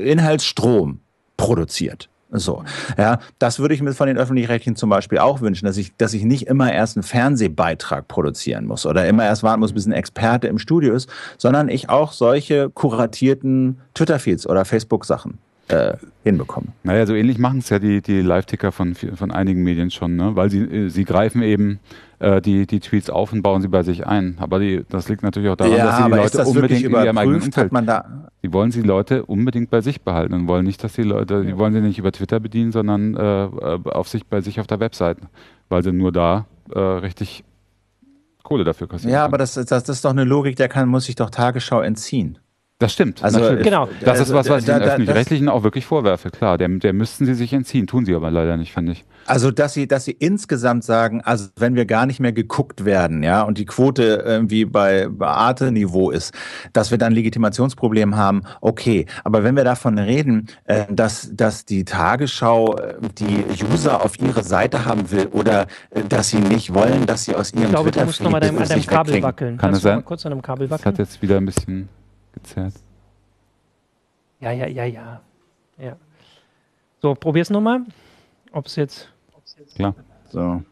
Inhaltsstrom 0.04 1.00
produziert. 1.38 2.10
So, 2.32 2.64
ja, 2.98 3.20
das 3.40 3.60
würde 3.60 3.74
ich 3.74 3.82
mir 3.82 3.94
von 3.94 4.08
den 4.08 4.18
öffentlich-rechtlichen 4.18 4.76
zum 4.76 4.90
Beispiel 4.90 5.18
auch 5.18 5.40
wünschen, 5.40 5.66
dass 5.66 5.78
ich, 5.78 5.96
dass 5.96 6.14
ich 6.14 6.26
nicht 6.26 6.48
immer 6.48 6.74
erst 6.74 6.98
einen 6.98 7.04
Fernsehbeitrag 7.04 8.08
produzieren 8.10 8.66
muss 8.66 8.86
oder 8.86 9.08
immer 9.08 9.24
erst 9.24 9.44
warten 9.44 9.62
muss, 9.62 9.72
bis 9.72 9.86
ein 9.86 9.94
Experte 9.94 10.48
im 10.48 10.60
Studio 10.60 10.94
ist, 10.94 11.10
sondern 11.38 11.70
ich 11.70 11.90
auch 11.90 12.12
solche 12.12 12.70
kuratierten 12.70 13.80
Twitter-Feeds 13.94 14.46
oder 14.46 14.66
Facebook-Sachen 14.66 15.38
äh, 15.70 15.94
hinbekomme. 16.24 16.68
Naja, 16.84 17.08
so 17.08 17.16
ähnlich 17.16 17.38
machen 17.38 17.60
es 17.60 17.70
ja 17.70 17.80
die, 17.80 18.02
die 18.02 18.22
Live-Ticker 18.22 18.74
von, 18.74 18.94
von 18.94 19.32
einigen 19.32 19.64
Medien 19.64 19.90
schon, 19.90 20.18
ne? 20.18 20.36
weil 20.36 20.50
sie, 20.52 20.60
äh, 20.60 20.90
sie 20.90 21.06
greifen 21.06 21.42
eben 21.42 21.80
äh, 22.20 22.42
die, 22.42 22.68
die 22.68 22.80
Tweets 22.80 23.10
auf 23.10 23.34
und 23.34 23.42
bauen 23.42 23.62
sie 23.62 23.68
bei 23.68 23.84
sich 23.84 24.06
ein. 24.06 24.38
Aber 24.40 24.60
die, 24.60 24.86
das 24.90 25.10
liegt 25.10 25.24
natürlich 25.24 25.50
auch 25.50 25.56
daran, 25.56 25.74
ja, 25.74 25.86
dass 25.86 25.98
sie 25.98 26.04
die 26.04 26.10
Leute 26.10 26.46
unbedingt 26.46 26.84
in 26.84 26.92
ihrem 26.92 27.18
eigenen 27.18 27.42
Umfeld... 27.42 27.72
Man 27.72 27.86
da 27.86 28.30
die 28.44 28.54
wollen 28.54 28.72
die 28.72 28.82
Leute 28.82 29.26
unbedingt 29.26 29.70
bei 29.70 29.82
sich 29.82 30.02
behalten 30.02 30.34
und 30.34 30.48
wollen 30.48 30.66
nicht, 30.66 30.84
dass 30.84 30.94
die 30.94 31.04
Leute, 31.04 31.44
die 31.44 31.58
wollen 31.58 31.74
sie 31.74 31.82
nicht 31.82 32.00
über 32.00 32.12
Twitter 32.12 32.40
bedienen, 32.40 32.72
sondern 32.72 33.16
äh, 33.16 33.90
auf 33.90 34.08
sich 34.08 34.26
bei 34.26 34.42
sich 34.42 34.60
auf 34.60 34.68
der 34.68 34.80
Webseite, 34.80 35.22
weil 35.68 35.84
sie 35.84 35.92
nur 35.92 36.12
da 36.12 36.46
äh, 36.74 36.80
richtig 36.80 37.44
Kohle 38.44 38.64
dafür 38.64 38.88
kassieren. 38.88 39.14
Ja, 39.14 39.26
aber 39.26 39.38
das, 39.38 39.56
das, 39.56 39.68
das 39.68 39.90
ist 39.90 40.06
doch 40.06 40.12
eine 40.12 40.24
Logik, 40.24 40.56
der 40.56 40.70
kann, 40.70 40.88
muss 40.88 41.06
sich 41.06 41.16
doch 41.16 41.30
Tagesschau 41.30 41.82
entziehen. 41.82 42.40
Das 42.80 42.94
stimmt. 42.94 43.22
Also, 43.22 43.40
natürlich. 43.40 43.66
genau. 43.66 43.90
Das 44.06 44.22
ist 44.22 44.34
was, 44.34 44.48
was 44.48 44.62
ich 44.62 44.68
da, 44.68 44.80
den 44.80 44.88
Öffentlich-Rechtlichen 44.88 45.50
auch 45.50 45.64
wirklich 45.64 45.86
vorwerfe. 45.86 46.30
Klar, 46.30 46.58
der, 46.58 46.70
der 46.70 46.94
müssten 46.94 47.26
sie 47.26 47.34
sich 47.34 47.52
entziehen. 47.52 47.88
Tun 47.88 48.06
sie 48.06 48.16
aber 48.16 48.32
leider 48.32 48.56
nicht, 48.56 48.72
finde 48.72 48.94
ich. 48.94 49.04
Also, 49.26 49.52
dass 49.52 49.74
sie, 49.74 49.86
dass 49.86 50.06
sie 50.06 50.14
insgesamt 50.14 50.86
sagen, 50.86 51.20
also 51.20 51.50
wenn 51.58 51.76
wir 51.76 51.84
gar 51.84 52.06
nicht 52.06 52.22
mehr 52.22 52.32
geguckt 52.32 52.86
werden, 52.86 53.22
ja, 53.22 53.42
und 53.42 53.58
die 53.58 53.66
Quote 53.66 54.24
irgendwie 54.26 54.64
bei, 54.64 55.10
bei 55.10 55.28
Arte-Niveau 55.28 56.10
ist, 56.10 56.34
dass 56.72 56.90
wir 56.90 56.98
dann 56.98 57.12
Legitimationsproblem 57.12 58.16
haben, 58.16 58.44
okay. 58.62 59.08
Aber 59.26 59.44
wenn 59.44 59.58
wir 59.58 59.66
davon 59.66 60.00
reden, 60.00 60.48
äh, 60.64 60.86
dass, 60.90 61.32
dass 61.34 61.66
die 61.66 61.84
Tagesschau 61.84 62.78
äh, 62.78 62.94
die 63.18 63.44
User 63.74 64.06
auf 64.06 64.18
ihre 64.22 64.44
Seite 64.44 64.86
haben 64.86 65.12
will 65.12 65.28
oder 65.34 65.68
äh, 65.90 66.04
dass 66.08 66.30
sie 66.30 66.40
nicht 66.40 66.74
wollen, 66.74 67.06
dass 67.06 67.26
sie 67.26 67.36
aus 67.36 67.52
ihrem 67.52 67.64
Ich 67.64 67.70
glaube, 67.72 67.92
du 67.92 68.06
musst 68.06 68.24
nochmal 68.24 68.42
an 68.42 68.56
deinem 68.56 68.86
Kabel 68.86 69.22
wackeln. 69.22 69.58
Kann 69.58 69.72
Kannst 69.72 69.84
das 69.84 69.92
sein? 69.92 70.06
kurz 70.06 70.26
an 70.26 70.32
dem 70.32 70.42
Kabel 70.42 70.70
wackeln? 70.70 70.96
Das 70.96 71.00
hat 71.00 71.00
jetzt 71.00 71.22
wieder 71.22 71.36
ein 71.36 71.46
bisschen 71.46 71.90
gezerrt. 72.34 72.76
Ja, 74.40 74.52
ja, 74.52 74.68
ja, 74.68 74.84
ja. 74.86 75.22
ja. 75.78 75.98
So, 77.02 77.14
probier's 77.14 77.50
nochmal. 77.50 77.82
Ob 78.52 78.66
es 78.66 78.76
jetzt. 78.76 79.14
Klar. 79.76 79.94
So. 80.30 80.64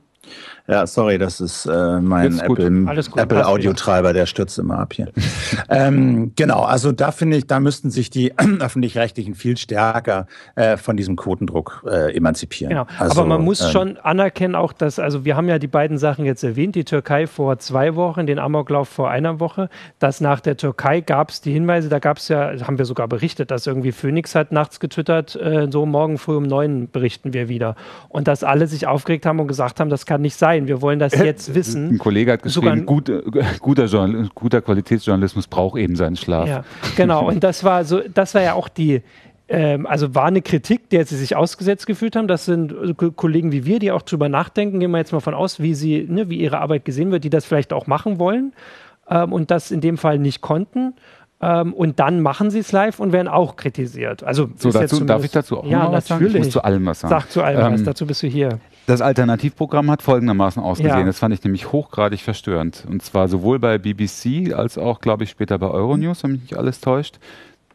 Ja, 0.68 0.86
sorry, 0.86 1.18
das 1.18 1.40
ist 1.40 1.66
äh, 1.66 2.02
mein 2.02 2.40
Apple, 2.40 2.86
Apple 3.16 4.14
der 4.14 4.26
stürzt 4.26 4.60
immer 4.60 4.80
ab 4.80 4.94
hier. 4.94 5.08
ähm, 5.70 6.34
genau, 6.36 6.64
also 6.64 6.92
da 6.92 7.12
finde 7.12 7.38
ich, 7.38 7.48
da 7.48 7.62
müssten 7.62 7.90
sich 7.90 8.10
die 8.10 8.38
öffentlich-rechtlichen 8.60 9.34
viel 9.34 9.56
stärker 9.56 10.28
äh, 10.56 10.76
von 10.76 10.98
diesem 10.98 11.16
Quotendruck 11.16 11.86
äh, 11.90 12.14
emanzipieren. 12.16 12.72
Genau, 12.72 12.88
also, 13.00 13.18
aber 13.20 13.30
man 13.30 13.46
muss 13.46 13.62
ähm, 13.62 13.72
schon 13.72 13.98
anerkennen 13.98 14.56
auch, 14.56 14.74
dass, 14.74 15.00
also 15.00 15.24
wir 15.24 15.38
haben 15.38 15.48
ja 15.48 15.58
die 15.58 15.68
beiden 15.68 15.98
Sachen 15.98 16.26
jetzt 16.26 16.44
erwähnt, 16.44 16.76
die 16.76 16.84
Türkei 16.84 17.28
vor 17.28 17.60
zwei 17.60 17.96
Wochen, 17.96 18.28
den 18.28 18.38
Amoklauf 18.40 18.90
vor 18.90 19.10
einer 19.10 19.40
Woche, 19.40 19.70
dass 20.00 20.20
nach 20.20 20.42
der 20.42 20.58
Türkei 20.58 21.00
gab 21.00 21.30
es 21.30 21.40
die 21.40 21.54
Hinweise, 21.54 21.88
da 21.88 22.00
gab 22.00 22.18
es 22.18 22.28
ja, 22.28 22.52
haben 22.68 22.78
wir 22.78 22.86
sogar 22.86 23.08
berichtet, 23.08 23.52
dass 23.52 23.68
irgendwie 23.68 23.94
Phoenix 23.94 24.36
hat 24.36 24.52
nachts 24.52 24.82
getwittert, 24.82 25.36
äh, 25.38 25.68
so 25.72 25.86
morgen 25.86 26.18
früh 26.18 26.36
um 26.36 26.44
neun 26.44 26.90
berichten 26.92 27.32
wir 27.32 27.48
wieder. 27.48 27.76
Und 28.10 28.28
dass 28.28 28.44
alle 28.44 28.68
sich 28.68 28.86
aufgeregt 28.86 29.26
haben 29.26 29.40
und 29.40 29.48
gesagt 29.48 29.80
haben, 29.80 29.90
das 29.90 30.06
kann 30.06 30.17
nicht 30.22 30.36
sein. 30.36 30.68
Wir 30.68 30.82
wollen 30.82 31.00
das 31.00 31.14
jetzt 31.14 31.54
wissen. 31.56 31.90
Ein 31.90 31.98
Kollege 31.98 32.32
hat 32.32 32.44
geschrieben, 32.44 32.86
gut, 32.86 33.10
äh, 33.10 33.22
guter, 33.60 33.88
guter 34.36 34.62
Qualitätsjournalismus 34.62 35.48
braucht 35.48 35.80
eben 35.80 35.96
seinen 35.96 36.16
Schlaf. 36.16 36.48
Ja, 36.48 36.64
genau. 36.96 37.28
Und 37.28 37.44
das 37.44 37.64
war 37.64 37.86
so, 37.86 38.02
das 38.14 38.36
war 38.36 38.42
ja 38.42 38.54
auch 38.54 38.70
die, 38.70 39.02
ähm, 39.50 39.86
also 39.86 40.14
war 40.14 40.26
eine 40.26 40.42
Kritik, 40.42 40.90
der 40.90 41.06
sie 41.06 41.16
sich 41.18 41.36
ausgesetzt 41.36 41.88
gefühlt 41.88 42.16
haben. 42.16 42.28
Das 42.28 42.46
sind 42.46 42.74
Kollegen 43.16 43.52
wie 43.52 43.66
wir, 43.66 43.80
die 43.80 43.92
auch 43.92 44.02
drüber 44.02 44.30
nachdenken. 44.30 44.80
Gehen 44.80 44.92
wir 44.92 44.98
jetzt 44.98 45.14
mal 45.14 45.20
von 45.20 45.34
aus, 45.34 45.60
wie 45.60 45.74
sie, 45.74 46.06
ne, 46.08 46.30
wie 46.30 46.38
ihre 46.38 46.60
Arbeit 46.60 46.86
gesehen 46.86 47.12
wird, 47.12 47.24
die 47.24 47.30
das 47.30 47.46
vielleicht 47.46 47.74
auch 47.74 47.88
machen 47.88 48.20
wollen 48.20 48.54
ähm, 49.10 49.34
und 49.34 49.52
das 49.52 49.72
in 49.72 49.82
dem 49.82 49.98
Fall 49.98 50.20
nicht 50.20 50.42
konnten. 50.42 50.94
Ähm, 51.40 51.74
und 51.74 52.00
dann 52.00 52.22
machen 52.22 52.50
sie 52.50 52.60
es 52.60 52.72
live 52.72 53.00
und 53.00 53.12
werden 53.12 53.28
auch 53.28 53.56
kritisiert. 53.56 54.24
Also 54.24 54.50
so, 54.58 54.72
dazu, 54.72 55.06
darf 55.06 55.24
ich 55.24 55.32
dazu 55.32 55.60
auch 55.60 55.66
ja, 55.66 55.84
noch 55.84 55.92
was 55.92 56.10
natürlich. 56.10 56.34
sagen? 56.34 56.42
Ich 56.42 56.46
muss 56.48 56.54
zu 56.54 56.64
allem 56.64 56.86
was 56.86 57.00
sagen. 57.02 57.12
Sag 57.12 57.32
zu 57.32 57.44
allem 57.44 57.60
ähm, 57.60 57.74
was, 57.74 57.84
dazu 57.84 58.08
bist 58.08 58.24
du 58.24 58.28
hier. 58.28 58.60
Das 58.88 59.02
Alternativprogramm 59.02 59.92
hat 59.92 60.02
folgendermaßen 60.02 60.64
ausgesehen. 60.64 61.00
Ja. 61.00 61.06
Das 61.06 61.20
fand 61.20 61.34
ich 61.34 61.44
nämlich 61.44 61.74
hochgradig 61.74 62.22
verstörend. 62.22 62.86
Und 62.90 63.04
zwar 63.04 63.28
sowohl 63.28 63.60
bei 63.60 63.78
BBC 63.78 64.54
als 64.54 64.78
auch, 64.78 65.02
glaube 65.02 65.26
ich, 65.26 65.30
später 65.30 65.60
bei 65.60 65.68
Euronews, 65.68 66.24
wenn 66.24 66.32
mich 66.32 66.42
nicht 66.44 66.58
alles 66.58 66.80
täuscht. 66.80 67.20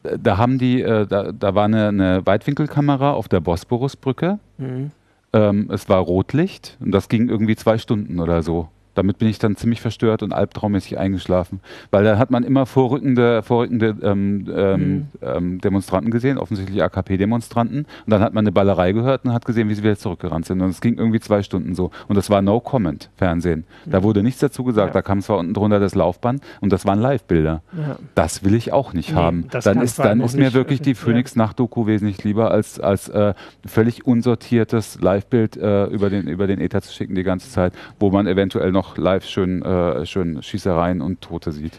Da 0.03 0.39
haben 0.39 0.57
die, 0.57 0.81
äh, 0.81 1.07
da, 1.07 1.31
da 1.31 1.55
war 1.55 1.67
eine, 1.67 1.89
eine 1.89 2.27
Weitwinkelkamera 2.27 3.13
auf 3.13 3.29
der 3.29 3.41
Bosporusbrücke. 3.41 4.39
Mhm. 4.57 4.91
Ähm, 5.35 5.69
es 5.71 5.87
war 5.91 5.99
Rotlicht 5.99 6.79
und 6.81 6.93
das 6.93 7.11
ging 7.11 7.29
irgendwie 7.29 7.57
zwei 7.57 7.77
Stunden 7.77 8.19
oder 8.19 8.43
so 8.43 8.69
damit 8.95 9.19
bin 9.19 9.29
ich 9.29 9.39
dann 9.39 9.57
ziemlich 9.57 9.81
verstört 9.81 10.23
und 10.23 10.33
albtraummäßig 10.33 10.99
eingeschlafen. 10.99 11.61
Weil 11.91 12.05
da 12.05 12.19
hat 12.19 12.31
man 12.31 12.45
immer 12.45 12.67
vorrückende, 12.67 13.43
vorrückende 13.43 13.97
ähm, 14.03 14.47
ähm, 14.55 14.81
mhm. 14.81 15.07
ähm, 15.23 15.61
Demonstranten 15.61 16.11
gesehen, 16.11 16.39
offensichtlich 16.39 16.83
AKP-Demonstranten. 16.83 17.79
Und 17.79 18.11
dann 18.11 18.21
hat 18.21 18.35
man 18.35 18.43
eine 18.43 18.53
Ballerei 18.53 18.93
gehört 18.93 19.25
und 19.25 19.33
hat 19.33 19.45
gesehen, 19.45 19.69
wie 19.69 19.75
sie 19.75 19.83
wieder 19.83 19.97
zurückgerannt 19.97 20.47
sind. 20.47 20.61
Und 20.61 20.71
es 20.71 20.81
ging 20.81 20.97
irgendwie 20.97 21.21
zwei 21.21 21.43
Stunden 21.43 21.75
so. 21.75 21.91
Und 22.09 22.17
das 22.17 22.31
war 22.31 22.43
No-Comment-Fernsehen. 22.43 23.65
Da 23.87 24.01
mhm. 24.01 24.05
wurde 24.05 24.23
nichts 24.23 24.41
dazu 24.41 24.65
gesagt. 24.65 24.89
Ja. 24.89 25.01
Da 25.01 25.03
kam 25.03 25.21
zwar 25.23 25.39
unten 25.39 25.55
drunter 25.55 25.81
das 25.81 25.95
Laufband 25.95 26.43
und 26.61 26.73
das 26.73 26.85
waren 26.85 27.01
Live-Bilder. 27.01 27.63
Ja. 27.77 27.97
Das 28.15 28.45
will 28.45 28.55
ich 28.55 28.73
auch 28.73 28.93
nicht 28.93 29.11
nee, 29.11 29.17
haben. 29.17 29.49
Dann 29.51 29.81
ist, 29.81 29.99
dann 29.99 30.21
ist 30.21 30.37
mir 30.37 30.53
wirklich 30.53 30.83
die 30.83 30.95
Phoenix-Nacht-Doku 31.03 31.87
wesentlich 31.87 32.23
lieber, 32.25 32.51
als, 32.51 32.79
als 32.79 33.09
äh, 33.09 33.35
völlig 33.65 34.07
unsortiertes 34.07 35.01
Live-Bild 35.01 35.57
äh, 35.57 35.87
über, 35.87 36.11
den, 36.11 36.29
über 36.29 36.47
den 36.47 36.61
Ether 36.61 36.83
zu 36.83 36.93
schicken 36.93 37.15
die 37.15 37.23
ganze 37.23 37.51
Zeit, 37.51 37.73
wo 37.99 38.11
man 38.11 38.27
eventuell 38.27 38.73
noch 38.73 38.82
noch 38.83 38.97
live 38.99 39.25
schön, 39.25 39.63
äh, 39.63 40.05
schön 40.07 40.43
Schießereien 40.43 41.01
und 41.01 41.21
Tote 41.21 41.53
sieht. 41.53 41.79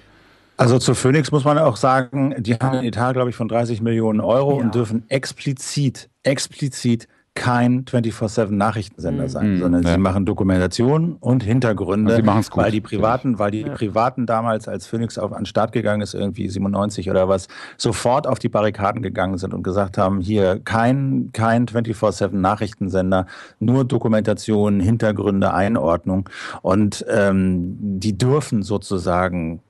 Also 0.55 0.79
zu 0.79 0.93
Phoenix 0.93 1.31
muss 1.31 1.43
man 1.43 1.57
auch 1.57 1.75
sagen, 1.75 2.35
die 2.37 2.53
haben 2.53 2.77
einen 2.77 2.85
Etat, 2.85 3.13
glaube 3.13 3.29
ich, 3.29 3.35
von 3.35 3.47
30 3.47 3.81
Millionen 3.81 4.21
Euro 4.21 4.57
ja. 4.57 4.63
und 4.63 4.75
dürfen 4.75 5.03
explizit, 5.09 6.09
explizit 6.21 7.07
kein 7.35 7.85
24-7 7.85 8.51
Nachrichtensender 8.51 9.23
mhm. 9.23 9.29
sein, 9.29 9.57
sondern 9.57 9.83
ja. 9.83 9.93
sie 9.93 9.97
machen 9.97 10.25
Dokumentation 10.25 11.17
und 11.19 11.43
Hintergründe, 11.43 12.15
und 12.17 12.27
weil 12.55 12.71
die 12.71 12.81
privaten, 12.81 13.39
weil 13.39 13.49
die 13.49 13.61
ja. 13.61 13.73
privaten 13.73 14.25
damals, 14.25 14.67
als 14.67 14.85
Phoenix 14.85 15.17
auf 15.17 15.31
an 15.31 15.39
den 15.39 15.45
Start 15.47 15.71
gegangen 15.71 16.01
ist, 16.01 16.13
irgendwie 16.13 16.47
97 16.47 17.09
oder 17.09 17.27
was, 17.27 17.47
sofort 17.77 18.27
auf 18.27 18.37
die 18.37 18.49
Barrikaden 18.49 19.01
gegangen 19.01 19.37
sind 19.39 19.53
und 19.53 19.63
gesagt 19.63 19.97
haben, 19.97 20.21
hier 20.21 20.59
kein, 20.63 21.31
kein 21.33 21.65
24-7 21.65 22.35
Nachrichtensender, 22.35 23.25
nur 23.59 23.83
Dokumentation, 23.83 24.79
Hintergründe, 24.79 25.53
Einordnung 25.53 26.29
und 26.61 27.03
ähm, 27.09 27.77
die 27.79 28.15
dürfen 28.15 28.61
sozusagen 28.61 29.61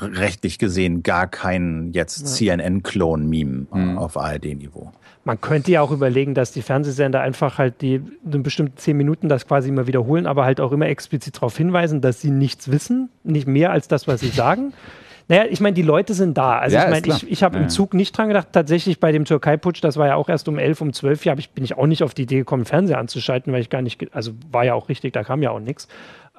rechtlich 0.00 0.58
gesehen 0.58 1.02
gar 1.02 1.26
keinen 1.26 1.92
jetzt 1.92 2.26
CNN-Klon-Meme 2.26 3.66
mhm. 3.72 3.98
auf 3.98 4.16
ARD-Niveau. 4.16 4.92
Man 5.24 5.40
könnte 5.40 5.70
ja 5.70 5.82
auch 5.82 5.90
überlegen, 5.90 6.34
dass 6.34 6.52
die 6.52 6.62
Fernsehsender 6.62 7.20
einfach 7.20 7.58
halt 7.58 7.82
die 7.82 8.00
in 8.32 8.42
bestimmten 8.42 8.78
zehn 8.78 8.96
Minuten 8.96 9.28
das 9.28 9.46
quasi 9.46 9.68
immer 9.68 9.86
wiederholen, 9.86 10.26
aber 10.26 10.44
halt 10.44 10.60
auch 10.60 10.72
immer 10.72 10.86
explizit 10.86 11.36
darauf 11.36 11.56
hinweisen, 11.56 12.00
dass 12.00 12.20
sie 12.20 12.30
nichts 12.30 12.70
wissen, 12.70 13.10
nicht 13.24 13.46
mehr 13.46 13.70
als 13.70 13.88
das, 13.88 14.08
was 14.08 14.20
sie 14.20 14.28
sagen. 14.28 14.72
Naja, 15.30 15.44
ich 15.50 15.60
meine, 15.60 15.74
die 15.74 15.82
Leute 15.82 16.14
sind 16.14 16.38
da. 16.38 16.58
Also 16.58 16.76
ja, 16.76 16.84
ich 16.84 16.90
meine, 16.90 17.06
ich, 17.06 17.30
ich 17.30 17.42
habe 17.42 17.56
ja. 17.56 17.62
im 17.62 17.68
Zug 17.68 17.92
nicht 17.92 18.16
dran 18.16 18.28
gedacht. 18.28 18.48
Tatsächlich 18.50 18.98
bei 18.98 19.12
dem 19.12 19.26
Türkei-Putsch, 19.26 19.84
das 19.84 19.98
war 19.98 20.06
ja 20.06 20.14
auch 20.14 20.30
erst 20.30 20.48
um 20.48 20.58
elf, 20.58 20.80
um 20.80 20.94
zwölf 20.94 21.26
Jahre, 21.26 21.42
bin 21.54 21.64
ich 21.64 21.76
auch 21.76 21.86
nicht 21.86 22.02
auf 22.02 22.14
die 22.14 22.22
Idee 22.22 22.38
gekommen, 22.38 22.64
Fernseher 22.64 22.98
anzuschalten, 22.98 23.52
weil 23.52 23.60
ich 23.60 23.68
gar 23.68 23.82
nicht, 23.82 24.14
also 24.14 24.32
war 24.50 24.64
ja 24.64 24.72
auch 24.72 24.88
richtig, 24.88 25.12
da 25.12 25.24
kam 25.24 25.42
ja 25.42 25.50
auch 25.50 25.60
nichts. 25.60 25.86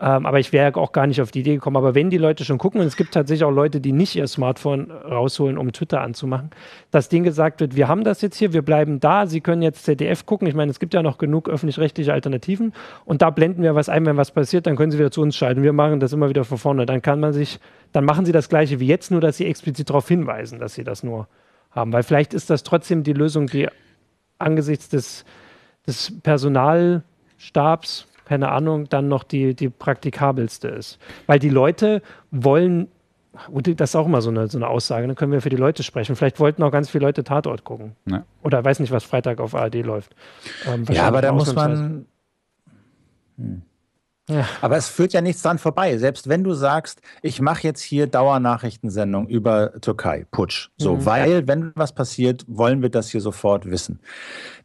Ähm, 0.02 0.26
aber 0.26 0.40
ich 0.40 0.54
wäre 0.54 0.78
auch 0.78 0.94
gar 0.94 1.08
nicht 1.08 1.22
auf 1.22 1.32
die 1.32 1.42
Idee 1.42 1.56
gekommen. 1.56 1.76
Aber 1.76 1.94
wenn 1.94 2.10
die 2.10 2.18
Leute 2.18 2.46
schon 2.46 2.58
gucken, 2.58 2.80
und 2.80 2.88
es 2.88 2.96
gibt 2.96 3.14
tatsächlich 3.14 3.44
auch 3.44 3.52
Leute, 3.52 3.82
die 3.82 3.92
nicht 3.92 4.16
ihr 4.16 4.28
Smartphone 4.28 4.92
rausholen, 4.92 5.58
um 5.58 5.74
Twitter 5.74 6.00
anzumachen, 6.00 6.52
dass 6.90 7.10
denen 7.10 7.26
gesagt 7.26 7.60
wird, 7.60 7.76
wir 7.76 7.90
haben 7.90 8.06
das 8.06 8.22
jetzt 8.22 8.38
hier, 8.38 8.54
wir 8.54 8.62
bleiben 8.62 9.02
da, 9.02 9.28
Sie 9.28 9.42
können 9.42 9.62
jetzt 9.62 9.84
ZDF 9.84 10.26
gucken. 10.26 10.48
Ich 10.48 10.56
meine, 10.56 10.72
es 10.72 10.80
gibt 10.80 10.94
ja 10.94 11.04
noch 11.04 11.18
genug 11.18 11.50
öffentlich-rechtliche 11.50 12.14
Alternativen 12.14 12.72
und 13.04 13.22
da 13.22 13.30
blenden 13.30 13.62
wir 13.62 13.76
was 13.76 13.90
ein, 13.90 14.06
wenn 14.06 14.16
was 14.16 14.32
passiert, 14.32 14.68
dann 14.68 14.78
können 14.78 14.92
Sie 14.92 14.98
wieder 14.98 15.12
zu 15.12 15.22
uns 15.22 15.36
schalten. 15.36 15.64
Wir 15.64 15.74
machen 15.74 16.00
das 16.00 16.14
immer 16.14 16.30
wieder 16.30 16.46
von 16.46 16.58
vorne. 16.58 16.86
Dann 16.86 17.02
kann 17.02 17.20
man 17.20 17.34
sich, 17.34 17.60
dann 17.92 18.06
machen 18.06 18.26
Sie 18.26 18.32
das 18.32 18.48
Gleiche 18.48 18.80
wie 18.80 18.88
jetzt, 18.88 19.12
nur 19.12 19.20
dass 19.20 19.36
Sie 19.36 19.46
explizit 19.46 19.90
darauf 19.90 20.08
hinweisen, 20.08 20.60
dass 20.60 20.76
Sie 20.76 20.86
das 20.86 21.04
nur 21.04 21.28
haben. 21.72 21.92
Weil 21.92 22.04
vielleicht 22.04 22.34
ist 22.34 22.50
das 22.50 22.64
trotzdem 22.64 23.04
die 23.04 23.12
Lösung, 23.14 23.48
die 23.48 23.68
angesichts 24.38 24.88
des, 24.88 25.26
des 25.86 26.14
Personalstabs 26.24 28.09
keine 28.30 28.52
Ahnung, 28.52 28.88
dann 28.90 29.08
noch 29.08 29.24
die, 29.24 29.56
die 29.56 29.70
praktikabelste 29.70 30.68
ist. 30.68 31.00
Weil 31.26 31.40
die 31.40 31.50
Leute 31.50 32.04
wollen, 32.30 32.88
und 33.50 33.68
das 33.80 33.90
ist 33.90 33.96
auch 33.96 34.06
immer 34.06 34.22
so 34.22 34.30
eine, 34.30 34.48
so 34.48 34.60
eine 34.60 34.68
Aussage, 34.68 35.08
dann 35.08 35.16
können 35.16 35.32
wir 35.32 35.42
für 35.42 35.50
die 35.50 35.56
Leute 35.56 35.82
sprechen. 35.82 36.16
Vielleicht 36.16 36.40
wollten 36.40 36.62
auch 36.62 36.72
ganz 36.72 36.92
viele 36.92 37.08
Leute 37.08 37.24
Tatort 37.24 37.64
gucken. 37.64 37.96
Ja. 38.06 38.24
Oder 38.44 38.64
weiß 38.64 38.82
nicht, 38.82 38.92
was 38.92 39.04
Freitag 39.04 39.40
auf 39.40 39.56
ARD 39.56 39.78
läuft. 39.78 40.16
Ähm, 40.68 40.86
ja, 40.92 41.08
aber 41.08 41.24
da 41.24 41.32
muss 41.32 41.56
man. 41.56 42.06
Hm. 43.40 43.64
Ja. 44.30 44.48
Aber 44.62 44.78
es 44.78 44.90
führt 44.90 45.12
ja 45.14 45.22
nichts 45.22 45.42
dran 45.42 45.58
vorbei. 45.58 45.98
Selbst 45.98 46.30
wenn 46.30 46.44
du 46.44 46.54
sagst, 46.54 47.02
ich 47.24 47.42
mache 47.42 47.64
jetzt 47.64 47.82
hier 47.82 48.06
Dauernachrichtensendung 48.06 49.28
über 49.28 49.82
Türkei, 49.82 50.28
Putsch, 50.30 50.70
so, 50.78 50.98
mhm. 50.98 51.06
weil, 51.06 51.48
wenn 51.48 51.72
was 51.74 51.94
passiert, 51.94 52.46
wollen 52.48 52.84
wir 52.84 52.90
das 52.90 53.10
hier 53.10 53.22
sofort 53.22 53.72
wissen. 53.72 54.02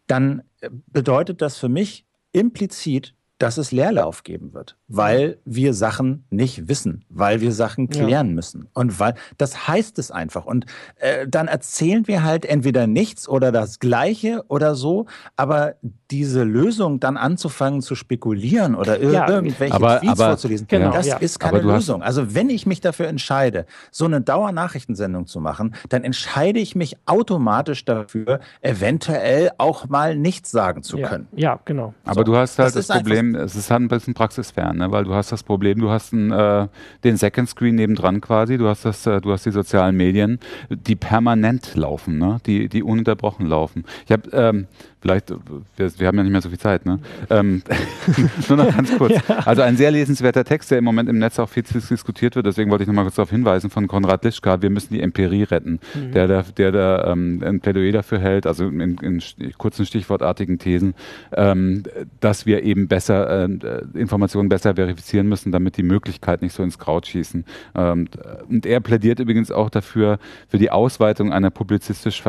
Dann 0.06 0.42
bedeutet 0.88 1.40
das 1.40 1.56
für 1.56 1.70
mich 1.70 2.04
implizit, 2.32 3.14
dass 3.44 3.58
es 3.58 3.72
Leerlauf 3.72 4.22
geben 4.22 4.54
wird, 4.54 4.78
weil 4.88 5.36
wir 5.44 5.74
Sachen 5.74 6.24
nicht 6.30 6.66
wissen, 6.66 7.04
weil 7.10 7.42
wir 7.42 7.52
Sachen 7.52 7.90
klären 7.90 8.28
ja. 8.28 8.32
müssen. 8.32 8.70
Und 8.72 8.98
weil 8.98 9.16
das 9.36 9.68
heißt 9.68 9.98
es 9.98 10.10
einfach. 10.10 10.46
Und 10.46 10.64
äh, 10.96 11.28
dann 11.28 11.46
erzählen 11.46 12.08
wir 12.08 12.22
halt 12.22 12.46
entweder 12.46 12.86
nichts 12.86 13.28
oder 13.28 13.52
das 13.52 13.80
Gleiche 13.80 14.44
oder 14.48 14.74
so, 14.74 15.04
aber 15.36 15.74
diese 16.14 16.44
Lösung 16.44 17.00
dann 17.00 17.16
anzufangen 17.16 17.82
zu 17.82 17.96
spekulieren 17.96 18.76
oder 18.76 19.02
ja, 19.02 19.28
irgendwelche 19.28 19.74
aber, 19.74 19.98
Tweets 19.98 20.20
aber, 20.20 20.30
vorzulesen, 20.30 20.68
genau, 20.68 20.92
das 20.92 21.08
ja. 21.08 21.16
ist 21.16 21.40
keine 21.40 21.60
Lösung. 21.60 22.02
Also 22.02 22.36
wenn 22.36 22.50
ich 22.50 22.66
mich 22.66 22.80
dafür 22.80 23.08
entscheide, 23.08 23.66
so 23.90 24.04
eine 24.04 24.20
Dauernachrichtensendung 24.20 25.26
zu 25.26 25.40
machen, 25.40 25.74
dann 25.88 26.04
entscheide 26.04 26.60
ich 26.60 26.76
mich 26.76 26.96
automatisch 27.06 27.84
dafür, 27.84 28.38
eventuell 28.60 29.50
auch 29.58 29.88
mal 29.88 30.16
nichts 30.16 30.52
sagen 30.52 30.84
zu 30.84 30.98
können. 30.98 31.26
Ja, 31.34 31.58
genau. 31.64 31.94
Aber 32.04 32.20
so. 32.20 32.24
du 32.24 32.36
hast 32.36 32.60
halt 32.60 32.76
das, 32.76 32.86
das 32.86 32.96
Problem, 32.96 33.34
es 33.34 33.56
ist 33.56 33.72
halt 33.72 33.82
ein 33.82 33.88
bisschen 33.88 34.14
praxisfern, 34.14 34.76
ne? 34.76 34.92
weil 34.92 35.02
du 35.02 35.14
hast 35.14 35.32
das 35.32 35.42
Problem, 35.42 35.80
du 35.80 35.90
hast 35.90 36.12
ein, 36.12 36.30
äh, 36.30 36.68
den 37.02 37.16
Second 37.16 37.48
Screen 37.48 37.74
nebendran 37.74 38.20
quasi, 38.20 38.56
du 38.56 38.68
hast 38.68 38.84
das, 38.84 39.04
äh, 39.06 39.20
du 39.20 39.32
hast 39.32 39.46
die 39.46 39.50
sozialen 39.50 39.96
Medien, 39.96 40.38
die 40.70 40.94
permanent 40.94 41.74
laufen, 41.74 42.18
ne? 42.18 42.38
die, 42.46 42.68
die 42.68 42.84
ununterbrochen 42.84 43.46
laufen. 43.46 43.84
Ich 44.06 44.12
habe 44.12 44.30
ähm, 44.32 44.68
Vielleicht, 45.04 45.28
wir, 45.28 45.98
wir, 45.98 46.06
haben 46.06 46.16
ja 46.16 46.22
nicht 46.22 46.32
mehr 46.32 46.40
so 46.40 46.48
viel 46.48 46.58
Zeit, 46.58 46.86
ne? 46.86 46.98
Ähm, 47.28 47.62
nur 48.48 48.56
noch 48.56 48.74
ganz 48.74 48.96
kurz. 48.96 49.12
Ja. 49.12 49.36
Also 49.44 49.60
ein 49.60 49.76
sehr 49.76 49.90
lesenswerter 49.90 50.44
Text, 50.44 50.70
der 50.70 50.78
im 50.78 50.84
Moment 50.84 51.10
im 51.10 51.18
Netz 51.18 51.38
auch 51.38 51.50
viel 51.50 51.62
diskutiert 51.62 52.36
wird, 52.36 52.46
deswegen 52.46 52.70
wollte 52.70 52.84
ich 52.84 52.88
nochmal 52.88 53.04
kurz 53.04 53.16
darauf 53.16 53.28
hinweisen, 53.28 53.68
von 53.68 53.86
Konrad 53.86 54.24
Lischka, 54.24 54.62
wir 54.62 54.70
müssen 54.70 54.94
die 54.94 55.02
Empirie 55.02 55.42
retten, 55.42 55.78
mhm. 55.92 56.12
der 56.12 56.26
da, 56.26 56.42
der 56.56 56.72
da 56.72 57.12
ähm, 57.12 57.42
ein 57.44 57.60
Plädoyer 57.60 57.92
dafür 57.92 58.18
hält, 58.18 58.46
also 58.46 58.66
in, 58.66 58.96
in 58.96 59.22
kurzen 59.58 59.84
stichwortartigen 59.84 60.58
Thesen, 60.58 60.94
ähm, 61.32 61.82
dass 62.20 62.46
wir 62.46 62.62
eben 62.62 62.88
besser 62.88 63.44
äh, 63.44 63.82
Informationen 63.92 64.48
besser 64.48 64.74
verifizieren 64.74 65.28
müssen, 65.28 65.52
damit 65.52 65.76
die 65.76 65.82
Möglichkeit 65.82 66.40
nicht 66.40 66.54
so 66.54 66.62
ins 66.62 66.78
Kraut 66.78 67.06
schießen. 67.06 67.44
Ähm, 67.74 68.08
und 68.48 68.64
er 68.64 68.80
plädiert 68.80 69.20
übrigens 69.20 69.50
auch 69.50 69.68
dafür, 69.68 70.18
für 70.48 70.56
die 70.56 70.70
Ausweitung 70.70 71.30
einer 71.30 71.50
publizistisch, 71.50 72.22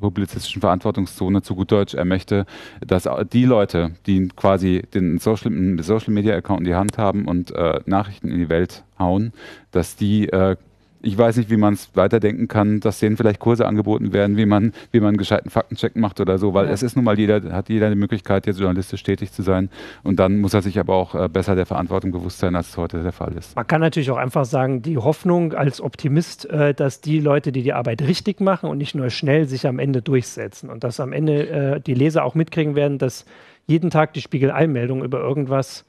publizistischen 0.00 0.62
Verantwortungszone 0.62 1.42
zu 1.42 1.54
gut 1.54 1.70
Deutsch 1.70 1.92
ermächtigt 1.92 2.21
möchte, 2.22 2.46
dass 2.80 3.08
die 3.32 3.44
Leute, 3.44 3.92
die 4.06 4.28
quasi 4.28 4.82
den 4.94 5.18
Social, 5.18 5.52
Social 5.82 6.12
Media 6.12 6.36
Account 6.36 6.60
in 6.60 6.66
die 6.66 6.74
Hand 6.74 6.98
haben 6.98 7.26
und 7.26 7.50
äh, 7.52 7.80
Nachrichten 7.86 8.30
in 8.30 8.38
die 8.38 8.48
Welt 8.48 8.84
hauen, 8.98 9.32
dass 9.72 9.96
die 9.96 10.28
äh, 10.28 10.56
ich 11.02 11.18
weiß 11.18 11.36
nicht, 11.36 11.50
wie 11.50 11.56
man 11.56 11.74
es 11.74 11.90
weiterdenken 11.94 12.48
kann, 12.48 12.80
dass 12.80 13.00
denen 13.00 13.16
vielleicht 13.16 13.40
Kurse 13.40 13.66
angeboten 13.66 14.12
werden, 14.12 14.36
wie 14.36 14.46
man, 14.46 14.72
wie 14.92 15.00
man 15.00 15.08
einen 15.08 15.16
gescheiten 15.16 15.50
Faktencheck 15.50 15.96
macht 15.96 16.20
oder 16.20 16.38
so, 16.38 16.54
weil 16.54 16.66
ja. 16.66 16.72
es 16.72 16.82
ist 16.82 16.96
nun 16.96 17.04
mal 17.04 17.18
jeder, 17.18 17.42
hat 17.52 17.68
jeder 17.68 17.90
die 17.90 17.96
Möglichkeit, 17.96 18.46
jetzt 18.46 18.60
journalistisch 18.60 19.02
tätig 19.02 19.32
zu 19.32 19.42
sein. 19.42 19.68
Und 20.02 20.18
dann 20.18 20.40
muss 20.40 20.54
er 20.54 20.62
sich 20.62 20.78
aber 20.78 20.94
auch 20.94 21.14
äh, 21.14 21.28
besser 21.28 21.56
der 21.56 21.66
Verantwortung 21.66 22.12
bewusst 22.12 22.38
sein, 22.38 22.54
als 22.54 22.70
es 22.70 22.76
heute 22.76 23.02
der 23.02 23.12
Fall 23.12 23.32
ist. 23.32 23.56
Man 23.56 23.66
kann 23.66 23.80
natürlich 23.80 24.10
auch 24.10 24.16
einfach 24.16 24.44
sagen, 24.44 24.82
die 24.82 24.98
Hoffnung 24.98 25.54
als 25.54 25.80
Optimist, 25.80 26.48
äh, 26.48 26.72
dass 26.72 27.00
die 27.00 27.18
Leute, 27.18 27.52
die 27.52 27.62
die 27.62 27.72
Arbeit 27.72 28.02
richtig 28.02 28.40
machen 28.40 28.70
und 28.70 28.78
nicht 28.78 28.94
nur 28.94 29.10
schnell, 29.10 29.46
sich 29.46 29.66
am 29.66 29.78
Ende 29.78 30.02
durchsetzen 30.02 30.70
und 30.70 30.84
dass 30.84 31.00
am 31.00 31.12
Ende 31.12 31.48
äh, 31.48 31.80
die 31.80 31.94
Leser 31.94 32.24
auch 32.24 32.34
mitkriegen 32.34 32.74
werden, 32.76 32.98
dass 32.98 33.24
jeden 33.66 33.90
Tag 33.90 34.12
die 34.14 34.20
Spiegel-Einmeldung 34.20 35.02
über 35.04 35.20
irgendwas 35.20 35.84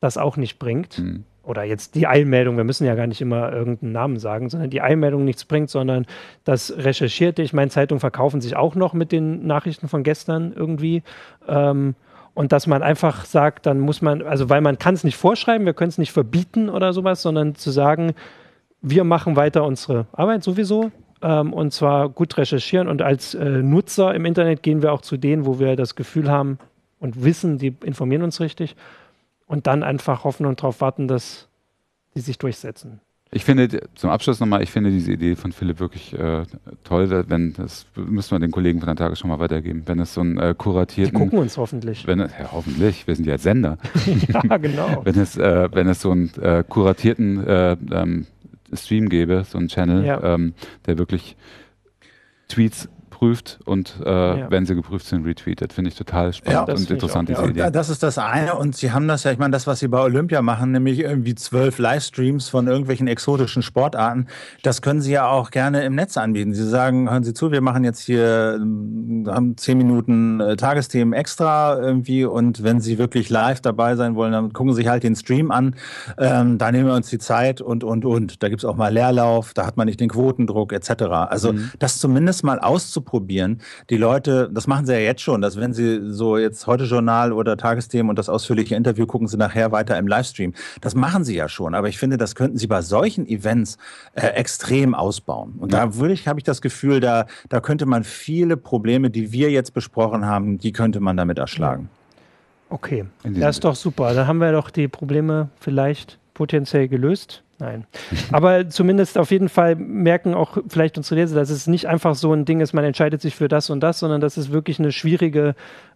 das 0.00 0.18
auch 0.18 0.36
nicht 0.36 0.58
bringt. 0.58 0.98
Mhm 0.98 1.24
oder 1.46 1.64
jetzt 1.64 1.94
die 1.94 2.06
Eilmeldung, 2.06 2.56
wir 2.56 2.64
müssen 2.64 2.86
ja 2.86 2.94
gar 2.94 3.06
nicht 3.06 3.20
immer 3.20 3.52
irgendeinen 3.52 3.92
Namen 3.92 4.18
sagen, 4.18 4.48
sondern 4.48 4.70
die 4.70 4.80
Eilmeldung 4.80 5.24
nichts 5.24 5.44
bringt, 5.44 5.70
sondern 5.70 6.06
das 6.44 6.74
Recherchierte, 6.76 7.42
ich 7.42 7.52
meine, 7.52 7.70
Zeitungen 7.70 8.00
verkaufen 8.00 8.40
sich 8.40 8.56
auch 8.56 8.74
noch 8.74 8.94
mit 8.94 9.12
den 9.12 9.46
Nachrichten 9.46 9.88
von 9.88 10.02
gestern 10.02 10.52
irgendwie. 10.56 11.02
Ähm, 11.46 11.94
und 12.34 12.50
dass 12.52 12.66
man 12.66 12.82
einfach 12.82 13.24
sagt, 13.24 13.66
dann 13.66 13.78
muss 13.78 14.02
man, 14.02 14.22
also 14.22 14.48
weil 14.48 14.60
man 14.60 14.78
kann 14.78 14.94
es 14.94 15.04
nicht 15.04 15.16
vorschreiben, 15.16 15.66
wir 15.66 15.74
können 15.74 15.90
es 15.90 15.98
nicht 15.98 16.12
verbieten 16.12 16.68
oder 16.68 16.92
sowas, 16.92 17.22
sondern 17.22 17.54
zu 17.54 17.70
sagen, 17.70 18.14
wir 18.82 19.04
machen 19.04 19.36
weiter 19.36 19.64
unsere 19.64 20.06
Arbeit 20.12 20.42
sowieso, 20.42 20.90
ähm, 21.22 21.52
und 21.52 21.72
zwar 21.72 22.08
gut 22.08 22.36
recherchieren. 22.36 22.88
Und 22.88 23.02
als 23.02 23.34
äh, 23.34 23.44
Nutzer 23.44 24.14
im 24.14 24.24
Internet 24.24 24.62
gehen 24.62 24.82
wir 24.82 24.92
auch 24.92 25.00
zu 25.00 25.16
denen, 25.16 25.46
wo 25.46 25.58
wir 25.58 25.76
das 25.76 25.94
Gefühl 25.94 26.30
haben 26.30 26.58
und 26.98 27.24
wissen, 27.24 27.58
die 27.58 27.74
informieren 27.84 28.22
uns 28.22 28.40
richtig 28.40 28.76
und 29.46 29.66
dann 29.66 29.82
einfach 29.82 30.24
hoffen 30.24 30.46
und 30.46 30.60
darauf 30.60 30.80
warten, 30.80 31.08
dass 31.08 31.48
die 32.14 32.20
sich 32.20 32.38
durchsetzen. 32.38 33.00
Ich 33.30 33.44
finde, 33.44 33.68
zum 33.96 34.10
Abschluss 34.10 34.38
nochmal, 34.38 34.62
ich 34.62 34.70
finde 34.70 34.90
diese 34.90 35.10
Idee 35.10 35.34
von 35.34 35.50
Philipp 35.50 35.80
wirklich 35.80 36.16
äh, 36.16 36.44
toll, 36.84 37.24
wenn, 37.28 37.52
das 37.54 37.84
müssen 37.96 38.30
wir 38.30 38.38
den 38.38 38.52
Kollegen 38.52 38.78
von 38.78 38.86
der 38.86 38.94
Tage 38.94 39.16
schon 39.16 39.28
mal 39.28 39.40
weitergeben, 39.40 39.82
wenn 39.86 39.98
es 39.98 40.14
so 40.14 40.20
ein 40.20 40.38
äh, 40.38 40.54
kuratierten... 40.56 41.12
Die 41.12 41.24
gucken 41.24 41.40
uns 41.40 41.56
hoffentlich. 41.56 42.06
Wenn, 42.06 42.20
ja, 42.20 42.28
hoffentlich, 42.52 43.08
wir 43.08 43.16
sind 43.16 43.26
ja 43.26 43.36
Sender. 43.36 43.78
ja, 44.28 44.56
genau. 44.58 45.00
wenn, 45.04 45.18
es, 45.18 45.36
äh, 45.36 45.68
wenn 45.72 45.88
es 45.88 46.00
so 46.00 46.12
einen 46.12 46.30
äh, 46.40 46.62
kuratierten 46.68 47.44
äh, 47.44 47.76
ähm, 47.90 48.26
Stream 48.72 49.08
gäbe, 49.08 49.42
so 49.44 49.58
einen 49.58 49.66
Channel, 49.66 50.04
ja. 50.04 50.22
ähm, 50.22 50.54
der 50.86 50.98
wirklich 50.98 51.36
Tweets 52.46 52.88
geprüft 53.24 53.58
und 53.64 53.94
äh, 54.04 54.10
ja. 54.10 54.50
wenn 54.50 54.66
sie 54.66 54.74
geprüft 54.74 55.06
sind, 55.06 55.24
retweetet. 55.24 55.72
Finde 55.72 55.90
ich 55.90 55.96
total 55.96 56.32
spannend 56.32 56.68
ja, 56.68 56.74
und 56.74 56.90
interessant, 56.90 57.28
diese 57.28 57.44
Idee. 57.44 57.70
Das 57.72 57.88
ist 57.88 58.02
das 58.02 58.18
eine 58.18 58.54
und 58.54 58.76
sie 58.76 58.92
haben 58.92 59.08
das 59.08 59.24
ja, 59.24 59.32
ich 59.32 59.38
meine, 59.38 59.52
das, 59.52 59.66
was 59.66 59.80
sie 59.80 59.88
bei 59.88 60.00
Olympia 60.00 60.42
machen, 60.42 60.72
nämlich 60.72 61.00
irgendwie 61.00 61.34
zwölf 61.34 61.78
Livestreams 61.78 62.48
von 62.48 62.66
irgendwelchen 62.66 63.06
exotischen 63.06 63.62
Sportarten, 63.62 64.26
das 64.62 64.82
können 64.82 65.00
sie 65.00 65.12
ja 65.12 65.28
auch 65.28 65.50
gerne 65.50 65.84
im 65.84 65.94
Netz 65.94 66.16
anbieten. 66.16 66.54
Sie 66.54 66.66
sagen, 66.66 67.10
hören 67.10 67.24
Sie 67.24 67.34
zu, 67.34 67.50
wir 67.50 67.60
machen 67.60 67.84
jetzt 67.84 68.00
hier, 68.00 68.58
ähm, 68.60 69.26
haben 69.28 69.56
zehn 69.56 69.78
Minuten 69.78 70.40
äh, 70.40 70.56
Tagesthemen 70.56 71.14
extra 71.14 71.78
irgendwie 71.78 72.24
und 72.24 72.62
wenn 72.62 72.80
Sie 72.80 72.98
wirklich 72.98 73.30
live 73.30 73.60
dabei 73.60 73.96
sein 73.96 74.14
wollen, 74.14 74.32
dann 74.32 74.52
gucken 74.52 74.72
Sie 74.72 74.82
sich 74.82 74.88
halt 74.88 75.02
den 75.02 75.16
Stream 75.16 75.50
an, 75.50 75.74
ähm, 76.18 76.58
da 76.58 76.70
nehmen 76.70 76.86
wir 76.86 76.94
uns 76.94 77.08
die 77.08 77.18
Zeit 77.18 77.60
und, 77.60 77.84
und, 77.84 78.04
und. 78.04 78.42
Da 78.42 78.48
gibt 78.48 78.60
es 78.60 78.64
auch 78.64 78.76
mal 78.76 78.92
Leerlauf, 78.92 79.54
da 79.54 79.66
hat 79.66 79.76
man 79.76 79.86
nicht 79.86 80.00
den 80.00 80.10
Quotendruck 80.10 80.72
etc. 80.72 81.04
Also 81.28 81.52
mhm. 81.52 81.70
das 81.78 81.98
zumindest 81.98 82.44
mal 82.44 82.58
auszuprobieren, 82.58 83.13
ausprobieren. 83.14 83.60
Die 83.90 83.96
Leute, 83.96 84.50
das 84.52 84.66
machen 84.66 84.86
sie 84.86 84.92
ja 84.92 84.98
jetzt 84.98 85.22
schon, 85.22 85.40
dass 85.40 85.56
wenn 85.56 85.72
sie 85.72 86.10
so 86.10 86.36
jetzt 86.36 86.66
heute 86.66 86.84
Journal 86.84 87.32
oder 87.32 87.56
Tagesthemen 87.56 88.10
und 88.10 88.18
das 88.18 88.28
ausführliche 88.28 88.74
Interview 88.74 89.06
gucken 89.06 89.28
sie 89.28 89.36
nachher 89.36 89.72
weiter 89.72 89.96
im 89.98 90.06
Livestream. 90.06 90.52
Das 90.80 90.94
machen 90.94 91.24
sie 91.24 91.36
ja 91.36 91.48
schon, 91.48 91.74
aber 91.74 91.88
ich 91.88 91.98
finde, 91.98 92.16
das 92.16 92.34
könnten 92.34 92.58
sie 92.58 92.66
bei 92.66 92.82
solchen 92.82 93.26
Events 93.26 93.78
äh, 94.14 94.26
extrem 94.28 94.94
ausbauen. 94.94 95.54
Und 95.58 95.72
ja. 95.72 95.86
da 95.86 95.94
würde 95.96 96.14
ich, 96.14 96.26
habe 96.26 96.40
ich 96.40 96.44
das 96.44 96.60
Gefühl, 96.60 97.00
da, 97.00 97.26
da 97.48 97.60
könnte 97.60 97.86
man 97.86 98.04
viele 98.04 98.56
Probleme, 98.56 99.10
die 99.10 99.32
wir 99.32 99.50
jetzt 99.50 99.72
besprochen 99.72 100.26
haben, 100.26 100.58
die 100.58 100.72
könnte 100.72 101.00
man 101.00 101.16
damit 101.16 101.38
erschlagen. 101.38 101.88
Okay, 102.70 103.04
das 103.22 103.56
ist 103.56 103.64
doch 103.64 103.76
super. 103.76 104.14
Da 104.14 104.26
haben 104.26 104.38
wir 104.38 104.50
doch 104.50 104.70
die 104.70 104.88
Probleme 104.88 105.48
vielleicht 105.60 106.18
potenziell 106.34 106.88
gelöst. 106.88 107.42
Nein. 107.58 107.86
Aber 108.32 108.68
zumindest 108.68 109.16
auf 109.16 109.30
jeden 109.30 109.48
Fall 109.48 109.76
merken 109.76 110.34
auch 110.34 110.58
vielleicht 110.68 110.98
unsere 110.98 111.20
Leser, 111.20 111.36
dass 111.36 111.50
es 111.50 111.66
nicht 111.66 111.86
einfach 111.86 112.14
so 112.14 112.32
ein 112.32 112.44
Ding 112.44 112.60
ist, 112.60 112.72
man 112.72 112.84
entscheidet 112.84 113.22
sich 113.22 113.36
für 113.36 113.48
das 113.48 113.70
und 113.70 113.80
das, 113.80 114.00
sondern 114.00 114.20
dass 114.20 114.36
es 114.36 114.50
wirklich 114.50 114.78
eine 114.78 114.92
schwierige 114.92 115.54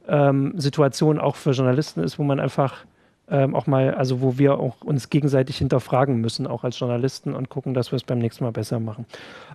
ähm, 0.08 0.52
Situation 0.56 1.18
auch 1.18 1.36
für 1.36 1.50
Journalisten 1.50 2.00
ist, 2.00 2.18
wo 2.18 2.22
man 2.22 2.38
einfach 2.38 2.84
ähm, 3.30 3.54
auch 3.54 3.66
mal, 3.66 3.94
also 3.94 4.20
wo 4.20 4.38
wir 4.38 4.58
auch 4.58 4.80
uns 4.82 5.10
gegenseitig 5.10 5.58
hinterfragen 5.58 6.20
müssen, 6.20 6.46
auch 6.46 6.64
als 6.64 6.78
Journalisten 6.78 7.34
und 7.34 7.48
gucken, 7.50 7.74
dass 7.74 7.92
wir 7.92 7.96
es 7.96 8.04
beim 8.04 8.18
nächsten 8.18 8.44
Mal 8.44 8.52
besser 8.52 8.80
machen. 8.80 9.04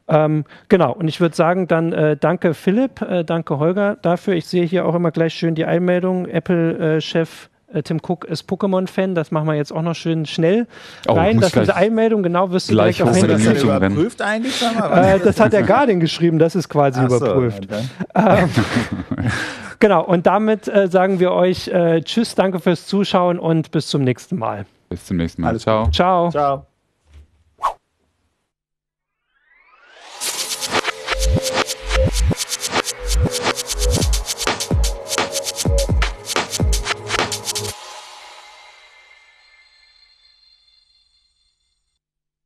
Ähm, 0.08 0.46
genau, 0.70 0.94
und 0.94 1.08
ich 1.08 1.20
würde 1.20 1.36
sagen, 1.36 1.68
dann 1.68 1.92
äh, 1.94 2.18
danke 2.18 2.54
Philipp, 2.54 3.02
äh, 3.02 3.24
danke 3.24 3.58
Holger 3.58 3.98
dafür. 4.02 4.36
Ich 4.36 4.46
sehe 4.46 4.66
hier 4.66 4.86
auch 4.86 4.94
immer 4.94 5.12
gleich 5.12 5.34
schön 5.34 5.56
die 5.56 5.66
Einmeldung. 5.66 6.28
Apple-Chef 6.28 7.46
äh, 7.46 7.53
Tim 7.82 8.00
Cook 8.06 8.26
ist 8.26 8.48
Pokémon-Fan, 8.50 9.16
das 9.16 9.32
machen 9.32 9.48
wir 9.48 9.56
jetzt 9.56 9.74
auch 9.74 9.82
noch 9.82 9.96
schön 9.96 10.26
schnell 10.26 10.68
oh, 11.08 11.14
rein. 11.14 11.40
dass 11.40 11.54
diese 11.54 11.76
Einmeldung, 11.76 12.22
genau, 12.22 12.52
wirst 12.52 12.70
du 12.70 12.74
gleich, 12.74 12.98
gleich 12.98 13.10
auf 13.10 13.16
Handy. 13.16 13.44
Das 13.46 13.64
überprüft 13.64 14.22
eigentlich? 14.22 14.62
Äh, 14.62 15.20
das 15.20 15.40
hat 15.40 15.54
der 15.54 15.64
Guardian 15.64 16.00
geschrieben, 16.00 16.40
das 16.40 16.56
ist 16.56 16.70
quasi 16.70 17.00
Ach 17.02 17.06
überprüft. 17.06 17.68
So, 17.70 18.20
ähm, 18.20 18.50
genau, 19.80 20.04
und 20.04 20.28
damit 20.28 20.68
äh, 20.68 20.88
sagen 20.88 21.20
wir 21.20 21.32
euch 21.32 21.68
äh, 21.70 22.02
Tschüss, 22.02 22.36
danke 22.36 22.60
fürs 22.60 22.86
Zuschauen 22.86 23.40
und 23.40 23.72
bis 23.72 23.88
zum 23.88 24.04
nächsten 24.04 24.38
Mal. 24.38 24.66
Bis 24.90 25.06
zum 25.06 25.18
nächsten 25.18 25.42
Mal. 25.42 25.50
Alles 25.50 25.64
Ciao. 25.64 25.90
Ciao. 25.90 26.30
Ciao. 26.30 26.73